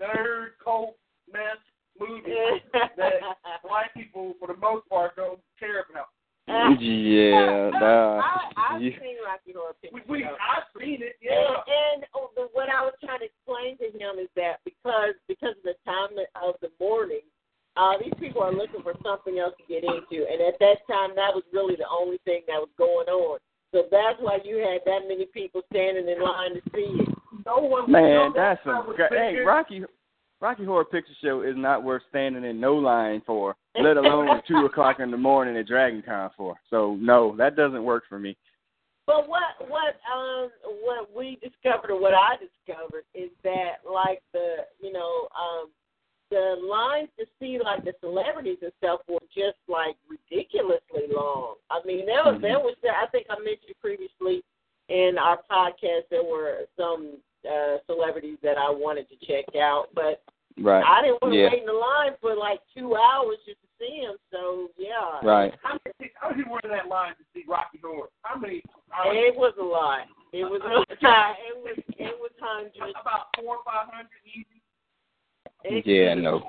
nerd 0.00 0.58
cult 0.62 0.96
mess 1.32 1.58
movie 1.98 2.22
that 2.72 3.20
black 3.62 3.94
people, 3.94 4.34
for 4.40 4.48
the 4.48 4.56
most 4.58 4.88
part, 4.88 5.14
don't 5.16 5.38
care 5.58 5.84
about. 5.90 6.08
Yeah. 6.80 7.70
Nah. 7.80 8.20
I, 8.20 8.74
I've 8.74 8.82
You- 8.82 8.92
seen 9.00 9.16
Rocky 9.24 9.52
Horror 9.56 9.74
Picture 9.80 9.94
We, 10.08 10.20
we 10.20 10.22
Show. 10.24 10.34
I've 10.36 10.64
seen 10.80 11.00
it, 11.02 11.16
And, 11.22 11.30
yeah. 11.30 11.62
and 11.94 12.04
oh, 12.14 12.30
the, 12.36 12.48
what 12.52 12.68
I 12.68 12.82
was 12.82 12.94
trying 13.04 13.20
to 13.20 13.26
explain 13.26 13.78
to 13.78 13.88
him 13.96 14.18
is 14.20 14.28
that 14.36 14.58
because 14.64 15.14
because 15.28 15.54
of 15.56 15.64
the 15.64 15.74
time 15.86 16.10
of 16.42 16.54
the 16.60 16.68
morning, 16.80 17.22
uh, 17.76 17.94
these 18.02 18.14
people 18.18 18.42
are 18.42 18.52
looking 18.52 18.82
for 18.82 18.94
something 19.02 19.38
else 19.38 19.54
to 19.58 19.64
get 19.66 19.82
into. 19.82 20.26
And 20.26 20.40
at 20.40 20.58
that 20.60 20.86
time, 20.86 21.10
that 21.16 21.34
was 21.34 21.42
really 21.52 21.76
the 21.76 21.88
only 21.90 22.18
thing 22.24 22.42
that 22.46 22.60
was 22.60 22.70
going 22.78 23.08
on. 23.08 23.38
So 23.72 23.82
that's 23.90 24.18
why 24.20 24.38
you 24.44 24.58
had 24.58 24.82
that 24.86 25.08
many 25.08 25.26
people 25.26 25.62
standing 25.70 26.08
in 26.08 26.22
line 26.22 26.54
to 26.54 26.60
see 26.72 27.02
it. 27.02 27.08
No 27.44 27.58
one. 27.58 27.90
Man, 27.90 28.32
that's 28.34 28.64
was 28.64 28.94
gra- 28.96 29.08
Hey, 29.10 29.42
Rocky, 29.44 29.82
Rocky 30.40 30.64
Horror 30.64 30.84
Picture 30.84 31.12
Show 31.20 31.42
is 31.42 31.56
not 31.56 31.82
worth 31.82 32.02
standing 32.08 32.44
in 32.44 32.60
no 32.60 32.76
line 32.76 33.22
for, 33.26 33.56
let 33.80 33.96
alone 33.96 34.28
at 34.28 34.46
two 34.46 34.64
o'clock 34.66 35.00
in 35.00 35.10
the 35.10 35.16
morning 35.16 35.56
at 35.56 35.66
Dragon 35.66 36.02
Con 36.06 36.30
for. 36.36 36.54
So 36.70 36.96
no, 37.00 37.34
that 37.36 37.56
doesn't 37.56 37.82
work 37.82 38.04
for 38.08 38.20
me. 38.20 38.36
But 39.06 39.28
what 39.28 39.42
what 39.68 39.96
um 40.10 40.50
what 40.82 41.14
we 41.14 41.38
discovered 41.42 41.90
or 41.90 42.00
what 42.00 42.14
I 42.14 42.36
discovered 42.36 43.04
is 43.14 43.30
that 43.42 43.82
like 43.84 44.22
the 44.32 44.64
you 44.80 44.92
know 44.92 45.28
um 45.34 45.68
the 46.34 46.58
lines 46.66 47.08
to 47.18 47.24
see 47.38 47.58
like 47.62 47.84
the 47.84 47.94
celebrities 48.00 48.58
and 48.62 48.72
stuff 48.82 49.00
were 49.08 49.22
just 49.30 49.58
like 49.68 49.94
ridiculously 50.10 51.06
long. 51.14 51.54
I 51.70 51.78
mean 51.86 52.06
there 52.06 52.24
was 52.26 52.38
there 52.42 52.58
was 52.58 52.74
I 52.82 53.06
think 53.14 53.26
I 53.30 53.38
mentioned 53.38 53.78
previously 53.80 54.42
in 54.88 55.14
our 55.18 55.38
podcast 55.50 56.10
there 56.10 56.24
were 56.26 56.66
some 56.76 57.18
uh 57.46 57.78
celebrities 57.86 58.38
that 58.42 58.58
I 58.58 58.68
wanted 58.70 59.06
to 59.10 59.16
check 59.26 59.46
out, 59.56 59.88
but 59.94 60.22
Right. 60.56 60.84
I 60.86 61.02
didn't 61.02 61.18
want 61.20 61.34
to 61.34 61.38
Yeah. 61.38 61.50
wait 61.50 61.62
in 61.62 61.66
the 61.66 61.72
line 61.74 62.14
for 62.22 62.36
like 62.36 62.60
two 62.76 62.94
hours 62.94 63.38
just 63.44 63.58
to 63.62 63.68
see 63.78 64.06
them. 64.06 64.14
So 64.30 64.70
yeah, 64.78 65.18
Right. 65.22 65.52
How 65.62 65.74
many, 65.82 66.12
how 66.14 66.30
many 66.30 66.44
were 66.46 66.60
in 66.62 66.70
that 66.70 66.86
line 66.86 67.14
to 67.18 67.24
see 67.34 67.42
Rocky 67.48 67.78
Horror? 67.82 68.06
How 68.22 68.38
many? 68.38 68.62
How 68.90 69.08
many 69.10 69.18
it 69.30 69.34
was 69.36 69.54
a 69.58 69.64
lot. 69.66 70.06
It 70.32 70.44
was 70.46 70.62
a, 70.62 70.82
it 70.94 71.56
was 71.58 71.76
it 71.98 72.14
was 72.22 72.30
hundreds. 72.38 72.94
about 73.00 73.34
four 73.38 73.58
or 73.58 73.62
five 73.66 73.86
hundred 73.90 74.22
easy. 74.26 74.62
It 75.64 75.86
Yeah, 75.86 76.14
no. 76.14 76.42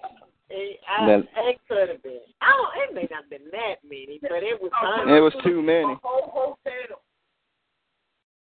It, 0.49 0.79
I, 0.87 1.05
Then- 1.07 1.27
it 1.37 1.59
could 1.67 1.89
have 1.89 2.03
been. 2.03 2.19
I 2.41 2.51
don't. 2.51 2.89
It 2.89 2.95
may 2.95 3.07
not 3.09 3.23
have 3.23 3.29
been 3.29 3.49
that 3.51 3.75
many, 3.83 4.19
but 4.21 4.43
it 4.43 4.61
was 4.61 4.71
Oh, 4.73 4.91
hundreds. 4.97 5.17
It 5.17 5.21
was 5.21 5.43
too 5.43 5.61
many. 5.61 5.93
A 5.93 5.97
whole 6.03 6.57
hotel. 6.63 7.01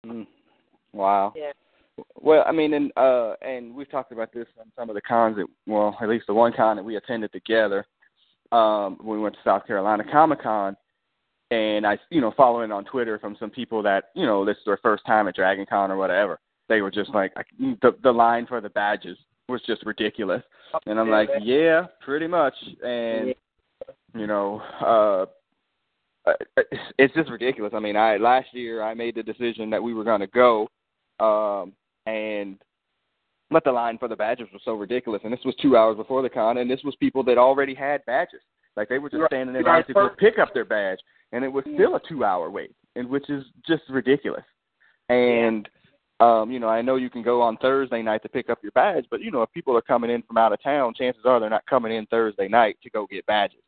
Mm. 0.06 0.28
Wow. 0.94 1.34
Yeah. 1.36 1.52
Well, 2.16 2.44
I 2.46 2.52
mean, 2.52 2.74
and 2.74 2.92
uh, 2.98 3.36
and 3.42 3.74
we've 3.74 3.90
talked 3.90 4.12
about 4.12 4.34
this 4.34 4.48
on 4.60 4.66
some 4.78 4.90
of 4.90 4.96
the 4.96 5.02
cons 5.02 5.38
that, 5.38 5.48
well, 5.66 5.98
at 6.02 6.10
least 6.10 6.28
the 6.28 6.34
one 6.34 6.52
con 6.54 6.76
that 6.76 6.84
we 6.84 6.98
attended 6.98 7.32
together. 7.32 7.86
Um, 8.52 8.98
when 9.02 9.18
we 9.18 9.24
went 9.24 9.36
to 9.36 9.42
South 9.44 9.66
Carolina 9.66 10.04
Comic 10.10 10.44
Con, 10.44 10.78
and 11.52 11.86
I, 11.86 11.98
you 12.10 12.22
know, 12.22 12.34
following 12.36 12.72
on 12.72 12.86
Twitter 12.86 13.18
from 13.18 13.36
some 13.40 13.50
people 13.50 13.82
that, 13.84 14.06
you 14.14 14.26
know, 14.26 14.46
this 14.46 14.58
is 14.58 14.64
their 14.66 14.78
first 14.78 15.06
time 15.06 15.28
at 15.28 15.36
Dragon 15.36 15.66
Con 15.68 15.90
or 15.92 15.98
whatever. 15.98 16.40
They 16.70 16.82
were 16.82 16.92
just 16.92 17.10
like, 17.12 17.32
I, 17.36 17.44
the 17.82 17.96
the 18.04 18.12
line 18.12 18.46
for 18.46 18.60
the 18.62 18.70
badges 18.70 19.18
was 19.48 19.62
just 19.66 19.86
ridiculous, 19.86 20.42
and 20.86 21.00
I'm 21.00 21.10
like, 21.10 21.30
yeah, 21.42 21.86
pretty 22.04 22.28
much, 22.28 22.56
and 22.84 23.36
you 24.16 24.28
know, 24.28 24.62
uh, 24.86 26.34
it's 26.98 27.14
just 27.14 27.30
ridiculous. 27.30 27.74
I 27.76 27.80
mean, 27.80 27.96
I 27.96 28.18
last 28.18 28.48
year 28.54 28.82
I 28.82 28.94
made 28.94 29.16
the 29.16 29.24
decision 29.24 29.70
that 29.70 29.84
we 29.84 29.94
were 29.94 30.04
going 30.04 30.22
to 30.22 30.28
go, 30.28 30.68
um, 31.20 31.74
and 32.06 32.58
but 33.52 33.64
the 33.64 33.72
line 33.72 33.98
for 33.98 34.08
the 34.08 34.16
badges 34.16 34.48
was 34.52 34.62
so 34.66 34.74
ridiculous, 34.74 35.22
and 35.24 35.32
this 35.32 35.46
was 35.46 35.56
two 35.62 35.78
hours 35.78 35.98
before 35.98 36.22
the 36.22 36.30
con, 36.30 36.58
and 36.58 36.70
this 36.70 36.82
was 36.84 36.96
people 36.96 37.24
that 37.24 37.38
already 37.38 37.76
had 37.76 38.06
badges, 38.06 38.42
like 38.76 38.90
they 38.90 38.98
were 38.98 39.10
just 39.10 39.24
standing 39.28 39.56
in 39.56 39.64
line 39.64 39.86
to 39.86 39.94
go 39.94 40.10
pick 40.18 40.40
up 40.40 40.54
their 40.54 40.66
badge, 40.66 41.00
and 41.32 41.44
it 41.44 41.50
was 41.50 41.64
still 41.76 41.96
a 41.96 42.02
two-hour 42.10 42.50
wait, 42.50 42.76
and 42.96 43.08
which 43.08 43.30
is 43.30 43.44
just 43.68 43.84
ridiculous. 43.90 44.44
And 45.10 45.70
um, 46.20 46.50
you 46.50 46.60
know, 46.60 46.70
I 46.70 46.82
know 46.82 46.96
you 46.96 47.10
can 47.10 47.24
go 47.24 47.42
on 47.42 47.58
Thursday 47.58 48.02
night 48.02 48.24
to 48.24 48.30
pick 48.30 48.50
up 48.50 48.60
your 48.64 48.72
badge, 48.72 49.06
but 49.12 49.22
you 49.22 49.32
know, 49.32 49.42
if 49.42 49.52
people 49.52 49.76
are 49.76 49.82
coming 49.82 50.10
in 50.10 50.22
from 50.24 50.38
out 50.38 50.54
of 50.54 50.64
town, 50.64 50.94
chances 50.94 51.24
are 51.26 51.40
they're 51.40 51.50
not 51.50 51.66
coming 51.66 51.94
in 51.94 52.06
Thursday 52.06 52.48
night 52.48 52.78
to 52.84 52.90
go 52.90 53.06
get 53.06 53.26
badges. 53.26 53.60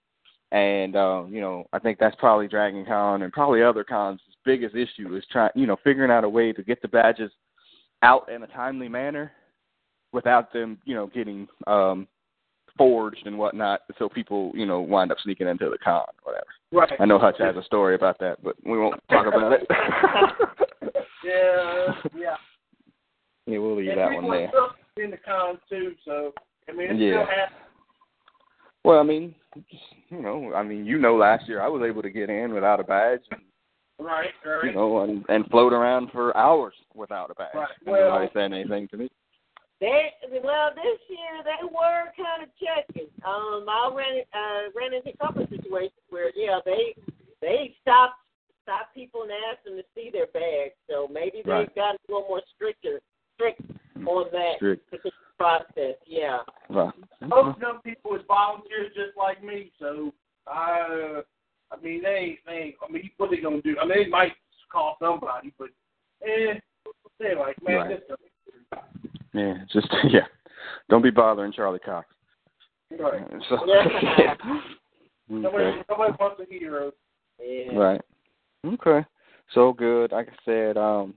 And 0.51 0.95
um, 0.95 1.33
you 1.33 1.41
know, 1.41 1.65
I 1.73 1.79
think 1.79 1.99
that's 1.99 2.15
probably 2.17 2.47
Dragon 2.47 2.85
Con 2.85 3.23
and 3.23 3.33
probably 3.33 3.61
other 3.61 3.83
cons' 3.83 4.21
biggest 4.45 4.75
issue 4.75 5.13
is 5.15 5.25
trying, 5.29 5.51
you 5.55 5.67
know, 5.67 5.75
figuring 5.83 6.11
out 6.11 6.23
a 6.23 6.29
way 6.29 6.53
to 6.53 6.63
get 6.63 6.81
the 6.81 6.87
badges 6.87 7.31
out 8.01 8.29
in 8.29 8.43
a 8.43 8.47
timely 8.47 8.87
manner 8.87 9.33
without 10.13 10.53
them, 10.53 10.77
you 10.85 10.95
know, 10.95 11.07
getting 11.07 11.47
um 11.67 12.07
forged 12.77 13.25
and 13.25 13.37
whatnot, 13.37 13.81
so 13.97 14.07
people, 14.07 14.51
you 14.53 14.65
know, 14.65 14.79
wind 14.79 15.11
up 15.11 15.17
sneaking 15.23 15.47
into 15.47 15.69
the 15.69 15.77
con 15.83 16.05
or 16.23 16.31
whatever. 16.31 16.45
Right. 16.71 16.99
I 16.99 17.05
know 17.05 17.17
Hutch 17.19 17.37
has 17.39 17.55
a 17.55 17.63
story 17.63 17.95
about 17.95 18.19
that, 18.19 18.41
but 18.43 18.55
we 18.63 18.77
won't 18.77 19.01
talk 19.09 19.25
about 19.25 19.53
it. 19.53 19.67
Yeah. 21.27 21.93
Yeah. 22.15 22.35
yeah, 23.45 23.57
we'll 23.57 23.75
leave 23.75 23.89
And 23.89 23.99
that 23.99 24.11
one 24.13 24.29
there. 24.31 24.51
in 25.03 25.11
the 25.11 25.17
con 25.17 25.57
too, 25.69 25.93
so 26.05 26.33
I 26.69 26.71
mean, 26.73 26.97
Yeah. 26.97 27.25
Well, 28.83 28.99
I 28.99 29.03
mean, 29.03 29.35
you 30.09 30.21
know, 30.21 30.53
I 30.53 30.63
mean, 30.63 30.85
you 30.85 30.97
know, 30.97 31.15
last 31.17 31.47
year 31.47 31.61
I 31.61 31.67
was 31.67 31.81
able 31.85 32.01
to 32.01 32.09
get 32.09 32.29
in 32.29 32.53
without 32.53 32.79
a 32.79 32.83
badge, 32.83 33.21
and, 33.31 33.41
Right. 33.99 34.29
Right. 34.45 34.63
you 34.65 34.73
know, 34.73 34.99
and 35.01 35.25
and 35.27 35.45
float 35.49 35.73
around 35.73 36.11
for 36.11 36.35
hours 36.37 36.75
without 36.93 37.31
a 37.31 37.35
badge. 37.35 37.55
Right. 37.55 37.69
Well- 37.85 38.11
nobody 38.11 38.31
said 38.33 38.53
anything 38.53 38.87
to 38.89 38.97
me. 38.97 39.09
They 39.79 40.11
well 40.43 40.71
this 40.73 40.99
year 41.09 41.43
they 41.43 41.65
were 41.65 42.05
kind 42.17 42.41
of 42.43 42.49
checking. 42.57 43.09
Um, 43.23 43.65
I 43.69 43.91
ran 43.93 44.23
uh 44.33 44.71
ran 44.75 44.93
into 44.93 45.09
a 45.13 45.17
couple 45.17 45.43
of 45.43 45.49
situations 45.49 46.01
where 46.09 46.31
yeah 46.35 46.59
they 46.65 46.95
they 47.41 47.75
stopped 47.81 48.15
stopped 48.67 48.93
people 48.93 49.23
and 49.23 49.31
ask 49.31 49.63
them 49.63 49.77
to 49.77 49.83
see 49.95 50.09
their 50.11 50.27
bags. 50.27 50.75
So 50.89 51.07
maybe 51.07 51.37
they've 51.37 51.45
Right. 51.47 51.75
gotten 51.75 51.97
a 52.07 52.11
little 52.11 52.27
more 52.27 52.41
stricter 52.53 52.99
strict 53.35 53.61
on 54.05 54.25
that 54.31 54.55
Strict. 54.57 54.89
particular 54.89 55.13
process. 55.37 55.95
Yeah. 56.05 56.39
Right. 56.69 56.93
Most 57.21 57.55
of 57.55 57.59
them 57.61 57.79
people 57.83 58.13
is 58.15 58.21
volunteers 58.27 58.93
just 58.93 59.15
like 59.17 59.41
me, 59.43 59.71
so 59.79 60.13
I, 60.47 61.21
I 61.71 61.77
mean, 61.81 62.01
they, 62.03 62.09
ain't- 62.09 62.39
they, 62.45 62.51
ain't- 62.53 62.75
I 62.87 62.91
mean, 62.91 63.09
what 63.17 63.31
they 63.31 63.37
gonna 63.37 63.61
do? 63.61 63.77
I 63.79 63.85
mean, 63.85 64.03
they 64.03 64.09
might 64.09 64.33
call 64.71 64.97
somebody, 64.99 65.53
but 65.57 65.69
eh, 66.23 66.59
they 67.19 67.35
like, 67.35 67.61
man, 67.63 67.75
Right. 67.77 67.89
this 67.89 68.07
don't- 68.07 68.83
Yeah, 69.33 69.63
just 69.71 69.87
yeah. 70.09 70.27
Don't 70.89 71.01
be 71.01 71.09
bothering 71.11 71.51
Charlie 71.53 71.79
Cox. 71.79 72.07
right. 72.91 73.23
So, 73.49 73.65
Yeah. 73.67 74.35
Nobody, 75.29 75.83
nobody 75.89 76.13
wants 76.19 76.39
a 76.41 76.45
hero. 76.45 76.91
Yeah. 77.41 77.75
Right. 77.77 78.01
Okay. 78.65 79.05
So 79.53 79.73
good. 79.73 80.11
Like 80.11 80.29
I 80.29 80.35
said, 80.45 80.77
um, 80.77 81.13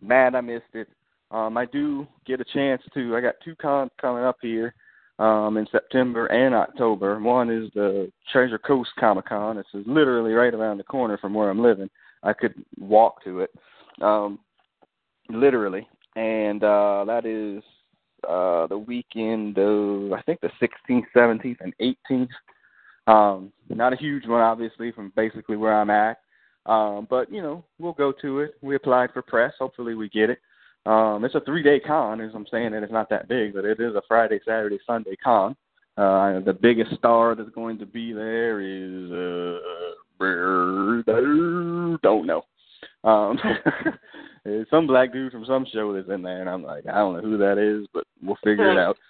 mad 0.00 0.34
I 0.34 0.40
missed 0.40 0.74
it. 0.74 0.88
Um, 1.30 1.56
I 1.56 1.64
do 1.66 2.06
get 2.26 2.40
a 2.40 2.44
chance 2.44 2.82
to. 2.94 3.16
I 3.16 3.20
got 3.20 3.34
two 3.44 3.56
cons 3.56 3.90
coming 4.00 4.22
up 4.22 4.36
here, 4.42 4.74
um, 5.18 5.56
in 5.56 5.66
September 5.70 6.26
and 6.26 6.54
October. 6.54 7.18
One 7.20 7.50
is 7.50 7.70
the 7.74 8.10
Treasure 8.30 8.58
Coast 8.58 8.90
Comic 8.98 9.26
Con. 9.26 9.58
It's 9.58 9.68
literally 9.86 10.32
right 10.32 10.52
around 10.52 10.78
the 10.78 10.84
corner 10.84 11.16
from 11.18 11.34
where 11.34 11.50
I'm 11.50 11.62
living. 11.62 11.88
I 12.22 12.32
could 12.32 12.54
walk 12.78 13.22
to 13.24 13.40
it, 13.40 13.50
um, 14.00 14.38
literally, 15.28 15.88
and 16.16 16.62
uh, 16.62 17.04
that 17.06 17.26
is 17.26 17.62
uh, 18.28 18.66
the 18.68 18.78
weekend 18.78 19.58
of 19.58 20.12
I 20.12 20.22
think 20.22 20.40
the 20.40 20.50
16th, 20.60 21.04
17th, 21.16 21.58
and 21.60 21.74
18th. 22.10 22.28
Um, 23.08 23.52
not 23.68 23.92
a 23.92 23.96
huge 23.96 24.26
one, 24.26 24.40
obviously, 24.40 24.92
from 24.92 25.12
basically 25.16 25.56
where 25.56 25.74
I'm 25.74 25.90
at. 25.90 26.18
Um, 26.66 27.06
but 27.10 27.32
you 27.32 27.42
know, 27.42 27.64
we'll 27.78 27.92
go 27.92 28.12
to 28.22 28.40
it. 28.40 28.54
We 28.62 28.76
applied 28.76 29.12
for 29.12 29.22
press. 29.22 29.52
Hopefully, 29.58 29.94
we 29.94 30.08
get 30.08 30.30
it. 30.30 30.38
Um, 30.84 31.24
it's 31.24 31.36
a 31.36 31.40
three-day 31.40 31.80
con, 31.80 32.20
as 32.20 32.32
I'm 32.34 32.46
saying 32.50 32.72
that 32.72 32.82
it's 32.82 32.92
not 32.92 33.08
that 33.10 33.28
big, 33.28 33.54
but 33.54 33.64
it 33.64 33.78
is 33.78 33.94
a 33.94 34.02
Friday, 34.08 34.40
Saturday, 34.44 34.80
Sunday 34.84 35.16
con. 35.22 35.56
Uh, 35.96 36.40
the 36.40 36.58
biggest 36.60 36.94
star 36.96 37.34
that's 37.34 37.50
going 37.50 37.78
to 37.78 37.86
be 37.86 38.12
there 38.12 38.60
is 38.60 39.12
uh, 39.12 39.58
don't 42.02 42.26
know. 42.26 42.44
Um, 43.04 43.38
there's 44.44 44.68
some 44.70 44.86
black 44.86 45.12
dude 45.12 45.32
from 45.32 45.44
some 45.44 45.66
show 45.72 45.92
that's 45.92 46.08
in 46.08 46.22
there, 46.22 46.40
and 46.40 46.48
I'm 46.48 46.62
like, 46.62 46.86
I 46.86 46.98
don't 46.98 47.16
know 47.16 47.22
who 47.22 47.38
that 47.38 47.58
is, 47.58 47.86
but 47.92 48.04
we'll 48.22 48.38
figure 48.42 48.70
it 48.70 48.78
out. 48.78 48.96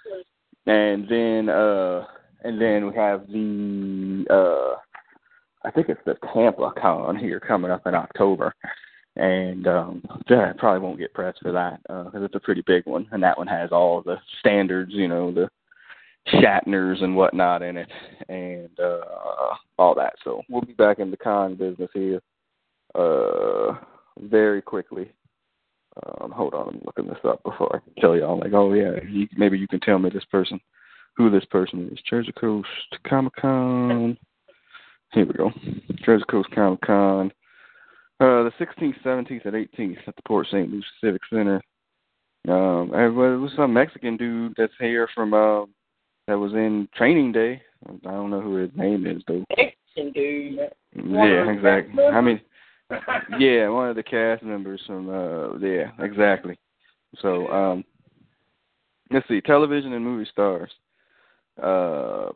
And 0.64 1.08
then, 1.08 1.48
uh, 1.48 2.04
and 2.44 2.60
then 2.60 2.86
we 2.86 2.94
have 2.94 3.26
the, 3.26 4.24
uh, 4.30 4.78
I 5.64 5.70
think 5.70 5.88
it's 5.88 6.00
the 6.04 6.16
Tampa 6.32 6.72
Con 6.80 7.16
here 7.16 7.40
coming 7.40 7.70
up 7.70 7.86
in 7.86 7.94
October, 7.94 8.54
and 9.16 9.66
um, 9.66 10.02
yeah, 10.28 10.50
I 10.50 10.58
probably 10.58 10.80
won't 10.80 10.98
get 10.98 11.14
press 11.14 11.34
for 11.40 11.52
that 11.52 11.80
because 11.82 12.24
it's 12.24 12.34
a 12.34 12.40
pretty 12.40 12.62
big 12.66 12.86
one, 12.86 13.06
and 13.12 13.22
that 13.22 13.38
one 13.38 13.46
has 13.46 13.70
all 13.72 14.02
the 14.02 14.16
standards, 14.40 14.92
you 14.92 15.08
know, 15.08 15.32
the 15.32 15.48
Shatners 16.28 17.02
and 17.02 17.16
whatnot 17.16 17.62
in 17.62 17.76
it, 17.76 17.90
and 18.28 18.70
uh, 18.78 19.54
all 19.78 19.94
that. 19.96 20.14
So 20.24 20.42
we'll 20.48 20.62
be 20.62 20.72
back 20.72 20.98
in 21.00 21.10
the 21.10 21.16
con 21.16 21.56
business 21.56 21.90
here 21.92 22.20
uh, 22.94 23.74
very 24.20 24.62
quickly. 24.62 25.10
Um, 26.06 26.30
hold 26.30 26.54
on, 26.54 26.68
I'm 26.68 26.80
looking 26.86 27.06
this 27.06 27.22
up 27.24 27.42
before 27.42 27.76
I 27.76 28.00
tell 28.00 28.16
y'all. 28.16 28.38
Like, 28.38 28.52
oh 28.52 28.72
yeah, 28.72 28.92
you, 29.06 29.26
maybe 29.36 29.58
you 29.58 29.66
can 29.66 29.80
tell 29.80 29.98
me 29.98 30.10
this 30.10 30.24
person, 30.30 30.60
who 31.16 31.28
this 31.28 31.44
person 31.46 31.90
is. 31.92 31.98
Treasure 32.06 32.32
Coast 32.32 32.68
Comic 33.06 33.34
Con. 33.36 34.16
Here 35.12 35.26
we 35.26 35.34
go. 35.34 35.50
Treasure 36.02 36.24
Coast 36.30 36.50
Comic 36.54 36.80
Con. 36.82 37.32
Uh, 38.20 38.44
the 38.44 38.52
16th, 38.60 39.02
17th, 39.04 39.44
and 39.46 39.54
18th 39.54 39.98
at 40.06 40.16
the 40.16 40.22
Port 40.26 40.46
St. 40.46 40.70
Lucie 40.70 40.86
Civic 41.02 41.22
Center. 41.28 41.60
Um, 42.48 42.92
it 42.94 43.08
was 43.08 43.52
some 43.56 43.72
Mexican 43.72 44.16
dude 44.16 44.54
that's 44.56 44.72
here 44.80 45.08
from 45.14 45.34
uh, 45.34 45.64
that 46.26 46.38
was 46.38 46.52
in 46.52 46.88
Training 46.96 47.32
Day 47.32 47.62
I 48.06 48.10
don't 48.10 48.30
know 48.30 48.40
who 48.40 48.56
his 48.56 48.70
name 48.74 49.06
is 49.06 49.22
though. 49.26 49.44
Action 49.52 50.12
dude. 50.12 50.58
Yeah, 50.94 51.50
exactly. 51.50 52.04
I 52.04 52.20
mean, 52.20 52.40
yeah. 52.90 52.98
yeah, 53.38 53.68
one 53.68 53.88
of 53.88 53.96
the 53.96 54.02
cast 54.02 54.42
members 54.42 54.80
from 54.86 55.08
uh 55.08 55.56
yeah, 55.58 55.90
exactly. 56.00 56.58
So, 57.18 57.48
um 57.48 57.84
let's 59.10 59.26
see, 59.28 59.40
television 59.40 59.92
and 59.92 60.04
movie 60.04 60.28
stars. 60.30 60.70
Uh 61.62 62.30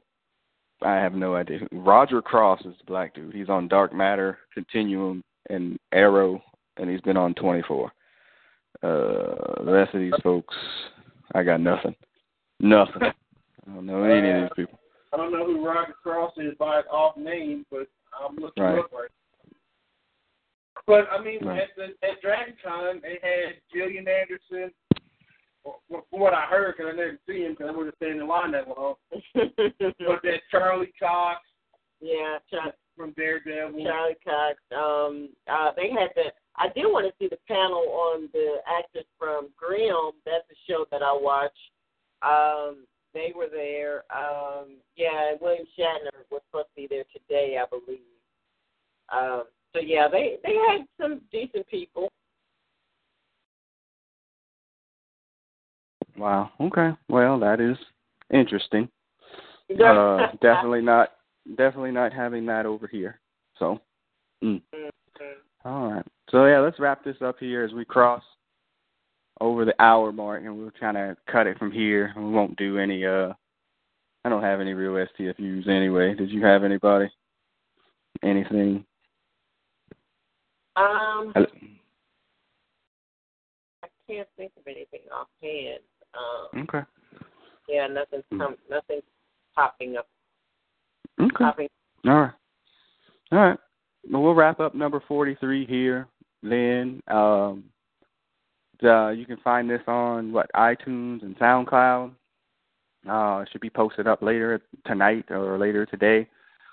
I 0.83 0.95
have 0.97 1.15
no 1.15 1.35
idea. 1.37 1.61
Roger 1.73 2.21
Cross 2.21 2.61
is 2.61 2.75
the 2.79 2.85
black 2.87 3.15
dude. 3.15 3.35
He's 3.35 3.49
on 3.49 3.69
Dark 3.69 3.95
Matter, 3.95 4.39
Continuum, 4.53 5.23
and 5.49 5.79
Arrow, 5.93 6.43
and 6.77 6.91
he's 6.91 7.01
been 7.01 7.17
on 7.17 7.35
24. 7.35 7.93
Uh, 8.83 9.65
the 9.65 9.73
rest 9.73 9.95
of 9.95 10.01
these 10.01 10.13
folks, 10.23 10.55
I 11.35 11.43
got 11.43 11.61
nothing. 11.61 11.95
Nothing. 12.61 13.03
I 13.03 13.75
don't 13.75 13.87
know 13.87 14.03
any 14.05 14.31
of 14.31 14.43
these 14.43 14.51
people. 14.67 14.79
I 15.13 15.17
don't 15.17 15.33
know 15.33 15.47
who 15.47 15.65
Roger 15.67 15.95
Cross 16.03 16.33
is 16.37 16.55
by 16.59 16.81
off 16.93 17.17
name, 17.17 17.65
but 17.71 17.89
I'm 18.21 18.37
looking 18.37 18.63
Right. 18.63 18.79
up 18.79 18.93
right. 18.93 19.11
But 20.87 21.09
I 21.11 21.23
mean, 21.23 21.45
Right. 21.45 21.63
at 21.63 21.75
the 21.77 21.95
at 22.07 22.23
DragonCon, 22.23 23.01
they 23.01 23.19
had 23.23 23.57
Gillian 23.73 24.07
Anderson. 24.07 24.73
From 25.89 26.03
what 26.11 26.35
I 26.35 26.47
heard, 26.47 26.77
because 26.77 26.93
I 26.93 26.97
never 26.97 27.19
see 27.27 27.43
him, 27.43 27.53
because 27.53 27.69
I 27.73 27.77
would 27.77 27.87
have 27.87 27.95
stayed 27.97 28.17
in 28.17 28.27
line 28.27 28.53
that 28.53 28.69
long. 28.69 28.95
But 29.35 30.23
that 30.23 30.41
Charlie 30.51 30.93
Cox 31.01 31.41
yeah, 32.01 32.39
Char- 32.51 32.75
from 32.97 33.13
Daredevil. 33.13 33.83
Charlie 33.85 34.17
Cox. 34.25 34.59
Um, 34.75 35.31
uh, 35.51 35.73
they 35.77 35.91
had 35.91 36.11
the. 36.15 36.33
I 36.57 36.69
did 36.69 36.87
want 36.87 37.07
to 37.07 37.13
see 37.19 37.29
the 37.29 37.39
panel 37.47 37.85
on 37.91 38.29
the 38.33 38.57
actors 38.67 39.05
from 39.19 39.49
Grimm. 39.57 40.13
That's 40.25 40.45
a 40.51 40.57
show 40.71 40.87
that 40.91 41.03
I 41.03 41.13
watch. 41.13 41.57
Um, 42.23 42.87
they 43.13 43.33
were 43.35 43.49
there. 43.51 44.05
Um, 44.15 44.77
yeah, 44.97 45.33
and 45.33 45.41
William 45.41 45.67
Shatner 45.79 46.25
was 46.31 46.43
supposed 46.51 46.69
to 46.69 46.77
be 46.77 46.87
there 46.89 47.05
today, 47.13 47.59
I 47.61 47.67
believe. 47.69 48.01
Um, 49.13 49.45
so 49.73 49.81
yeah, 49.81 50.09
they 50.09 50.37
they 50.43 50.55
had 50.55 50.87
some 51.01 51.21
decent 51.31 51.67
people. 51.69 52.11
Wow. 56.19 56.51
Okay. 56.61 56.91
Well, 57.09 57.39
that 57.41 57.61
is 57.61 57.77
interesting. 58.33 58.89
Uh, 59.85 60.29
definitely 60.41 60.81
not. 60.81 61.15
Definitely 61.57 61.91
not 61.91 62.13
having 62.13 62.47
that 62.47 62.67
over 62.67 62.87
here. 62.87 63.19
So. 63.59 63.81
Mm. 64.45 64.63
Mhm. 64.73 64.91
All 65.65 65.91
right. 65.91 66.07
So 66.31 66.47
yeah, 66.47 66.61
let's 66.61 66.79
wrap 66.79 67.03
this 67.03 67.17
up 67.21 67.37
here 67.41 67.65
as 67.65 67.73
we 67.73 67.85
cross 67.85 68.23
over 69.41 69.65
the 69.65 69.75
hour 69.83 70.13
mark, 70.13 70.45
and 70.45 70.57
we'll 70.57 70.71
kind 70.79 70.97
of 70.97 71.17
cut 71.27 71.49
it 71.49 71.59
from 71.59 71.73
here. 71.73 72.13
We 72.17 72.31
won't 72.31 72.57
do 72.57 72.79
any. 72.79 73.05
uh 73.05 73.33
I 74.25 74.29
don't 74.29 74.43
have 74.43 74.61
any 74.61 74.73
real 74.73 74.93
STFUs 75.19 75.69
anyway. 75.69 76.15
Did 76.15 76.31
you 76.31 76.45
have 76.45 76.63
anybody? 76.63 77.11
Anything? 78.23 78.85
Um, 80.77 81.33
Hello? 81.35 81.47
I 83.83 83.89
can't 84.09 84.29
think 84.37 84.53
of 84.57 84.67
anything 84.67 85.01
offhand. 85.13 85.81
Um, 86.17 86.63
Okay. 86.63 86.83
yeah, 87.69 87.87
nothing's 87.87 88.25
Mm. 88.33 88.39
come, 88.39 88.57
nothing's 88.69 89.05
popping 89.55 89.97
up. 89.97 90.09
Okay. 91.21 91.37
Popping. 91.37 91.69
All 92.07 92.21
right. 92.21 92.33
All 93.33 93.39
right. 93.39 93.59
Well, 94.11 94.23
we'll 94.23 94.35
wrap 94.35 94.61
up 94.61 94.75
number 94.75 95.01
43 95.01 95.67
here. 95.67 96.07
Then 96.43 97.03
um, 97.09 97.65
uh, 98.83 99.09
you 99.09 99.27
can 99.27 99.39
find 99.39 99.69
this 99.69 99.83
on 99.87 100.33
what 100.33 100.51
iTunes 100.55 101.23
and 101.23 101.37
SoundCloud. 101.39 102.13
Uh, 103.09 103.41
it 103.43 103.49
should 103.51 103.61
be 103.61 103.71
posted 103.71 104.07
up 104.07 104.23
later 104.23 104.61
tonight 104.85 105.31
or 105.31 105.59
later 105.59 105.87
today 105.87 106.29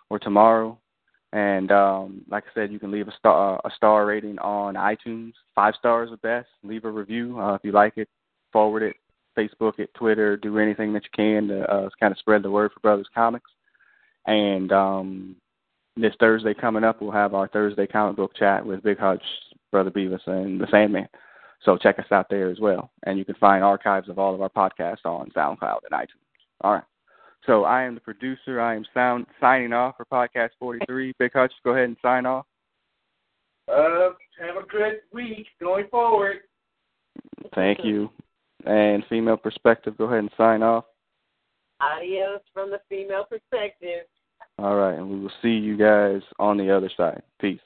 or 0.09 0.19
tomorrow. 0.19 0.77
And 1.31 1.71
um, 1.71 2.21
like 2.29 2.43
I 2.45 2.53
said, 2.53 2.71
you 2.71 2.79
can 2.79 2.91
leave 2.91 3.07
a 3.07 3.15
star 3.17 3.59
a 3.65 3.71
star 3.75 4.05
rating 4.05 4.37
on 4.39 4.75
iTunes. 4.75 5.33
Five 5.55 5.73
stars 5.79 6.11
are 6.11 6.17
best. 6.17 6.49
Leave 6.63 6.85
a 6.85 6.91
review 6.91 7.39
uh, 7.39 7.55
if 7.55 7.61
you 7.63 7.71
like 7.71 7.97
it. 7.97 8.07
Forward 8.51 8.83
it, 8.83 8.95
Facebook 9.38 9.79
at 9.79 9.93
Twitter. 9.93 10.38
Do 10.38 10.59
anything 10.59 10.93
that 10.93 11.03
you 11.03 11.09
can 11.15 11.47
to 11.47 11.63
uh, 11.71 11.89
kind 11.99 12.11
of 12.11 12.17
spread 12.17 12.43
the 12.43 12.51
word 12.51 12.71
for 12.71 12.79
Brothers 12.79 13.07
Comics. 13.13 13.49
And 14.25 14.71
um, 14.71 15.36
this 15.95 16.13
Thursday 16.19 16.53
coming 16.53 16.84
up, 16.84 17.01
we'll 17.01 17.11
have 17.11 17.34
our 17.34 17.47
Thursday 17.47 17.88
comic 17.88 18.15
book 18.15 18.36
chat 18.36 18.65
with 18.65 18.84
Big 18.84 18.99
Hutch, 18.99 19.23
Brother 19.71 19.91
Beavis, 19.91 20.25
and 20.27 20.59
the 20.59 20.67
Sandman. 20.71 21.07
So 21.63 21.77
check 21.77 21.99
us 21.99 22.11
out 22.11 22.27
there 22.29 22.49
as 22.49 22.59
well. 22.59 22.91
And 23.05 23.17
you 23.17 23.25
can 23.25 23.36
find 23.36 23.63
archives 23.63 24.09
of 24.09 24.19
all 24.19 24.36
of 24.36 24.41
our 24.41 24.49
podcasts 24.49 25.05
on 25.05 25.31
SoundCloud 25.36 25.79
and 25.89 25.99
iTunes. 25.99 26.07
All 26.61 26.73
right. 26.73 26.84
So 27.45 27.65
I 27.65 27.84
am 27.84 27.95
the 27.95 28.01
producer. 28.01 28.61
I 28.61 28.75
am 28.75 28.86
sound 28.93 29.25
signing 29.39 29.73
off 29.73 29.95
for 29.97 30.05
podcast 30.05 30.51
43. 30.59 31.13
Big 31.19 31.34
Hutch, 31.34 31.51
go 31.63 31.71
ahead 31.71 31.86
and 31.86 31.97
sign 32.01 32.25
off. 32.25 32.45
Uh, 33.67 34.09
have 34.39 34.57
a 34.57 34.67
good 34.69 35.01
week 35.13 35.47
going 35.61 35.88
forward. 35.89 36.38
Thank 37.55 37.79
you. 37.84 38.09
And 38.66 39.03
female 39.09 39.38
perspective, 39.38 39.97
go 39.97 40.05
ahead 40.05 40.20
and 40.20 40.32
sign 40.38 40.64
off. 40.64 40.86
Adios 41.82 42.41
from 42.53 42.72
the 42.72 42.80
female 42.89 43.26
perspective. 43.30 44.05
All 44.57 44.76
right. 44.76 44.97
And 44.97 45.09
we 45.09 45.20
will 45.20 45.32
see 45.41 45.49
you 45.49 45.78
guys 45.78 46.22
on 46.39 46.57
the 46.57 46.76
other 46.76 46.89
side. 46.95 47.22
Peace. 47.39 47.59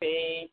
Peace. 0.00 0.50